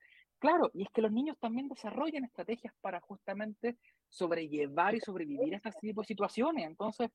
y 0.74 0.82
es 0.82 0.88
que 0.90 1.02
los 1.02 1.12
niños 1.12 1.36
también 1.38 1.68
desarrollan 1.68 2.24
estrategias 2.24 2.74
para 2.80 3.00
justamente 3.00 3.78
sobrellevar 4.08 4.94
y 4.94 5.00
sobrevivir 5.00 5.54
a 5.54 5.68
este 5.68 5.80
tipo 5.80 6.02
de 6.02 6.06
situaciones. 6.06 6.66
Entonces, 6.66 7.10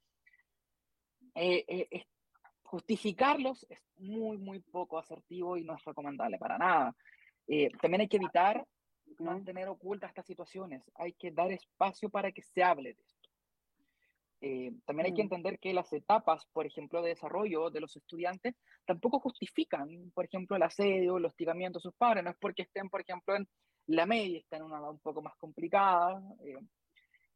eh, 1.36 1.64
eh, 1.68 2.06
justificarlos 2.64 3.66
es 3.70 3.80
muy, 3.98 4.38
muy 4.38 4.60
poco 4.60 4.98
asertivo 4.98 5.58
y 5.58 5.64
no 5.64 5.76
es 5.76 5.84
recomendable 5.86 6.38
para 6.38 6.58
nada. 6.58 6.96
Eh, 7.48 7.70
también 7.82 8.02
hay 8.02 8.08
que 8.08 8.18
evitar 8.18 8.66
mantener 9.20 9.68
ocultas 9.68 10.10
estas 10.10 10.26
situaciones. 10.26 10.84
Hay 10.96 11.14
que 11.14 11.32
dar 11.32 11.52
espacio 11.52 12.10
para 12.10 12.32
que 12.32 12.42
se 12.42 12.64
hable 12.64 12.94
de 12.94 13.02
esto. 13.02 13.21
Eh, 14.44 14.74
también 14.86 15.06
hay 15.06 15.14
que 15.14 15.22
mm. 15.22 15.30
entender 15.30 15.60
que 15.60 15.72
las 15.72 15.94
etapas, 15.94 16.46
por 16.52 16.66
ejemplo, 16.66 17.02
de 17.04 17.10
desarrollo 17.10 17.70
de 17.70 17.80
los 17.80 17.96
estudiantes 17.96 18.56
tampoco 18.86 19.20
justifican, 19.20 20.12
por 20.16 20.26
ejemplo, 20.26 20.56
el 20.56 20.64
asedio, 20.64 21.18
el 21.18 21.26
hostigamiento 21.26 21.78
a 21.78 21.82
sus 21.82 21.94
padres. 21.94 22.24
No 22.24 22.32
es 22.32 22.38
porque 22.40 22.64
estén, 22.64 22.90
por 22.90 23.02
ejemplo, 23.02 23.36
en 23.36 23.48
la 23.86 24.08
media, 24.08 24.40
estén 24.40 24.62
en 24.62 24.66
una 24.66 24.80
edad 24.80 24.90
un 24.90 25.00
poco 25.00 25.22
más 25.22 25.36
complicada. 25.38 26.24
Eh, 26.44 26.58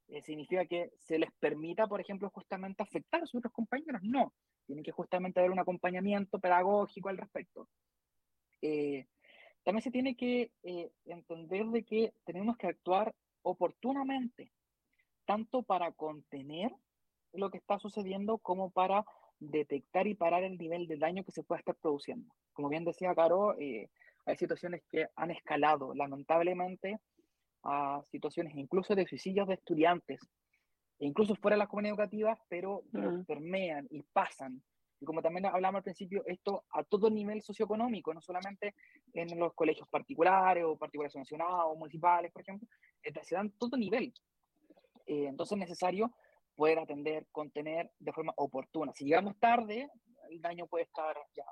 eh, 0.08 0.22
significa 0.24 0.66
que 0.66 0.92
se 0.98 1.20
les 1.20 1.32
permita, 1.40 1.88
por 1.88 2.02
ejemplo, 2.02 2.30
justamente 2.32 2.82
afectar 2.82 3.22
a 3.22 3.28
sus 3.28 3.40
otros 3.40 3.54
compañeros. 3.54 4.02
No, 4.04 4.34
tiene 4.66 4.82
que 4.82 4.92
justamente 4.92 5.40
haber 5.40 5.52
un 5.52 5.60
acompañamiento 5.60 6.40
pedagógico 6.40 7.10
al 7.10 7.18
respecto. 7.18 7.70
también 9.64 9.82
se 9.82 9.92
tiene 9.92 10.16
que 10.16 10.52
entender 11.06 11.66
de 11.68 11.84
que 11.84 12.14
tenemos 12.24 12.58
que 12.58 12.68
actuar 12.68 13.16
oportunamente, 13.44 14.52
tanto 15.26 15.64
para 15.64 15.92
contener 15.92 16.72
lo 17.38 17.50
que 17.50 17.58
está 17.58 17.80
sucediendo 17.80 18.38
como 18.38 18.70
para 18.70 19.06
detectar 19.40 20.08
y 20.08 20.16
parar 20.16 20.44
el 20.44 20.58
nivel 20.58 20.88
de 20.88 20.98
daño 20.98 21.24
que 21.24 21.32
se 21.32 21.44
pueda 21.44 21.60
estar 21.60 21.76
produciendo. 21.76 22.34
Como 22.54 22.70
bien 22.70 22.86
decía 22.86 23.14
Caro, 23.14 23.58
eh, 23.60 23.90
hay 24.26 24.38
situaciones 24.38 24.82
que 24.90 25.08
han 25.16 25.32
escalado 25.32 25.94
lamentablemente 25.94 27.00
a 27.64 28.02
situaciones 28.12 28.56
incluso 28.56 28.96
de 28.96 29.08
suicidios 29.08 29.48
de 29.48 29.56
estudiantes, 29.56 30.22
e 31.00 31.06
incluso 31.06 31.36
fuera 31.36 31.56
de 31.56 31.60
las 31.60 31.68
comunidades 31.68 32.00
educativas, 32.00 32.40
pero, 32.48 32.84
mm. 32.92 33.26
permean 33.26 33.88
y 33.90 34.02
pasan. 34.02 34.62
Y 35.02 35.06
como 35.06 35.22
también 35.22 35.46
hablamos 35.46 35.80
al 35.80 35.84
principio, 35.84 36.24
esto 36.26 36.64
a 36.72 36.84
todo 36.84 37.10
nivel 37.10 37.42
socioeconómico, 37.42 38.14
no 38.14 38.22
solamente 38.22 38.76
en 39.14 39.38
los 39.38 39.54
colegios 39.54 39.90
particulares 39.90 40.64
o 40.64 40.78
particulares 40.78 41.16
o 41.16 41.76
municipales, 41.76 42.32
por 42.32 42.44
ejemplo, 42.44 42.68
se 43.24 43.36
dan 43.36 43.52
todo 43.52 43.76
nivel. 43.76 44.14
Eh, 45.06 45.28
entonces 45.28 45.54
es 45.54 45.60
necesario 45.60 46.14
poder 46.56 46.80
atender, 46.80 47.26
contener 47.32 47.92
de 48.00 48.14
forma 48.14 48.34
oportuna. 48.38 48.94
Si 48.94 49.06
llegamos 49.06 49.38
tarde, 49.40 49.90
el 50.30 50.42
daño 50.42 50.68
puede 50.68 50.86
estar 50.86 51.16
ya 51.36 51.44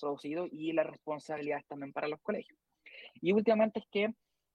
producido 0.00 0.46
y 0.50 0.72
la 0.72 0.82
responsabilidad 0.82 1.58
es 1.60 1.66
también 1.66 1.92
para 1.92 2.08
los 2.08 2.20
colegios. 2.20 2.58
Y 3.20 3.32
últimamente 3.32 3.80
es 3.80 3.86
que 3.90 4.14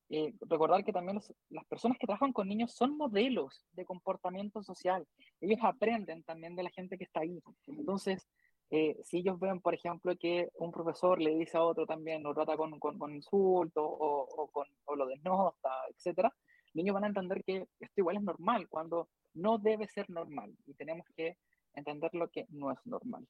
eh, 0.09 0.33
recordar 0.41 0.83
que 0.83 0.93
también 0.93 1.19
las 1.49 1.65
personas 1.65 1.97
que 1.97 2.05
trabajan 2.05 2.31
con 2.31 2.47
niños 2.47 2.73
son 2.73 2.95
modelos 2.95 3.65
de 3.73 3.85
comportamiento 3.85 4.61
social. 4.63 5.07
Ellos 5.41 5.59
aprenden 5.63 6.23
también 6.23 6.55
de 6.55 6.63
la 6.63 6.69
gente 6.69 6.97
que 6.97 7.05
está 7.05 7.21
ahí. 7.21 7.41
Entonces, 7.67 8.27
eh, 8.69 8.97
si 9.03 9.17
ellos 9.19 9.39
ven, 9.39 9.61
por 9.61 9.73
ejemplo, 9.73 10.15
que 10.17 10.49
un 10.55 10.71
profesor 10.71 11.19
le 11.21 11.35
dice 11.35 11.57
a 11.57 11.63
otro 11.63 11.85
también, 11.85 12.23
lo 12.23 12.33
trata 12.33 12.55
con, 12.55 12.79
con, 12.79 12.97
con 12.99 13.15
insultos 13.15 13.83
o, 13.83 14.27
o, 14.29 14.47
con, 14.51 14.67
o 14.85 14.95
lo 14.95 15.07
desnota, 15.07 15.71
etc., 15.89 16.29
niños 16.75 16.93
van 16.93 17.05
a 17.05 17.07
entender 17.07 17.43
que 17.43 17.67
esto 17.79 18.01
igual 18.01 18.17
es 18.17 18.23
normal 18.23 18.67
cuando 18.69 19.09
no 19.33 19.57
debe 19.57 19.87
ser 19.87 20.09
normal 20.09 20.55
y 20.65 20.73
tenemos 20.73 21.05
que 21.15 21.37
entender 21.73 22.13
lo 22.13 22.29
que 22.29 22.45
no 22.49 22.71
es 22.71 22.79
normal. 22.85 23.27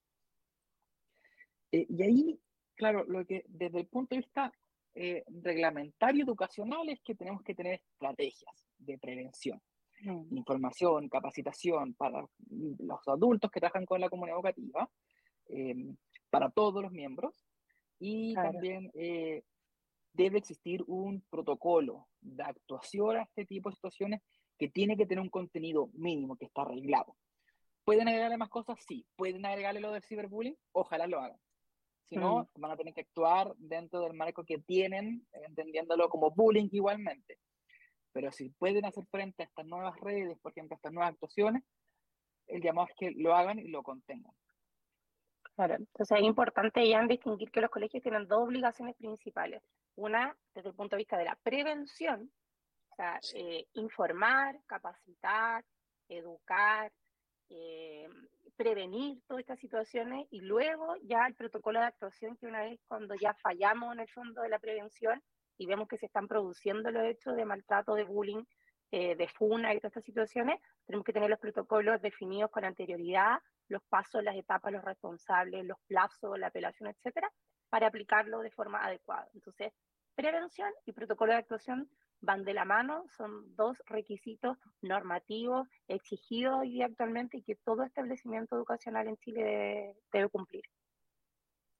Eh, 1.71 1.85
y 1.89 2.03
ahí, 2.03 2.39
claro, 2.75 3.03
lo 3.05 3.25
que 3.25 3.43
desde 3.47 3.79
el 3.79 3.87
punto 3.87 4.15
de 4.15 4.21
vista 4.21 4.51
eh, 4.93 5.23
reglamentario 5.27 6.23
educacional 6.23 6.87
es 6.89 7.01
que 7.01 7.15
tenemos 7.15 7.41
que 7.43 7.55
tener 7.55 7.81
estrategias 7.91 8.65
de 8.77 8.97
prevención, 8.97 9.61
mm. 10.01 10.37
información, 10.37 11.09
capacitación 11.09 11.93
para 11.95 12.25
los 12.49 13.07
adultos 13.07 13.51
que 13.51 13.59
trabajan 13.59 13.85
con 13.85 13.99
la 13.99 14.09
comunidad 14.09 14.37
educativa, 14.37 14.89
em, 15.47 15.95
para 16.29 16.49
todos 16.49 16.81
los 16.81 16.91
miembros, 16.91 17.45
y 17.99 18.33
también 18.35 18.91
eh, 18.93 19.43
debe 20.15 20.37
existir 20.37 20.83
un 20.87 21.21
protocolo 21.29 22.07
de 22.21 22.43
actuación 22.43 23.17
a 23.17 23.23
este 23.23 23.45
tipo 23.45 23.69
de 23.69 23.75
situaciones 23.75 24.21
que 24.57 24.69
tiene 24.69 24.95
que 24.95 25.05
tener 25.05 25.21
un 25.21 25.29
contenido 25.29 25.89
mínimo 25.93 26.37
que 26.37 26.45
está 26.45 26.61
arreglado. 26.61 27.15
¿Pueden 27.83 28.07
agregarle 28.07 28.37
más 28.37 28.49
cosas? 28.49 28.79
Sí. 28.87 29.05
¿Pueden 29.15 29.45
agregarle 29.45 29.79
lo 29.79 29.91
del 29.91 30.03
ciberbullying? 30.03 30.57
Ojalá 30.71 31.07
lo 31.07 31.19
hagan. 31.19 31.39
Si 32.05 32.15
no, 32.15 32.43
mm. 32.55 32.61
van 32.61 32.71
a 32.71 32.77
tener 32.77 32.93
que 32.93 33.01
actuar 33.01 33.53
dentro 33.57 33.99
del 34.01 34.13
marco 34.13 34.43
que 34.43 34.59
tienen, 34.59 35.25
entendiéndolo 35.33 36.09
como 36.09 36.31
bullying 36.31 36.69
igualmente. 36.71 37.39
Pero 38.11 38.31
si 38.31 38.49
pueden 38.49 38.85
hacer 38.85 39.05
frente 39.07 39.43
a 39.43 39.45
estas 39.45 39.65
nuevas 39.65 39.99
redes, 39.99 40.37
por 40.39 40.51
ejemplo, 40.51 40.75
a 40.75 40.77
estas 40.77 40.93
nuevas 40.93 41.11
actuaciones, 41.11 41.63
el 42.47 42.61
llamado 42.61 42.87
es 42.87 42.95
que 42.95 43.11
lo 43.11 43.35
hagan 43.35 43.59
y 43.59 43.67
lo 43.67 43.83
contengan. 43.83 44.33
Claro, 45.55 45.75
entonces 45.75 46.17
es 46.17 46.23
importante 46.23 46.87
ya 46.87 47.05
distinguir 47.07 47.49
que 47.51 47.61
los 47.61 47.69
colegios 47.69 48.03
tienen 48.03 48.27
dos 48.27 48.43
obligaciones 48.43 48.95
principales. 48.95 49.61
Una, 49.95 50.35
desde 50.53 50.69
el 50.69 50.75
punto 50.75 50.95
de 50.95 51.01
vista 51.01 51.17
de 51.17 51.25
la 51.25 51.35
prevención, 51.35 52.31
o 52.89 52.95
sea, 52.95 53.19
eh, 53.33 53.67
informar, 53.73 54.59
capacitar, 54.65 55.63
educar, 56.07 56.91
eh, 57.49 58.07
prevenir 58.55 59.21
todas 59.27 59.41
estas 59.41 59.59
situaciones 59.59 60.27
y 60.31 60.41
luego 60.41 60.95
ya 61.03 61.27
el 61.27 61.35
protocolo 61.35 61.79
de 61.79 61.87
actuación 61.87 62.37
que 62.37 62.47
una 62.47 62.61
vez 62.61 62.79
cuando 62.87 63.15
ya 63.15 63.33
fallamos 63.35 63.93
en 63.93 63.99
el 64.01 64.09
fondo 64.09 64.41
de 64.41 64.49
la 64.49 64.59
prevención 64.59 65.21
y 65.57 65.65
vemos 65.65 65.87
que 65.87 65.97
se 65.97 66.05
están 66.07 66.27
produciendo 66.27 66.89
los 66.91 67.03
hechos 67.03 67.35
de 67.35 67.45
maltrato, 67.45 67.95
de 67.95 68.03
bullying, 68.03 68.43
eh, 68.91 69.15
de 69.15 69.27
funa 69.27 69.73
y 69.73 69.79
todas 69.79 69.91
estas 69.91 70.05
situaciones, 70.05 70.61
tenemos 70.85 71.05
que 71.05 71.13
tener 71.13 71.29
los 71.29 71.39
protocolos 71.39 72.01
definidos 72.01 72.51
con 72.51 72.63
anterioridad, 72.63 73.39
los 73.67 73.83
pasos, 73.83 74.23
las 74.23 74.35
etapas, 74.35 74.71
los 74.71 74.83
responsables, 74.83 75.65
los 75.65 75.79
plazos, 75.87 76.37
la 76.39 76.47
apelación, 76.47 76.89
etcétera, 76.89 77.31
para 77.75 77.87
aplicarlo 77.87 78.39
de 78.39 78.51
forma 78.51 78.81
adecuada. 78.85 79.27
Entonces, 79.33 79.73
prevención 80.15 80.71
y 80.85 80.93
protocolo 80.93 81.33
de 81.33 81.39
actuación 81.39 81.89
van 82.21 82.45
de 82.45 82.53
la 82.53 82.63
mano, 82.63 83.03
son 83.17 83.53
dos 83.53 83.77
requisitos 83.87 84.57
normativos 84.81 85.67
exigidos 85.89 86.61
hoy 86.61 86.81
actualmente 86.81 87.39
y 87.39 87.43
que 87.43 87.57
todo 87.57 87.83
establecimiento 87.83 88.55
educacional 88.55 89.09
en 89.09 89.17
Chile 89.17 89.93
debe, 90.13 90.29
cumplir. 90.29 90.63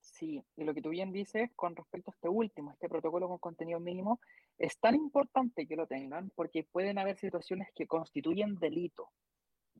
Sí, 0.00 0.44
y 0.54 0.64
lo 0.64 0.74
que 0.74 0.82
tú 0.82 0.90
bien 0.90 1.12
dices 1.12 1.50
con 1.56 1.74
respecto 1.74 2.10
a 2.10 2.14
este 2.14 2.28
último, 2.28 2.72
este 2.72 2.90
protocolo 2.90 3.26
con 3.28 3.38
contenido 3.38 3.80
mínimo, 3.80 4.20
es 4.58 4.78
tan 4.78 4.96
importante 4.96 5.66
que 5.66 5.76
lo 5.76 5.86
tengan 5.86 6.30
porque 6.34 6.68
pueden 6.70 6.98
haber 6.98 7.16
situaciones 7.16 7.68
que 7.74 7.86
constituyen 7.86 8.58
delito, 8.58 9.08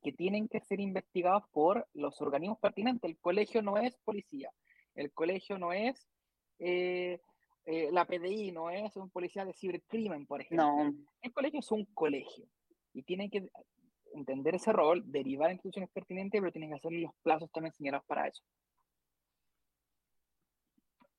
que 0.02 0.12
tienen 0.12 0.48
que 0.48 0.60
ser 0.60 0.80
investigados 0.80 1.42
por 1.52 1.86
los 1.92 2.22
organismos 2.22 2.58
pertinentes. 2.58 3.10
El 3.10 3.18
colegio 3.18 3.60
no 3.60 3.76
es 3.76 3.94
policía, 3.98 4.50
el 4.96 5.12
colegio 5.12 5.58
no 5.58 5.72
es 5.72 6.08
eh, 6.58 7.20
eh, 7.66 7.90
la 7.92 8.04
PDI 8.04 8.52
no 8.52 8.70
es 8.70 8.96
un 8.96 9.10
policía 9.10 9.44
de 9.44 9.52
cibercrimen, 9.52 10.26
por 10.26 10.40
ejemplo. 10.40 10.66
No. 10.66 10.94
El 11.20 11.32
colegio 11.32 11.60
es 11.60 11.70
un 11.72 11.84
colegio 11.86 12.46
y 12.92 13.02
tienen 13.02 13.28
que 13.28 13.50
entender 14.14 14.54
ese 14.54 14.72
rol, 14.72 15.02
derivar 15.04 15.50
a 15.50 15.52
instituciones 15.52 15.90
pertinentes, 15.90 16.40
pero 16.40 16.52
tienen 16.52 16.70
que 16.70 16.76
hacer 16.76 16.92
los 16.92 17.12
plazos 17.22 17.50
también 17.50 17.72
señalados 17.74 18.06
para 18.06 18.28
eso. 18.28 18.42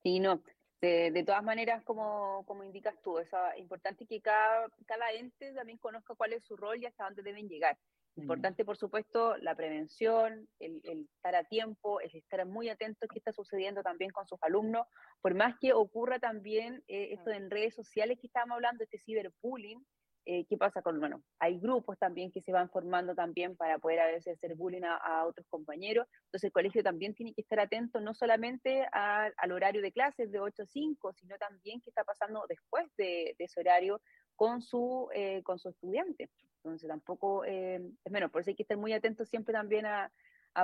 Sí, 0.02 0.20
no. 0.20 0.42
De, 0.80 1.24
todas 1.26 1.44
maneras, 1.44 1.84
como, 1.84 2.46
como 2.46 2.64
indicas 2.64 2.96
tú, 3.02 3.18
es 3.20 3.30
importante 3.58 4.06
que 4.06 4.22
cada, 4.22 4.70
cada 4.86 5.12
ente 5.12 5.52
también 5.54 5.80
conozca 5.80 6.16
cuál 6.16 6.34
es 6.34 6.44
su 6.46 6.56
rol 6.56 6.82
y 6.82 6.86
hasta 6.86 7.06
dónde 7.06 7.24
deben 7.24 7.50
llegar. 7.50 7.78
Importante, 8.18 8.66
por 8.66 8.78
supuesto, 8.78 9.38
la 9.38 9.56
prevención, 9.56 10.48
el, 10.60 11.08
estar 11.16 11.36
a 11.36 11.44
tiempo, 11.44 12.02
el 12.02 12.16
estar 12.16 12.44
muy 12.48 12.68
atento 12.68 13.06
a 13.06 13.08
qué 13.08 13.20
está 13.20 13.32
sucediendo 13.32 13.84
también 13.84 14.10
con 14.10 14.28
sus 14.28 14.42
alumnos, 14.42 14.88
por 15.22 15.36
más 15.36 15.56
que 15.62 15.74
ocurra 15.74 16.18
también 16.18 16.84
eh, 16.88 17.10
esto 17.14 17.30
en 17.30 17.52
redes 17.52 17.76
sociales 17.76 18.18
que 18.20 18.26
estábamos 18.26 18.56
hablando, 18.56 18.84
este 18.84 18.98
ciberbullying, 18.98 19.86
eh, 20.26 20.46
¿qué 20.50 20.58
pasa 20.58 20.82
con, 20.82 21.00
bueno, 21.00 21.22
hay 21.40 21.60
grupos 21.60 21.98
también 22.00 22.32
que 22.32 22.42
se 22.42 22.52
van 22.52 22.70
formando 22.72 23.14
también 23.14 23.56
para 23.56 23.78
poder 23.78 24.00
a 24.00 24.08
veces 24.08 24.36
hacer 24.36 24.56
bullying 24.56 24.84
a, 24.84 25.26
otros 25.26 25.46
compañeros, 25.48 26.08
entonces 26.26 26.48
el 26.48 26.52
colegio 26.52 26.84
también 26.84 27.14
tiene 27.14 27.34
que 27.34 27.42
estar 27.42 27.60
atento 27.60 28.02
no 28.02 28.16
solamente 28.16 28.86
al 28.92 29.52
horario 29.52 29.82
de 29.82 29.92
clases 29.92 30.32
de 30.32 30.40
8 30.40 30.64
a 30.64 30.66
5, 30.66 31.14
sino 31.14 31.38
también 31.38 31.82
qué 31.82 31.92
está 31.92 32.04
pasando 32.04 32.44
después 32.50 32.88
de, 32.98 33.36
de 33.38 33.46
ese 33.46 33.60
horario 33.60 34.02
con 34.38 34.62
su, 34.62 35.10
eh, 35.14 35.44
con 35.44 35.60
su 35.60 35.70
estudiante. 35.70 36.30
Entonces 36.58 36.88
tampoco 36.88 37.44
eh, 37.44 37.82
es 38.06 38.12
menos, 38.12 38.32
por 38.32 38.42
eso 38.42 38.52
hay 38.52 38.56
que 38.56 38.64
estar 38.64 38.78
muy 38.78 38.94
atentos 38.94 39.28
siempre 39.28 39.52
también 39.52 39.86
a, 39.86 40.10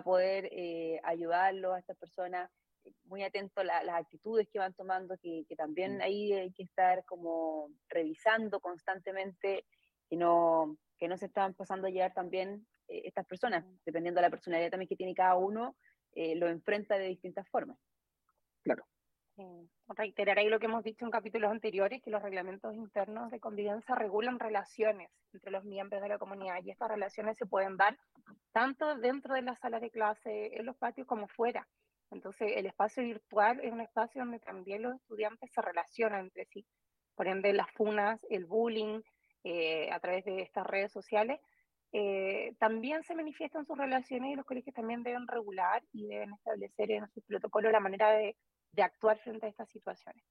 poder 0.04 0.50
eh, 0.52 1.00
ayudarlo 1.04 1.74
a 1.74 1.80
estas 1.80 1.96
personas, 1.98 2.50
muy 3.06 3.22
atentos 3.22 3.56
a 3.58 3.84
las 3.84 3.96
actitudes 3.96 4.48
que 4.50 4.58
van 4.58 4.74
tomando, 4.74 5.16
que, 5.20 5.46
también 5.56 5.98
mm. 5.98 6.02
ahí 6.02 6.34
hay 6.34 6.52
que 6.52 6.64
estar 6.64 7.06
como 7.06 7.70
revisando 7.90 8.60
constantemente 8.60 9.68
que 10.10 10.18
no, 10.18 10.78
que 10.98 11.08
no 11.08 11.16
se 11.16 11.28
están 11.28 11.54
pasando 11.54 11.86
a 11.86 11.92
llevar 11.92 12.12
también 12.12 12.66
estas 12.88 13.28
personas, 13.28 13.64
mm. 13.64 13.76
dependiendo 13.86 14.20
de 14.20 14.28
la 14.28 14.32
personalidad 14.32 14.72
también 14.72 14.90
que 14.90 14.96
tiene 14.96 15.14
cada 15.14 15.36
uno, 15.36 15.76
lo 16.16 16.48
enfrenta 16.48 16.98
de 16.98 17.08
distintas 17.08 17.48
formas. 17.50 17.78
Claro. 18.64 18.84
Reiteraré 19.88 20.50
lo 20.50 20.60
que 20.60 20.66
hemos 20.66 20.84
dicho 20.84 21.06
en 21.06 21.12
capítulos 21.12 21.52
anteriores, 21.52 22.02
que 22.02 22.12
los 22.12 22.22
reglamentos 22.22 22.74
internos 22.76 23.32
de 23.32 23.40
convivencia 23.40 23.96
regulan 23.96 24.40
relaciones 24.40 25.10
entre 25.34 25.52
los 25.52 25.64
miembros 25.64 26.02
de 26.02 26.10
la 26.10 26.18
comunidad 26.18 26.60
y 26.64 26.72
estas 26.72 26.90
relaciones 26.90 27.38
se 27.38 27.46
pueden 27.46 27.78
dar 27.78 27.98
tanto 28.52 28.96
dentro 28.96 29.34
de 29.34 29.42
las 29.42 29.60
salas 29.60 29.82
de 29.82 29.90
clase, 29.90 30.58
en 30.58 30.66
los 30.66 30.78
patios, 30.78 31.08
como 31.08 31.28
fuera. 31.28 31.68
Entonces, 32.12 32.54
el 32.56 32.68
espacio 32.68 33.04
virtual 33.04 33.60
es 33.62 33.72
un 33.72 33.82
espacio 33.82 34.22
donde 34.22 34.40
también 34.40 34.84
los 34.84 34.96
estudiantes 34.96 35.52
se 35.52 35.62
relacionan 35.62 36.26
entre 36.26 36.46
sí. 36.46 36.66
Por 37.16 37.28
ende, 37.28 37.54
las 37.54 37.72
funas, 37.72 38.20
el 38.30 38.46
bullying, 38.46 39.02
eh, 39.44 39.92
a 39.92 40.00
través 40.00 40.24
de 40.26 40.42
estas 40.42 40.66
redes 40.68 40.92
sociales, 40.92 41.40
eh, 41.92 42.56
también 42.60 43.04
se 43.04 43.16
manifiestan 43.16 43.66
sus 43.66 43.78
relaciones 43.78 44.32
y 44.32 44.36
los 44.36 44.46
colegios 44.46 44.76
también 44.76 45.04
deben 45.04 45.28
regular 45.28 45.84
y 45.92 46.08
deben 46.08 46.34
establecer 46.34 46.92
en 46.92 47.08
su 47.10 47.22
protocolo 47.22 47.70
la 47.72 47.80
manera 47.80 48.12
de, 48.12 48.36
actuar 48.82 49.20
frente 49.20 49.46
a 49.46 49.50
estas 49.50 49.70
situaciones. 49.70 50.24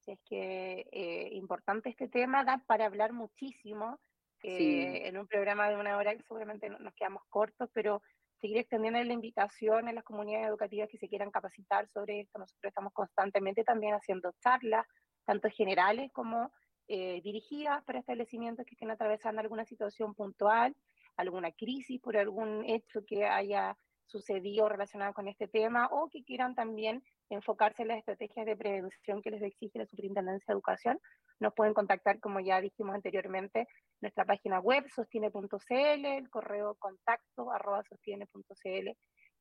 Así 0.00 0.12
es 0.12 0.20
que 0.24 0.88
eh, 0.92 1.28
importante 1.32 1.88
este 1.88 2.08
tema, 2.08 2.44
da 2.44 2.58
para 2.66 2.86
hablar 2.86 3.12
muchísimo. 3.12 3.98
En 4.42 5.18
un 5.18 5.26
programa 5.26 5.68
de 5.68 5.76
una 5.76 5.96
hora 5.96 6.14
seguramente 6.28 6.68
nos 6.68 6.94
quedamos 6.94 7.24
cortos, 7.28 7.68
pero 7.72 8.00
seguir 8.40 8.58
extendiendo 8.58 9.02
la 9.02 9.12
invitación 9.12 9.88
a 9.88 9.92
las 9.92 10.04
comunidades 10.04 10.48
educativas 10.48 10.88
que 10.88 10.98
se 10.98 11.08
quieran 11.08 11.30
capacitar 11.30 11.88
sobre 11.88 12.20
esto. 12.20 12.38
Nosotros 12.38 12.68
estamos 12.68 12.92
constantemente 12.92 13.64
también 13.64 13.94
haciendo 13.94 14.32
charlas, 14.40 14.86
tanto 15.24 15.48
generales 15.50 16.12
como 16.12 16.52
eh, 16.88 17.20
dirigidas 17.22 17.82
para 17.84 17.98
establecimientos 17.98 18.64
que 18.64 18.74
estén 18.74 18.90
atravesando 18.90 19.40
alguna 19.40 19.64
situación 19.64 20.14
puntual, 20.14 20.76
alguna 21.16 21.50
crisis 21.50 22.00
por 22.00 22.16
algún 22.16 22.64
hecho 22.66 23.04
que 23.04 23.24
haya 23.24 23.76
sucedido 24.06 24.68
relacionado 24.68 25.12
con 25.12 25.28
este 25.28 25.48
tema 25.48 25.88
o 25.90 26.08
que 26.08 26.24
quieran 26.24 26.54
también 26.54 27.02
enfocarse 27.28 27.82
en 27.82 27.88
las 27.88 27.98
estrategias 27.98 28.46
de 28.46 28.56
prevención 28.56 29.20
que 29.20 29.30
les 29.30 29.42
exige 29.42 29.78
la 29.78 29.86
Superintendencia 29.86 30.44
de 30.48 30.54
Educación, 30.54 31.00
nos 31.40 31.52
pueden 31.54 31.74
contactar, 31.74 32.20
como 32.20 32.40
ya 32.40 32.60
dijimos 32.60 32.94
anteriormente, 32.94 33.66
nuestra 34.00 34.24
página 34.24 34.60
web 34.60 34.88
sostiene.cl, 34.88 36.06
el 36.06 36.30
correo 36.30 36.76
contacto 36.76 37.50
arroba 37.50 37.82
sostiene.cl 37.88 38.90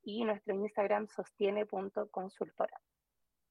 y 0.03 0.23
nuestro 0.23 0.55
Instagram 0.55 1.07
sostiene.consultora. 1.07 2.79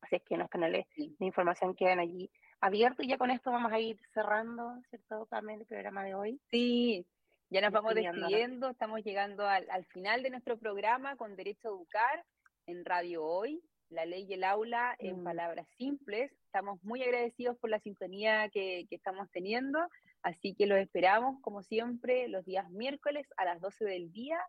Así 0.00 0.16
es 0.16 0.22
que 0.22 0.36
los 0.36 0.50
canales 0.50 0.86
de 0.96 1.24
información 1.24 1.74
quedan 1.74 1.98
allí 1.98 2.30
abiertos 2.60 3.04
y 3.04 3.08
ya 3.08 3.18
con 3.18 3.30
esto 3.30 3.50
vamos 3.50 3.72
a 3.72 3.78
ir 3.78 3.98
cerrando, 4.12 4.74
¿cierto, 4.90 5.26
Carmen, 5.26 5.60
el 5.60 5.66
programa 5.66 6.04
de 6.04 6.14
hoy? 6.14 6.40
Sí, 6.50 7.06
ya 7.54 7.60
nos 7.60 7.70
vamos 7.70 7.94
despidiendo, 7.94 8.68
estamos 8.68 9.04
llegando 9.04 9.46
al, 9.46 9.64
al, 9.70 9.84
final 9.84 10.24
de 10.24 10.30
nuestro 10.30 10.58
programa 10.58 11.14
con 11.14 11.36
Derecho 11.36 11.68
a 11.68 11.70
Educar 11.70 12.24
en 12.66 12.84
Radio 12.84 13.24
Hoy, 13.24 13.62
la 13.90 14.04
ley 14.06 14.26
y 14.28 14.34
el 14.34 14.42
aula 14.42 14.96
en 14.98 15.20
mm. 15.20 15.24
palabras 15.24 15.68
simples. 15.78 16.32
Estamos 16.46 16.82
muy 16.82 17.00
agradecidos 17.04 17.56
por 17.58 17.70
la 17.70 17.78
sintonía 17.78 18.48
que, 18.48 18.86
que 18.90 18.96
estamos 18.96 19.30
teniendo, 19.30 19.78
así 20.24 20.56
que 20.56 20.66
los 20.66 20.78
esperamos, 20.78 21.40
como 21.42 21.62
siempre, 21.62 22.26
los 22.26 22.44
días 22.44 22.68
miércoles 22.70 23.24
a 23.36 23.44
las 23.44 23.60
12 23.60 23.84
del 23.84 24.10
día 24.10 24.40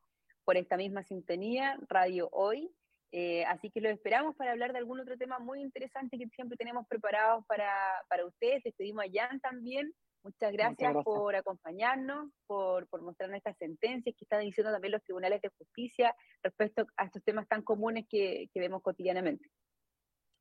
por 0.44 0.58
esta 0.58 0.76
misma 0.76 1.04
sintonía, 1.04 1.78
Radio 1.88 2.28
Hoy. 2.32 2.72
Eh, 3.12 3.46
así 3.46 3.70
que 3.70 3.82
los 3.82 3.92
esperamos 3.92 4.36
para 4.36 4.52
hablar 4.52 4.72
de 4.72 4.80
algún 4.80 5.00
otro 5.00 5.16
tema 5.16 5.38
muy 5.38 5.62
interesante 5.62 6.18
que 6.18 6.28
siempre 6.30 6.58
tenemos 6.58 6.88
preparados 6.88 7.46
para, 7.46 7.72
para 8.10 8.26
ustedes. 8.26 8.64
Despedimos 8.64 9.06
a 9.06 9.10
Jan 9.14 9.40
también. 9.42 9.94
Muchas 10.26 10.52
gracias, 10.54 10.96
por 11.04 11.36
acompañarnos, 11.36 12.32
por, 12.48 12.88
por 12.88 13.04
mostrar 13.04 13.32
estas 13.36 13.56
sentencias 13.58 14.16
que 14.18 14.26
están 14.26 14.42
diciendo 14.42 14.74
también 14.74 14.94
los 14.94 15.04
tribunales 15.04 15.40
de 15.40 15.50
justicia 15.50 16.16
respecto 16.42 16.88
a 16.98 17.06
estos 17.06 17.24
temas 17.24 17.48
tan 17.48 17.62
comunes 17.62 18.08
que, 18.10 18.50
que 18.52 18.60
vemos 18.60 18.82
cotidianamente. 18.82 19.48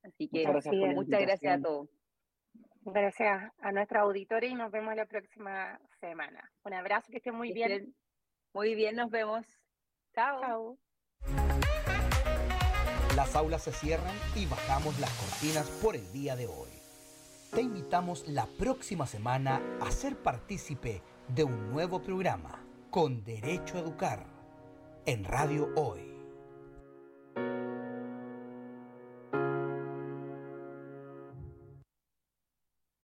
Así 0.03 0.26
que 0.28 0.47
muchas 0.47 0.64
gracias, 0.64 0.95
muchas 0.95 1.20
gracias 1.20 1.59
a 1.59 1.62
todos. 1.62 1.91
Gracias 2.80 3.53
a 3.59 3.72
nuestra 3.72 4.01
auditoría 4.01 4.49
y 4.49 4.55
nos 4.55 4.70
vemos 4.70 4.97
la 4.97 5.05
próxima 5.05 5.78
semana. 6.01 6.51
Un 6.64 6.72
abrazo, 6.72 7.11
que 7.11 7.18
estén 7.18 7.35
muy 7.35 7.53
bien. 7.53 7.95
Muy 8.55 8.74
bien, 8.74 8.97
nos 8.97 9.11
vemos. 9.11 9.45
Chao. 10.14 10.41
Chao. 10.41 10.78
Las 13.16 13.37
aulas 13.37 13.62
se 13.62 13.72
cierran 13.72 14.16
y 14.35 14.47
bajamos 14.47 14.99
las 14.99 15.11
cortinas 15.11 15.68
por 15.82 15.95
el 15.95 16.11
día 16.11 16.37
de 16.37 16.47
hoy. 16.47 16.74
Te 17.55 17.63
invitamos 17.63 18.27
la 18.27 18.47
próxima 18.47 19.07
semana 19.07 19.63
a 19.81 19.89
ser 19.93 20.17
partícipe 20.17 21.03
de 21.29 21.45
un 21.45 21.71
nuevo 21.71 22.03
programa 22.03 22.67
con 22.91 23.23
Derecho 23.23 23.77
a 23.77 23.81
Educar 23.81 24.27
en 25.07 25.23
Radio 25.23 25.69
Hoy. 25.77 26.14